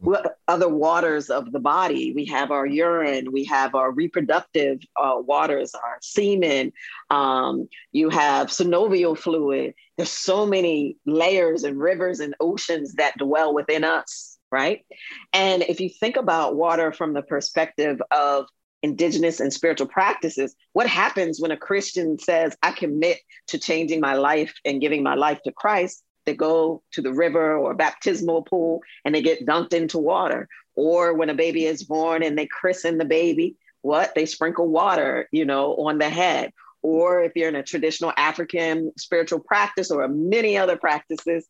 What 0.00 0.38
other 0.48 0.68
waters 0.68 1.30
of 1.30 1.52
the 1.52 1.60
body. 1.60 2.12
We 2.12 2.24
have 2.26 2.50
our 2.50 2.66
urine. 2.66 3.30
We 3.30 3.44
have 3.44 3.74
our 3.74 3.92
reproductive 3.92 4.80
uh, 4.96 5.16
waters, 5.18 5.74
our 5.74 5.98
semen. 6.00 6.72
Um, 7.10 7.68
you 7.92 8.08
have 8.08 8.48
synovial 8.48 9.16
fluid. 9.16 9.74
There's 10.00 10.10
so 10.10 10.46
many 10.46 10.96
layers 11.04 11.62
and 11.62 11.78
rivers 11.78 12.20
and 12.20 12.34
oceans 12.40 12.94
that 12.94 13.18
dwell 13.18 13.54
within 13.54 13.84
us 13.84 14.38
right? 14.50 14.84
And 15.32 15.62
if 15.62 15.80
you 15.80 15.88
think 15.88 16.16
about 16.16 16.56
water 16.56 16.92
from 16.92 17.12
the 17.12 17.22
perspective 17.22 18.00
of 18.10 18.46
indigenous 18.82 19.40
and 19.40 19.52
spiritual 19.52 19.86
practices, 19.86 20.54
what 20.72 20.86
happens 20.86 21.40
when 21.40 21.50
a 21.50 21.56
Christian 21.56 22.18
says, 22.18 22.56
I 22.62 22.72
commit 22.72 23.18
to 23.48 23.58
changing 23.58 24.00
my 24.00 24.14
life 24.14 24.54
and 24.64 24.80
giving 24.80 25.02
my 25.02 25.14
life 25.14 25.40
to 25.44 25.52
Christ? 25.52 26.02
They 26.26 26.34
go 26.34 26.82
to 26.92 27.02
the 27.02 27.12
river 27.12 27.56
or 27.56 27.74
baptismal 27.74 28.42
pool 28.42 28.80
and 29.04 29.14
they 29.14 29.22
get 29.22 29.46
dunked 29.46 29.72
into 29.72 29.98
water. 29.98 30.48
Or 30.74 31.14
when 31.14 31.30
a 31.30 31.34
baby 31.34 31.64
is 31.66 31.84
born 31.84 32.22
and 32.22 32.36
they 32.36 32.46
christen 32.46 32.98
the 32.98 33.04
baby, 33.04 33.56
what? 33.82 34.14
They 34.14 34.26
sprinkle 34.26 34.68
water, 34.68 35.28
you 35.32 35.44
know, 35.44 35.74
on 35.76 35.98
the 35.98 36.08
head. 36.08 36.52
Or 36.82 37.22
if 37.22 37.32
you're 37.34 37.48
in 37.48 37.56
a 37.56 37.62
traditional 37.62 38.12
African 38.16 38.92
spiritual 38.96 39.40
practice 39.40 39.90
or 39.90 40.06
many 40.08 40.56
other 40.56 40.76
practices, 40.76 41.46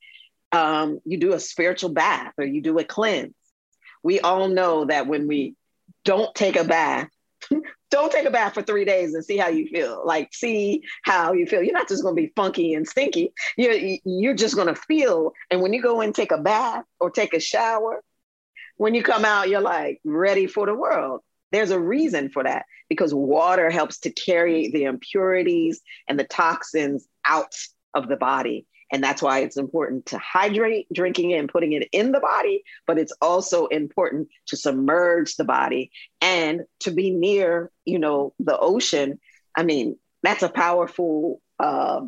um, 0.52 1.00
you 1.04 1.18
do 1.18 1.32
a 1.32 1.40
spiritual 1.40 1.90
bath 1.90 2.32
or 2.38 2.44
you 2.44 2.60
do 2.62 2.78
a 2.78 2.84
cleanse. 2.84 3.34
We 4.02 4.20
all 4.20 4.48
know 4.48 4.86
that 4.86 5.06
when 5.06 5.28
we 5.28 5.54
don't 6.04 6.34
take 6.34 6.56
a 6.56 6.64
bath, 6.64 7.08
don't 7.90 8.12
take 8.12 8.26
a 8.26 8.30
bath 8.30 8.54
for 8.54 8.62
three 8.62 8.84
days 8.84 9.14
and 9.14 9.24
see 9.24 9.36
how 9.36 9.48
you 9.48 9.68
feel. 9.68 10.02
Like, 10.04 10.32
see 10.32 10.82
how 11.02 11.32
you 11.32 11.46
feel. 11.46 11.62
You're 11.62 11.74
not 11.74 11.88
just 11.88 12.02
going 12.02 12.16
to 12.16 12.22
be 12.22 12.32
funky 12.34 12.74
and 12.74 12.86
stinky. 12.86 13.32
You're 13.56 13.98
you're 14.04 14.34
just 14.34 14.54
going 14.54 14.68
to 14.68 14.74
feel. 14.74 15.32
And 15.50 15.60
when 15.60 15.72
you 15.72 15.82
go 15.82 16.00
and 16.00 16.14
take 16.14 16.32
a 16.32 16.38
bath 16.38 16.84
or 16.98 17.10
take 17.10 17.34
a 17.34 17.40
shower, 17.40 18.02
when 18.76 18.94
you 18.94 19.02
come 19.02 19.24
out, 19.24 19.48
you're 19.48 19.60
like 19.60 20.00
ready 20.04 20.46
for 20.46 20.66
the 20.66 20.74
world. 20.74 21.20
There's 21.52 21.70
a 21.70 21.80
reason 21.80 22.30
for 22.30 22.44
that 22.44 22.66
because 22.88 23.12
water 23.14 23.70
helps 23.70 23.98
to 24.00 24.10
carry 24.10 24.70
the 24.70 24.84
impurities 24.84 25.80
and 26.08 26.18
the 26.18 26.24
toxins 26.24 27.06
out 27.24 27.54
of 27.94 28.08
the 28.08 28.16
body. 28.16 28.66
And 28.92 29.02
that's 29.04 29.22
why 29.22 29.40
it's 29.40 29.56
important 29.56 30.06
to 30.06 30.18
hydrate 30.18 30.86
drinking 30.92 31.30
it 31.30 31.38
and 31.38 31.48
putting 31.48 31.72
it 31.72 31.88
in 31.92 32.10
the 32.12 32.20
body, 32.20 32.64
but 32.86 32.98
it's 32.98 33.12
also 33.22 33.66
important 33.66 34.28
to 34.48 34.56
submerge 34.56 35.36
the 35.36 35.44
body 35.44 35.92
and 36.20 36.62
to 36.80 36.90
be 36.90 37.10
near, 37.10 37.70
you 37.84 38.00
know, 38.00 38.34
the 38.40 38.58
ocean. 38.58 39.20
I 39.56 39.62
mean, 39.62 39.96
that's 40.22 40.42
a 40.42 40.48
powerful 40.48 41.40
uh, 41.60 42.00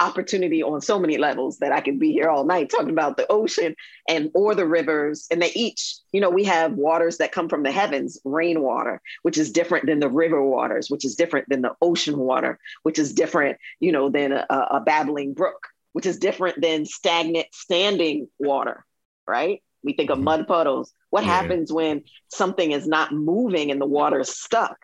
opportunity 0.00 0.62
on 0.62 0.80
so 0.80 0.98
many 0.98 1.18
levels 1.18 1.58
that 1.58 1.72
I 1.72 1.80
could 1.80 1.98
be 1.98 2.12
here 2.12 2.28
all 2.28 2.44
night 2.44 2.70
talking 2.70 2.90
about 2.90 3.16
the 3.16 3.30
ocean 3.30 3.74
and 4.08 4.30
or 4.34 4.54
the 4.54 4.66
rivers. 4.66 5.26
And 5.30 5.42
they 5.42 5.52
each, 5.54 5.96
you 6.12 6.20
know, 6.20 6.30
we 6.30 6.44
have 6.44 6.72
waters 6.74 7.18
that 7.18 7.32
come 7.32 7.48
from 7.48 7.62
the 7.62 7.72
heavens, 7.72 8.20
rainwater, 8.24 9.00
which 9.22 9.38
is 9.38 9.52
different 9.52 9.86
than 9.86 10.00
the 10.00 10.08
river 10.08 10.42
waters, 10.42 10.90
which 10.90 11.04
is 11.04 11.16
different 11.16 11.48
than 11.48 11.62
the 11.62 11.74
ocean 11.82 12.18
water, 12.18 12.58
which 12.82 12.98
is 12.98 13.12
different, 13.12 13.58
you 13.80 13.92
know, 13.92 14.08
than 14.08 14.32
a, 14.32 14.46
a 14.50 14.82
babbling 14.84 15.34
brook 15.34 15.68
which 15.92 16.06
is 16.06 16.18
different 16.18 16.60
than 16.60 16.84
stagnant 16.84 17.46
standing 17.52 18.28
water, 18.38 18.84
right? 19.26 19.62
We 19.82 19.94
think 19.94 20.10
of 20.10 20.18
mm-hmm. 20.18 20.24
mud 20.26 20.46
puddles. 20.46 20.92
What 21.10 21.24
yeah. 21.24 21.40
happens 21.40 21.72
when 21.72 22.04
something 22.28 22.70
is 22.70 22.86
not 22.86 23.12
moving 23.12 23.72
and 23.72 23.80
the 23.80 23.86
water 23.86 24.20
is 24.20 24.28
stuck? 24.28 24.76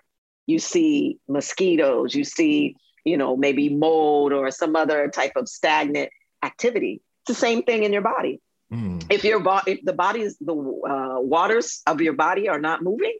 You 0.47 0.59
see 0.59 1.19
mosquitoes, 1.29 2.15
you 2.15 2.25
see, 2.25 2.75
you 3.05 3.17
know, 3.17 3.37
maybe 3.37 3.69
mold 3.69 4.33
or 4.33 4.51
some 4.51 4.77
other 4.77 5.09
type 5.09 5.33
of 5.37 5.49
stagnant 5.49 6.11
activity. 6.43 7.03
It's 7.23 7.39
the 7.39 7.41
same 7.41 7.63
thing 7.63 7.85
in 7.85 7.93
your 7.93 8.03
body. 8.03 8.41
Mm. 8.73 9.05
If 9.11 9.25
your 9.25 9.41
body, 9.41 9.73
if 9.73 9.85
the 9.85 9.93
body's 9.93 10.37
the 10.39 10.55
uh, 10.55 11.21
waters 11.21 11.83
of 11.87 12.01
your 12.01 12.15
body 12.15 12.49
are 12.49 12.59
not 12.59 12.83
moving, 12.83 13.17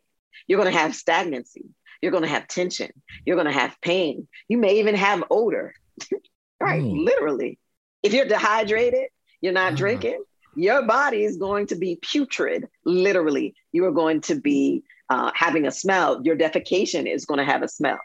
you're 0.47 0.61
going 0.61 0.73
to 0.73 0.79
have 0.79 0.95
stagnancy. 0.95 1.65
You're 2.03 2.13
going 2.13 2.25
to 2.25 2.29
have 2.29 2.49
tension. 2.49 2.91
You're 3.25 3.37
going 3.37 3.47
to 3.47 3.59
have 3.59 3.77
pain. 3.81 4.29
You 4.49 4.59
may 4.59 4.79
even 4.79 4.95
have 4.95 5.25
odor. 5.31 5.75
right, 6.61 6.83
mm. 6.83 7.05
literally. 7.05 7.59
If 8.03 8.13
you're 8.13 8.27
dehydrated, 8.27 9.07
you're 9.41 9.53
not 9.53 9.69
uh-huh. 9.69 9.77
drinking, 9.77 10.25
your 10.57 10.83
body 10.83 11.25
is 11.25 11.37
going 11.37 11.69
to 11.69 11.77
be 11.77 11.99
putrid, 12.01 12.69
literally. 12.85 13.55
You 13.73 13.85
are 13.87 13.93
going 13.93 14.21
to 14.23 14.35
be 14.37 14.83
uh, 15.09 15.31
having 15.35 15.67
a 15.67 15.71
smell. 15.71 16.21
Your 16.25 16.37
defecation 16.37 17.13
is 17.13 17.25
going 17.27 17.39
to 17.39 17.45
have 17.45 17.63
a 17.63 17.69
smell. 17.69 17.99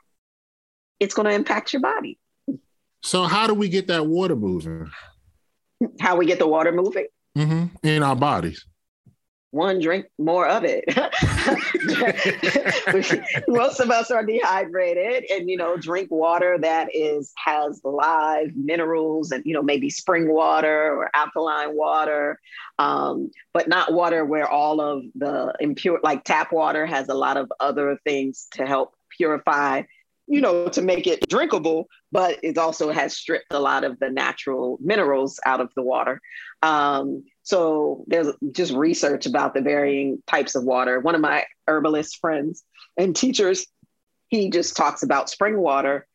It's 1.00 1.14
going 1.14 1.28
to 1.28 1.34
impact 1.34 1.74
your 1.74 1.82
body. 1.82 2.18
So, 3.02 3.24
how 3.24 3.48
do 3.48 3.54
we 3.54 3.70
get 3.70 3.88
that 3.88 4.08
water 4.08 4.36
moving? 4.36 4.90
How 6.00 6.18
we 6.18 6.26
get 6.26 6.40
the 6.40 6.48
water 6.48 6.72
moving? 6.72 7.08
Mm-hmm. 7.38 7.88
In 7.88 8.04
our 8.04 8.16
bodies 8.16 8.66
one 9.52 9.80
drink 9.80 10.06
more 10.20 10.48
of 10.48 10.64
it 10.64 10.84
most 13.48 13.80
of 13.80 13.90
us 13.90 14.12
are 14.12 14.24
dehydrated 14.24 15.26
and 15.32 15.50
you 15.50 15.58
know 15.58 15.76
drink 15.76 16.08
water 16.12 16.60
that 16.60 16.88
is 16.94 17.34
has 17.36 17.82
live 17.84 18.56
minerals 18.56 19.32
and 19.32 19.44
you 19.46 19.54
know 19.54 19.64
maybe 19.64 19.90
spring 19.90 20.32
water 20.32 20.94
or 20.94 21.10
alkaline 21.16 21.76
water 21.76 22.40
um, 22.78 23.32
but 23.54 23.68
not 23.68 23.92
water 23.92 24.24
where 24.24 24.48
all 24.48 24.80
of 24.80 25.04
the 25.16 25.52
impure 25.60 26.00
like 26.04 26.24
tap 26.24 26.54
water 26.54 26.86
has 26.86 27.10
a 27.10 27.16
lot 27.16 27.36
of 27.36 27.52
other 27.60 27.98
things 28.06 28.48
to 28.52 28.68
help 28.68 28.94
purify 29.18 29.82
you 30.30 30.42
know, 30.42 30.70
to 30.70 30.82
make 30.82 31.08
it 31.08 31.28
drinkable, 31.28 31.90
but 32.12 32.38
it 32.44 32.58
also 32.58 32.92
has 32.92 33.18
stripped 33.18 33.52
a 33.52 33.60
lot 33.60 33.84
of 33.84 33.98
the 34.00 34.10
natural 34.10 34.78
minerals 34.80 35.40
out 35.44 35.60
of 35.60 35.72
the 35.76 35.82
water. 35.82 36.22
Um, 36.62 37.24
so 37.42 38.04
there's 38.08 38.28
just 38.52 38.72
research 38.74 39.26
about 39.26 39.56
the 39.56 39.62
varying 39.62 40.22
types 40.28 40.54
of 40.54 40.64
water. 40.64 41.00
One 41.00 41.16
of 41.16 41.22
my 41.22 41.46
herbalist 41.68 42.20
friends 42.20 42.64
and 42.96 43.16
teachers, 43.16 43.66
he 44.28 44.52
just 44.52 44.78
talks 44.78 45.02
about 45.02 45.32
spring 45.32 45.58
water 45.58 46.06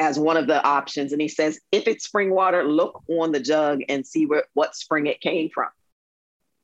as 0.00 0.18
one 0.18 0.36
of 0.36 0.48
the 0.48 0.60
options. 0.64 1.12
And 1.12 1.22
he 1.22 1.28
says, 1.28 1.60
if 1.70 1.86
it's 1.86 2.04
spring 2.04 2.30
water, 2.30 2.64
look 2.64 3.04
on 3.08 3.30
the 3.30 3.38
jug 3.38 3.82
and 3.88 4.04
see 4.04 4.26
where, 4.26 4.44
what 4.54 4.74
spring 4.74 5.06
it 5.06 5.20
came 5.20 5.50
from. 5.50 5.68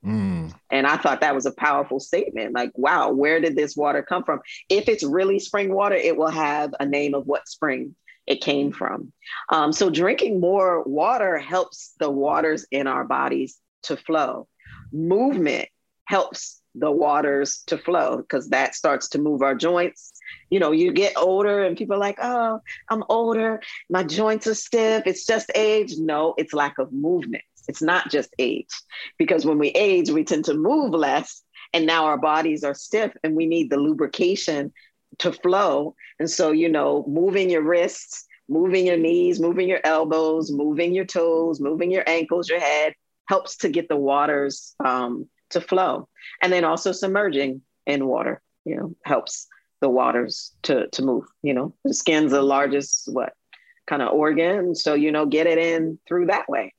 Mm. 0.05 0.32
And 0.73 0.87
I 0.87 0.97
thought 0.97 1.20
that 1.20 1.35
was 1.35 1.47
a 1.47 1.53
powerful 1.53 2.01
statement. 2.01 2.55
Like, 2.55 2.73
wow, 2.75 3.12
where 3.12 3.41
did 3.41 3.55
this 3.55 3.77
water 3.77 4.03
come 4.03 4.25
from? 4.25 4.41
If 4.68 4.89
it's 4.89 5.05
really 5.05 5.39
spring 5.39 5.73
water, 5.73 5.95
it 5.95 6.16
will 6.16 6.31
have 6.31 6.75
a 6.81 6.87
name 6.87 7.14
of 7.14 7.27
what 7.27 7.47
spring 7.47 7.95
it 8.27 8.41
came 8.41 8.73
from. 8.73 9.12
Um, 9.51 9.73
so, 9.73 9.91
drinking 9.91 10.41
more 10.41 10.83
water 10.85 11.39
helps 11.39 11.93
the 12.01 12.11
waters 12.11 12.66
in 12.70 12.87
our 12.87 13.05
bodies 13.05 13.59
to 13.85 13.97
flow. 13.97 14.49
Movement 14.93 15.68
helps 16.07 16.62
the 16.75 16.91
waters 16.91 17.62
to 17.66 17.77
flow 17.77 18.16
because 18.16 18.49
that 18.49 18.75
starts 18.75 19.11
to 19.11 19.18
move 19.18 19.43
our 19.43 19.55
joints. 19.55 20.12
You 20.51 20.61
know, 20.61 20.73
you 20.73 20.93
get 20.93 21.12
older 21.16 21.64
and 21.64 21.77
people 21.77 21.97
are 21.97 22.01
like, 22.01 22.18
oh, 22.23 22.61
I'm 22.89 23.05
older, 23.09 23.61
my 23.91 24.03
joints 24.03 24.47
are 24.47 24.55
stiff, 24.55 25.03
it's 25.07 25.27
just 25.27 25.51
age. 25.55 25.97
No, 25.99 26.35
it's 26.39 26.55
lack 26.55 26.79
of 26.79 26.93
movement. 26.93 27.45
It's 27.69 27.83
not 27.83 28.11
just 28.11 28.35
age, 28.39 28.73
because 29.19 29.45
when 29.45 29.59
we 29.59 29.69
age, 29.69 30.11
we 30.11 30.25
tend 30.25 30.45
to 30.47 30.55
move 30.55 30.93
less, 30.93 31.43
and 31.73 31.87
now 31.87 32.05
our 32.05 32.19
bodies 32.19 32.65
are 32.65 32.75
stiff, 32.75 33.13
and 33.23 33.35
we 33.35 33.47
need 33.47 33.71
the 33.71 33.77
lubrication 33.77 34.73
to 35.19 35.33
flow. 35.33 35.95
And 36.19 36.31
so, 36.31 36.53
you 36.53 36.69
know, 36.69 37.05
moving 37.07 37.51
your 37.51 37.63
wrists, 37.63 38.27
moving 38.49 38.87
your 38.87 38.97
knees, 38.97 39.41
moving 39.41 39.69
your 39.69 39.81
elbows, 39.85 40.51
moving 40.51 40.95
your 40.95 41.05
toes, 41.05 41.61
moving 41.61 41.91
your 41.91 42.05
ankles, 42.07 42.49
your 42.49 42.61
head 42.61 42.95
helps 43.29 43.57
to 43.59 43.69
get 43.69 43.89
the 43.89 43.97
waters 43.97 44.75
um, 44.85 45.29
to 45.51 45.61
flow. 45.61 46.09
And 46.43 46.53
then 46.53 46.65
also 46.65 46.93
submerging 46.93 47.63
in 47.87 48.07
water, 48.07 48.43
you 48.65 48.77
know, 48.77 48.95
helps 49.05 49.47
the 49.81 49.89
waters 49.89 50.53
to 50.63 50.89
to 50.89 51.03
move. 51.03 51.25
You 51.43 51.55
know, 51.55 51.75
the 51.85 51.95
skin's 51.95 52.33
the 52.33 52.43
largest 52.43 53.09
what 53.13 53.33
kind 53.87 54.03
of 54.03 54.13
organ, 54.13 54.75
so 54.75 54.95
you 54.95 55.13
know, 55.13 55.27
get 55.27 55.47
it 55.47 55.59
in 55.59 55.99
through 56.07 56.27
that 56.27 56.49
way. 56.49 56.73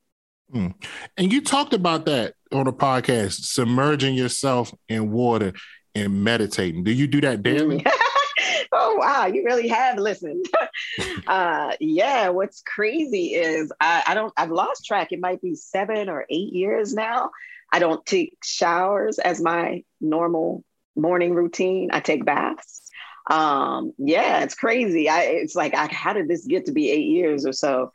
Mm. 0.54 0.74
And 1.18 1.34
you 1.34 1.41
talked 1.41 1.74
about 1.74 2.06
that 2.06 2.36
on 2.51 2.66
the 2.66 2.74
podcast, 2.74 3.45
submerging 3.45 4.16
yourself 4.16 4.74
in 4.88 5.12
water 5.12 5.54
and 5.95 6.24
meditating. 6.24 6.84
Do 6.84 6.91
you 6.91 7.08
do 7.08 7.22
that 7.22 7.41
daily? 7.43 7.86
oh 8.72 8.97
wow, 8.97 9.26
you 9.26 9.43
really 9.43 9.68
have 9.68 9.97
listened. 9.97 10.45
uh, 11.28 11.74
yeah, 11.80 12.30
what's 12.30 12.62
crazy 12.62 13.34
is 13.34 13.72
I, 13.80 14.04
I 14.08 14.14
don't 14.14 14.34
I've 14.38 14.51
lost 14.51 14.86
track. 14.86 15.12
It 15.12 15.20
might 15.20 15.41
be 15.41 15.56
seven 15.56 16.10
or 16.10 16.26
eight 16.30 16.54
years 16.54 16.93
now. 16.93 17.32
I 17.72 17.80
don't 17.80 18.06
take 18.06 18.38
showers 18.43 19.18
as 19.18 19.41
my 19.41 19.84
normal 19.99 20.64
morning 20.95 21.34
routine. 21.34 21.89
I 21.91 21.99
take 22.01 22.26
baths. 22.26 22.82
Um, 23.30 23.93
yeah, 23.97 24.43
it's 24.43 24.56
crazy. 24.56 25.10
I 25.10 25.22
it's 25.24 25.56
like 25.56 25.74
I, 25.74 25.88
how 25.88 26.14
did 26.14 26.28
this 26.28 26.45
get 26.45 26.66
to 26.66 26.72
be 26.72 26.91
eight 26.91 27.08
years 27.08 27.45
or 27.45 27.54
so? 27.54 27.91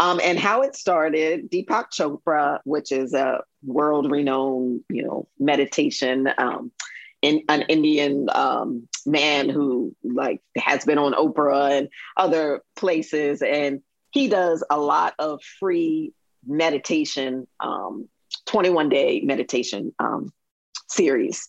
Um, 0.00 0.18
and 0.24 0.38
how 0.38 0.62
it 0.62 0.74
started, 0.74 1.50
Deepak 1.50 1.90
Chopra, 1.92 2.60
which 2.64 2.90
is 2.90 3.12
a 3.12 3.42
world-renowned, 3.62 4.80
you 4.88 5.02
know, 5.02 5.28
meditation, 5.38 6.26
um, 6.38 6.72
in, 7.20 7.42
an 7.50 7.66
Indian 7.68 8.28
um, 8.34 8.88
man 9.04 9.50
who 9.50 9.94
like 10.02 10.40
has 10.56 10.86
been 10.86 10.96
on 10.96 11.12
Oprah 11.12 11.76
and 11.78 11.88
other 12.16 12.62
places, 12.76 13.42
and 13.42 13.82
he 14.10 14.28
does 14.28 14.64
a 14.70 14.78
lot 14.78 15.14
of 15.18 15.42
free 15.58 16.14
meditation, 16.46 17.46
um, 17.60 18.08
21 18.46 18.88
day 18.88 19.20
meditation 19.20 19.92
um, 19.98 20.32
series. 20.88 21.46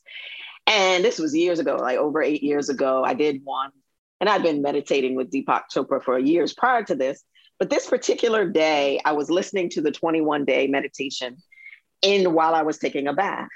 And 0.68 1.06
this 1.06 1.20
was 1.20 1.34
years 1.34 1.60
ago, 1.60 1.78
like 1.78 1.98
over 1.98 2.22
eight 2.22 2.44
years 2.44 2.68
ago. 2.68 3.02
I 3.06 3.14
did 3.14 3.42
one, 3.46 3.72
and 4.20 4.30
I'd 4.30 4.44
been 4.44 4.62
meditating 4.62 5.16
with 5.16 5.32
Deepak 5.32 5.64
Chopra 5.74 6.04
for 6.04 6.20
years 6.20 6.54
prior 6.54 6.84
to 6.84 6.96
this. 6.96 7.24
But 7.62 7.70
this 7.70 7.86
particular 7.86 8.50
day, 8.50 9.00
I 9.06 9.12
was 9.12 9.30
listening 9.30 9.70
to 9.70 9.82
the 9.82 9.92
21 9.92 10.46
day 10.46 10.66
meditation 10.66 11.38
in 12.02 12.34
while 12.34 12.56
I 12.56 12.64
was 12.64 12.80
taking 12.80 13.08
a 13.08 13.14
bath. 13.14 13.50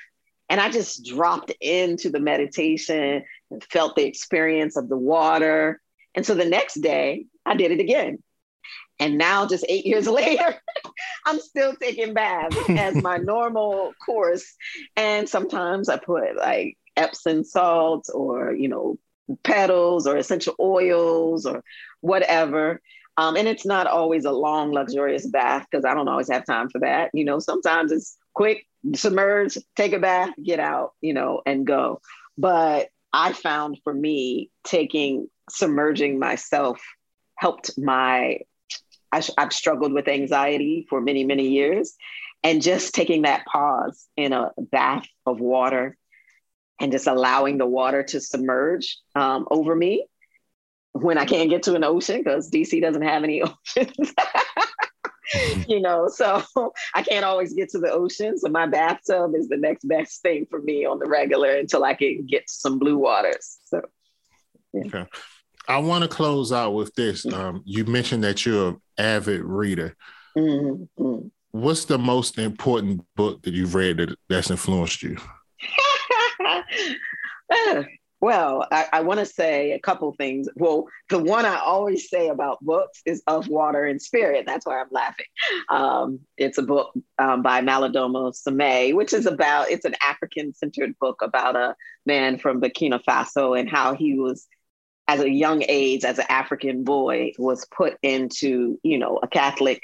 And 0.47 0.61
I 0.61 0.69
just 0.69 1.03
dropped 1.05 1.51
into 1.59 2.11
the 2.11 2.19
meditation 2.19 3.23
and 3.49 3.63
felt 3.63 3.95
the 3.95 4.05
experience 4.05 4.77
of 4.77 4.89
the 4.89 4.95
water. 4.95 5.81
And 6.13 6.23
so 6.23 6.35
the 6.35 6.45
next 6.45 6.81
day, 6.81 7.25
I 7.47 7.55
did 7.55 7.71
it 7.71 7.79
again. 7.79 8.21
And 8.99 9.17
now, 9.17 9.47
just 9.47 9.65
eight 9.67 9.85
years 9.87 10.07
later, 10.07 10.53
I'm 11.25 11.39
still 11.39 11.75
taking 11.75 12.13
baths 12.13 12.55
as 12.69 13.01
my 13.01 13.17
normal 13.17 13.95
course. 14.05 14.53
And 14.95 15.27
sometimes 15.27 15.89
I 15.89 15.97
put 15.97 16.35
like 16.37 16.77
Epsom 16.95 17.43
salts 17.43 18.11
or, 18.11 18.53
you 18.53 18.67
know, 18.67 18.99
petals 19.43 20.05
or 20.05 20.15
essential 20.15 20.53
oils 20.59 21.47
or 21.47 21.63
whatever. 22.01 22.81
Um, 23.17 23.37
and 23.37 23.47
it's 23.47 23.65
not 23.65 23.87
always 23.87 24.25
a 24.25 24.31
long, 24.31 24.71
luxurious 24.71 25.25
bath 25.25 25.65
because 25.69 25.85
I 25.85 25.93
don't 25.93 26.09
always 26.09 26.29
have 26.29 26.45
time 26.45 26.69
for 26.69 26.79
that. 26.79 27.11
You 27.13 27.23
know, 27.23 27.39
sometimes 27.39 27.91
it's 27.91 28.17
quick, 28.33 28.65
submerge, 28.93 29.57
take 29.75 29.93
a 29.93 29.99
bath, 29.99 30.33
get 30.43 30.59
out, 30.59 30.93
you 31.01 31.13
know, 31.13 31.41
and 31.45 31.65
go. 31.65 32.01
But 32.37 32.89
I 33.13 33.31
found 33.31 33.79
for 33.83 33.93
me, 33.93 34.51
taking, 34.65 35.29
submerging 35.49 36.19
myself 36.19 36.81
helped 37.37 37.77
my, 37.77 38.39
I, 39.11 39.23
I've 39.37 39.53
struggled 39.53 39.93
with 39.93 40.09
anxiety 40.09 40.85
for 40.89 40.99
many, 40.99 41.23
many 41.23 41.49
years. 41.49 41.95
And 42.43 42.61
just 42.61 42.93
taking 42.93 43.23
that 43.23 43.45
pause 43.45 44.05
in 44.15 44.33
a 44.33 44.51
bath 44.57 45.07
of 45.25 45.39
water 45.39 45.97
and 46.79 46.91
just 46.91 47.07
allowing 47.07 47.57
the 47.57 47.65
water 47.65 48.03
to 48.03 48.19
submerge 48.19 48.99
um, 49.15 49.47
over 49.49 49.75
me 49.75 50.05
when 50.95 51.17
I 51.17 51.25
can't 51.25 51.49
get 51.49 51.63
to 51.63 51.75
an 51.75 51.83
ocean 51.83 52.19
because 52.23 52.49
DC 52.49 52.81
doesn't 52.81 53.01
have 53.01 53.23
any 53.23 53.41
oceans. 53.77 54.13
you 55.67 55.81
know, 55.81 56.07
so 56.07 56.41
I 56.93 57.03
can't 57.03 57.25
always 57.25 57.53
get 57.53 57.69
to 57.71 57.79
the 57.79 57.91
ocean. 57.91 58.37
So 58.37 58.47
my 58.47 58.65
bathtub 58.65 59.33
is 59.35 59.49
the 59.49 59.57
next 59.57 59.85
best 59.85 60.21
thing 60.21 60.47
for 60.49 60.61
me 60.61 60.85
on 60.85 60.99
the 60.99 61.07
regular 61.07 61.51
until 61.51 61.83
I 61.83 61.95
can 61.95 62.25
get 62.25 62.47
to 62.47 62.53
some 62.53 62.79
blue 62.79 62.97
waters. 62.97 63.57
So, 63.65 63.81
yeah. 64.73 64.83
okay. 64.85 65.05
I 65.67 65.79
want 65.79 66.03
to 66.03 66.07
close 66.07 66.53
out 66.53 66.71
with 66.71 66.93
this. 66.95 67.25
Mm-hmm. 67.25 67.39
Um, 67.39 67.61
you 67.65 67.83
mentioned 67.83 68.23
that 68.23 68.45
you're 68.45 68.69
an 68.69 68.81
avid 68.97 69.41
reader. 69.41 69.97
Mm-hmm. 70.37 71.27
What's 71.51 71.85
the 71.85 71.97
most 71.97 72.37
important 72.37 73.03
book 73.15 73.41
that 73.43 73.53
you've 73.53 73.75
read 73.75 73.97
that, 73.97 74.15
that's 74.29 74.49
influenced 74.49 75.03
you? 75.03 75.17
Well, 78.25 78.65
I, 78.71 78.87
I 78.91 79.01
want 79.01 79.19
to 79.19 79.25
say 79.27 79.73
a 79.73 79.79
couple 79.79 80.11
things. 80.13 80.49
Well, 80.55 80.87
the 81.09 81.19
one 81.19 81.45
I 81.45 81.57
always 81.57 82.09
say 82.09 82.29
about 82.29 82.57
books 82.59 83.03
is 83.05 83.21
Of 83.27 83.47
Water 83.49 83.85
and 83.85 84.01
Spirit. 84.01 84.47
That's 84.47 84.65
why 84.65 84.81
I'm 84.81 84.87
laughing. 84.89 85.27
Um, 85.69 86.21
it's 86.35 86.57
a 86.57 86.63
book 86.63 86.91
um, 87.19 87.43
by 87.43 87.61
Malidoma 87.61 88.33
Somé, 88.33 88.95
which 88.95 89.13
is 89.13 89.27
about, 89.27 89.69
it's 89.69 89.85
an 89.85 89.93
African 90.01 90.55
centered 90.55 90.97
book 90.97 91.21
about 91.21 91.55
a 91.55 91.75
man 92.07 92.39
from 92.39 92.61
Burkina 92.61 92.99
Faso 93.07 93.59
and 93.59 93.69
how 93.69 93.93
he 93.93 94.17
was, 94.17 94.47
as 95.07 95.19
a 95.19 95.29
young 95.29 95.63
age, 95.69 96.03
as 96.03 96.17
an 96.17 96.25
African 96.27 96.83
boy, 96.83 97.33
was 97.37 97.67
put 97.67 97.95
into, 98.01 98.79
you 98.81 98.97
know, 98.97 99.19
a 99.21 99.27
Catholic 99.27 99.83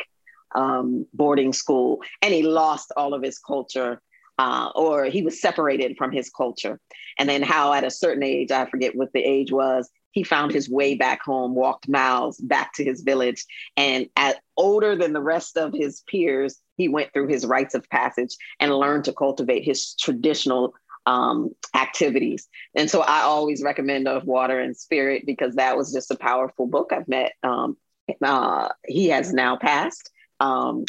um, 0.55 1.05
boarding 1.13 1.53
school 1.53 2.01
and 2.23 2.33
he 2.33 2.41
lost 2.41 2.91
all 2.97 3.13
of 3.13 3.21
his 3.21 3.37
culture 3.37 4.01
uh, 4.41 4.71
or 4.73 5.05
he 5.05 5.21
was 5.21 5.39
separated 5.39 5.95
from 5.97 6.11
his 6.11 6.31
culture. 6.31 6.79
And 7.19 7.29
then 7.29 7.43
how 7.43 7.73
at 7.73 7.83
a 7.83 7.91
certain 7.91 8.23
age, 8.23 8.49
I 8.49 8.65
forget 8.65 8.95
what 8.95 9.13
the 9.13 9.23
age 9.23 9.51
was, 9.51 9.87
he 10.13 10.23
found 10.23 10.51
his 10.51 10.67
way 10.67 10.95
back 10.95 11.21
home, 11.21 11.53
walked 11.53 11.87
miles 11.87 12.39
back 12.39 12.73
to 12.73 12.83
his 12.83 13.01
village. 13.01 13.45
And 13.77 14.07
at 14.17 14.37
older 14.57 14.95
than 14.95 15.13
the 15.13 15.21
rest 15.21 15.57
of 15.57 15.73
his 15.73 16.01
peers, 16.07 16.59
he 16.75 16.87
went 16.87 17.13
through 17.13 17.27
his 17.27 17.45
rites 17.45 17.75
of 17.75 17.87
passage 17.91 18.35
and 18.59 18.75
learned 18.75 19.03
to 19.05 19.13
cultivate 19.13 19.63
his 19.63 19.93
traditional 19.93 20.73
um, 21.05 21.51
activities. 21.75 22.49
And 22.75 22.89
so 22.89 23.01
I 23.01 23.21
always 23.21 23.61
recommend 23.61 24.07
Of 24.07 24.25
Water 24.25 24.59
and 24.59 24.75
Spirit 24.75 25.23
because 25.27 25.53
that 25.53 25.77
was 25.77 25.93
just 25.93 26.09
a 26.09 26.17
powerful 26.17 26.65
book 26.65 26.91
I've 26.91 27.07
met. 27.07 27.33
Um, 27.43 27.77
uh, 28.23 28.69
he 28.87 29.09
has 29.09 29.33
now 29.33 29.55
passed. 29.55 30.09
Um, 30.39 30.85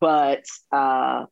but 0.00 0.44
uh, 0.72 1.26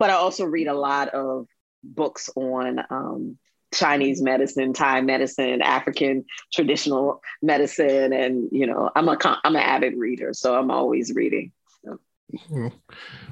but 0.00 0.08
I 0.08 0.14
also 0.14 0.46
read 0.46 0.66
a 0.66 0.74
lot 0.74 1.10
of 1.10 1.46
books 1.84 2.30
on 2.34 2.80
um, 2.88 3.38
Chinese 3.72 4.20
medicine, 4.22 4.72
Thai 4.72 5.02
medicine, 5.02 5.60
African 5.62 6.24
traditional 6.52 7.20
medicine, 7.42 8.12
and 8.14 8.48
you 8.50 8.66
know, 8.66 8.90
I'm 8.96 9.08
a 9.08 9.16
I'm 9.44 9.54
an 9.54 9.62
avid 9.62 9.94
reader, 9.96 10.32
so 10.32 10.58
I'm 10.58 10.70
always 10.70 11.12
reading. 11.14 11.52
So, 11.84 12.00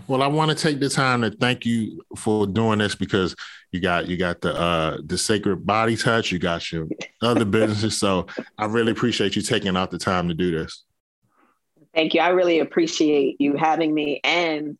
Well, 0.07 0.23
I 0.23 0.27
want 0.27 0.51
to 0.51 0.57
take 0.57 0.79
the 0.79 0.91
time 0.91 1.23
to 1.23 1.31
thank 1.31 1.65
you 1.65 2.03
for 2.17 2.47
doing 2.47 2.79
this 2.79 2.95
because 2.95 3.35
you 3.73 3.81
got 3.81 4.07
you 4.07 4.19
got 4.19 4.43
the 4.43 4.55
uh 4.55 4.99
the 5.03 5.17
sacred 5.17 5.65
body 5.67 5.97
touch, 5.97 6.31
you 6.31 6.39
got 6.39 6.71
your 6.71 6.87
other 7.23 7.45
businesses. 7.47 7.99
So 7.99 8.27
I 8.59 8.67
really 8.67 8.93
appreciate 8.93 9.37
you 9.37 9.43
taking 9.43 9.75
out 9.75 9.91
the 9.91 9.99
time 9.99 10.29
to 10.29 10.35
do 10.35 10.51
this. 10.51 10.85
Thank 11.95 12.13
you. 12.13 12.21
I 12.21 12.29
really 12.29 12.61
appreciate 12.61 13.41
you 13.41 13.57
having 13.57 13.95
me 13.95 14.21
and 14.23 14.77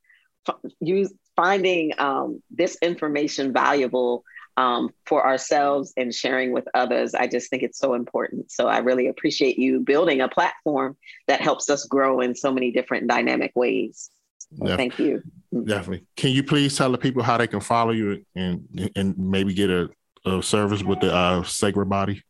you 0.81 1.09
finding 1.39 1.93
um, 1.99 2.43
this 2.51 2.77
information 2.83 3.53
valuable 3.53 4.25
um, 4.57 4.91
for 5.07 5.25
ourselves 5.25 5.93
and 5.97 6.13
sharing 6.13 6.51
with 6.51 6.67
others. 6.75 7.15
I 7.15 7.29
just 7.29 7.49
think 7.49 7.63
it's 7.63 7.79
so 7.79 7.95
important. 7.95 8.51
So 8.51 8.67
I 8.67 8.79
really 8.79 9.07
appreciate 9.07 9.57
you 9.57 9.79
building 9.79 10.21
a 10.21 10.29
platform 10.29 10.97
that 11.29 11.41
helps 11.41 11.71
us 11.71 11.85
grow 11.85 12.21
in 12.21 12.35
so 12.35 12.51
many 12.51 12.73
different 12.73 13.07
dynamic 13.07 13.53
ways. 13.55 14.11
So 14.59 14.77
thank 14.77 14.99
you. 14.99 15.23
Mm-hmm. 15.55 15.69
Definitely. 15.69 16.07
Can 16.17 16.31
you 16.31 16.43
please 16.43 16.77
tell 16.77 16.91
the 16.91 16.99
people 16.99 17.23
how 17.23 17.37
they 17.37 17.47
can 17.47 17.61
follow 17.61 17.93
you 17.93 18.25
and 18.35 18.91
and 18.97 19.17
maybe 19.17 19.55
get 19.55 19.71
a, 19.71 19.89
a 20.27 20.43
service 20.43 20.83
with 20.83 20.99
the 21.01 21.15
uh, 21.15 21.45
Sacred 21.45 21.89
Body? 21.89 22.25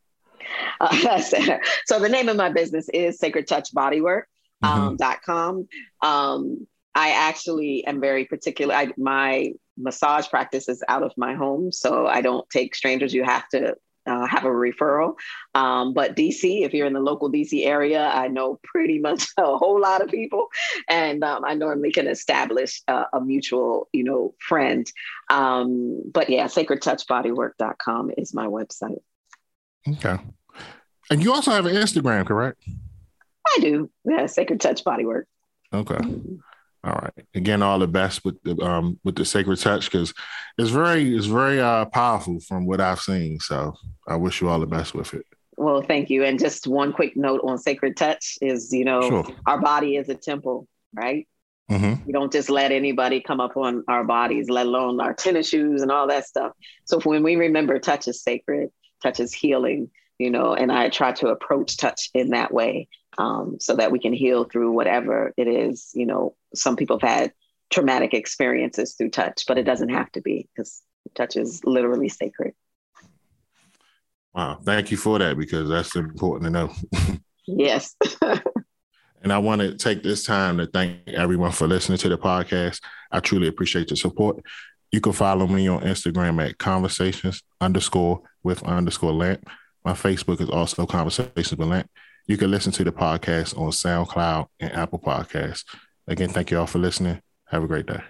Uh, 0.82 1.20
so 1.86 1.98
the 1.98 2.10
name 2.10 2.28
of 2.28 2.36
my 2.36 2.50
business 2.50 2.90
is 2.92 3.18
Sacred 3.18 3.46
Touch 3.46 3.72
Bodywork. 3.74 4.24
Um, 4.60 4.80
mm-hmm. 4.80 4.96
dot 4.96 5.18
com. 5.24 5.68
Um, 6.02 6.66
I 6.94 7.10
actually 7.10 7.84
am 7.86 8.00
very 8.00 8.24
particular. 8.24 8.74
I, 8.74 8.92
my 8.96 9.52
massage 9.76 10.28
practice 10.28 10.68
is 10.68 10.82
out 10.88 11.02
of 11.02 11.12
my 11.16 11.34
home, 11.34 11.70
so 11.70 12.06
I 12.06 12.20
don't 12.20 12.48
take 12.50 12.74
strangers. 12.74 13.14
You 13.14 13.24
have 13.24 13.48
to 13.50 13.76
uh, 14.06 14.26
have 14.26 14.44
a 14.44 14.48
referral. 14.48 15.14
Um, 15.54 15.92
but 15.92 16.16
DC, 16.16 16.64
if 16.64 16.72
you're 16.72 16.86
in 16.86 16.94
the 16.94 17.00
local 17.00 17.30
DC 17.30 17.66
area, 17.66 18.08
I 18.08 18.28
know 18.28 18.58
pretty 18.64 18.98
much 18.98 19.26
a 19.38 19.56
whole 19.56 19.80
lot 19.80 20.02
of 20.02 20.08
people, 20.08 20.48
and 20.88 21.22
um, 21.22 21.44
I 21.44 21.54
normally 21.54 21.92
can 21.92 22.08
establish 22.08 22.82
a, 22.88 23.04
a 23.12 23.20
mutual, 23.20 23.88
you 23.92 24.04
know, 24.04 24.34
friend. 24.40 24.90
Um, 25.30 26.02
but 26.10 26.30
yeah, 26.30 26.46
sacredtouchbodywork.com 26.46 28.12
is 28.16 28.34
my 28.34 28.46
website. 28.46 29.02
Okay, 29.86 30.18
and 31.10 31.22
you 31.22 31.32
also 31.32 31.50
have 31.50 31.66
an 31.66 31.74
Instagram, 31.74 32.26
correct? 32.26 32.62
I 33.46 33.58
do. 33.60 33.90
Yeah, 34.04 34.26
Sacred 34.26 34.60
Touch 34.60 34.84
Bodywork. 34.84 35.24
Okay. 35.72 35.94
Mm-hmm. 35.94 36.36
All 36.84 36.92
right. 36.92 37.26
Again, 37.34 37.62
all 37.62 37.78
the 37.78 37.88
best 37.88 38.24
with 38.24 38.40
the 38.42 38.56
um 38.62 39.00
with 39.04 39.16
the 39.16 39.24
sacred 39.24 39.58
touch 39.58 39.90
because 39.90 40.14
it's 40.56 40.70
very 40.70 41.14
it's 41.16 41.26
very 41.26 41.60
uh 41.60 41.86
powerful 41.86 42.40
from 42.40 42.66
what 42.66 42.80
I've 42.80 43.00
seen. 43.00 43.40
So 43.40 43.74
I 44.06 44.16
wish 44.16 44.40
you 44.40 44.48
all 44.48 44.60
the 44.60 44.66
best 44.66 44.94
with 44.94 45.12
it. 45.14 45.26
Well, 45.56 45.82
thank 45.82 46.08
you. 46.08 46.24
And 46.24 46.38
just 46.38 46.68
one 46.68 46.92
quick 46.92 47.16
note 47.16 47.40
on 47.42 47.58
sacred 47.58 47.96
touch 47.96 48.38
is 48.40 48.72
you 48.72 48.84
know 48.84 49.02
sure. 49.02 49.26
our 49.46 49.60
body 49.60 49.96
is 49.96 50.08
a 50.08 50.14
temple, 50.14 50.68
right? 50.94 51.26
Mm-hmm. 51.68 52.06
We 52.06 52.12
don't 52.12 52.32
just 52.32 52.48
let 52.48 52.72
anybody 52.72 53.20
come 53.20 53.40
up 53.40 53.56
on 53.56 53.84
our 53.88 54.04
bodies, 54.04 54.48
let 54.48 54.66
alone 54.66 55.00
our 55.00 55.12
tennis 55.12 55.48
shoes 55.48 55.82
and 55.82 55.90
all 55.90 56.06
that 56.06 56.26
stuff. 56.26 56.52
So 56.84 57.00
when 57.00 57.22
we 57.22 57.36
remember 57.36 57.78
touch 57.78 58.08
is 58.08 58.22
sacred, 58.22 58.70
touch 59.02 59.20
is 59.20 59.34
healing, 59.34 59.90
you 60.18 60.30
know, 60.30 60.54
and 60.54 60.72
I 60.72 60.88
try 60.88 61.12
to 61.12 61.28
approach 61.28 61.76
touch 61.76 62.08
in 62.14 62.30
that 62.30 62.54
way 62.54 62.88
um, 63.18 63.56
so 63.58 63.74
that 63.76 63.90
we 63.92 63.98
can 63.98 64.12
heal 64.12 64.44
through 64.44 64.72
whatever 64.72 65.34
it 65.36 65.48
is. 65.48 65.90
You 65.92 66.06
know, 66.06 66.36
some 66.54 66.76
people 66.76 66.98
have 67.00 67.08
had 67.08 67.32
traumatic 67.70 68.14
experiences 68.14 68.94
through 68.94 69.10
touch, 69.10 69.44
but 69.46 69.58
it 69.58 69.64
doesn't 69.64 69.90
have 69.90 70.10
to 70.12 70.22
be 70.22 70.48
because 70.54 70.80
touch 71.14 71.36
is 71.36 71.64
literally 71.64 72.08
sacred. 72.08 72.54
Wow. 74.34 74.60
Thank 74.62 74.90
you 74.90 74.96
for 74.96 75.18
that 75.18 75.36
because 75.36 75.68
that's 75.68 75.96
important 75.96 76.44
to 76.44 76.50
know. 76.50 77.20
yes. 77.46 77.96
and 78.22 79.32
I 79.32 79.38
want 79.38 79.60
to 79.62 79.76
take 79.76 80.02
this 80.02 80.24
time 80.24 80.58
to 80.58 80.66
thank 80.66 81.00
everyone 81.08 81.50
for 81.50 81.66
listening 81.66 81.98
to 81.98 82.08
the 82.08 82.18
podcast. 82.18 82.80
I 83.10 83.18
truly 83.20 83.48
appreciate 83.48 83.88
the 83.88 83.96
support. 83.96 84.44
You 84.92 85.00
can 85.00 85.12
follow 85.12 85.46
me 85.46 85.66
on 85.68 85.82
Instagram 85.82 86.46
at 86.46 86.58
conversations 86.58 87.42
underscore 87.60 88.22
with 88.42 88.62
underscore 88.62 89.12
lamp. 89.12 89.48
My 89.84 89.92
Facebook 89.92 90.40
is 90.40 90.48
also 90.48 90.86
conversations 90.86 91.50
with 91.50 91.68
lamp. 91.68 91.90
You 92.28 92.36
can 92.36 92.50
listen 92.50 92.72
to 92.72 92.84
the 92.84 92.92
podcast 92.92 93.58
on 93.58 93.70
SoundCloud 93.70 94.48
and 94.60 94.72
Apple 94.72 94.98
Podcasts. 94.98 95.64
Again, 96.06 96.28
thank 96.28 96.50
you 96.50 96.58
all 96.58 96.66
for 96.66 96.78
listening. 96.78 97.22
Have 97.46 97.64
a 97.64 97.66
great 97.66 97.86
day. 97.86 98.02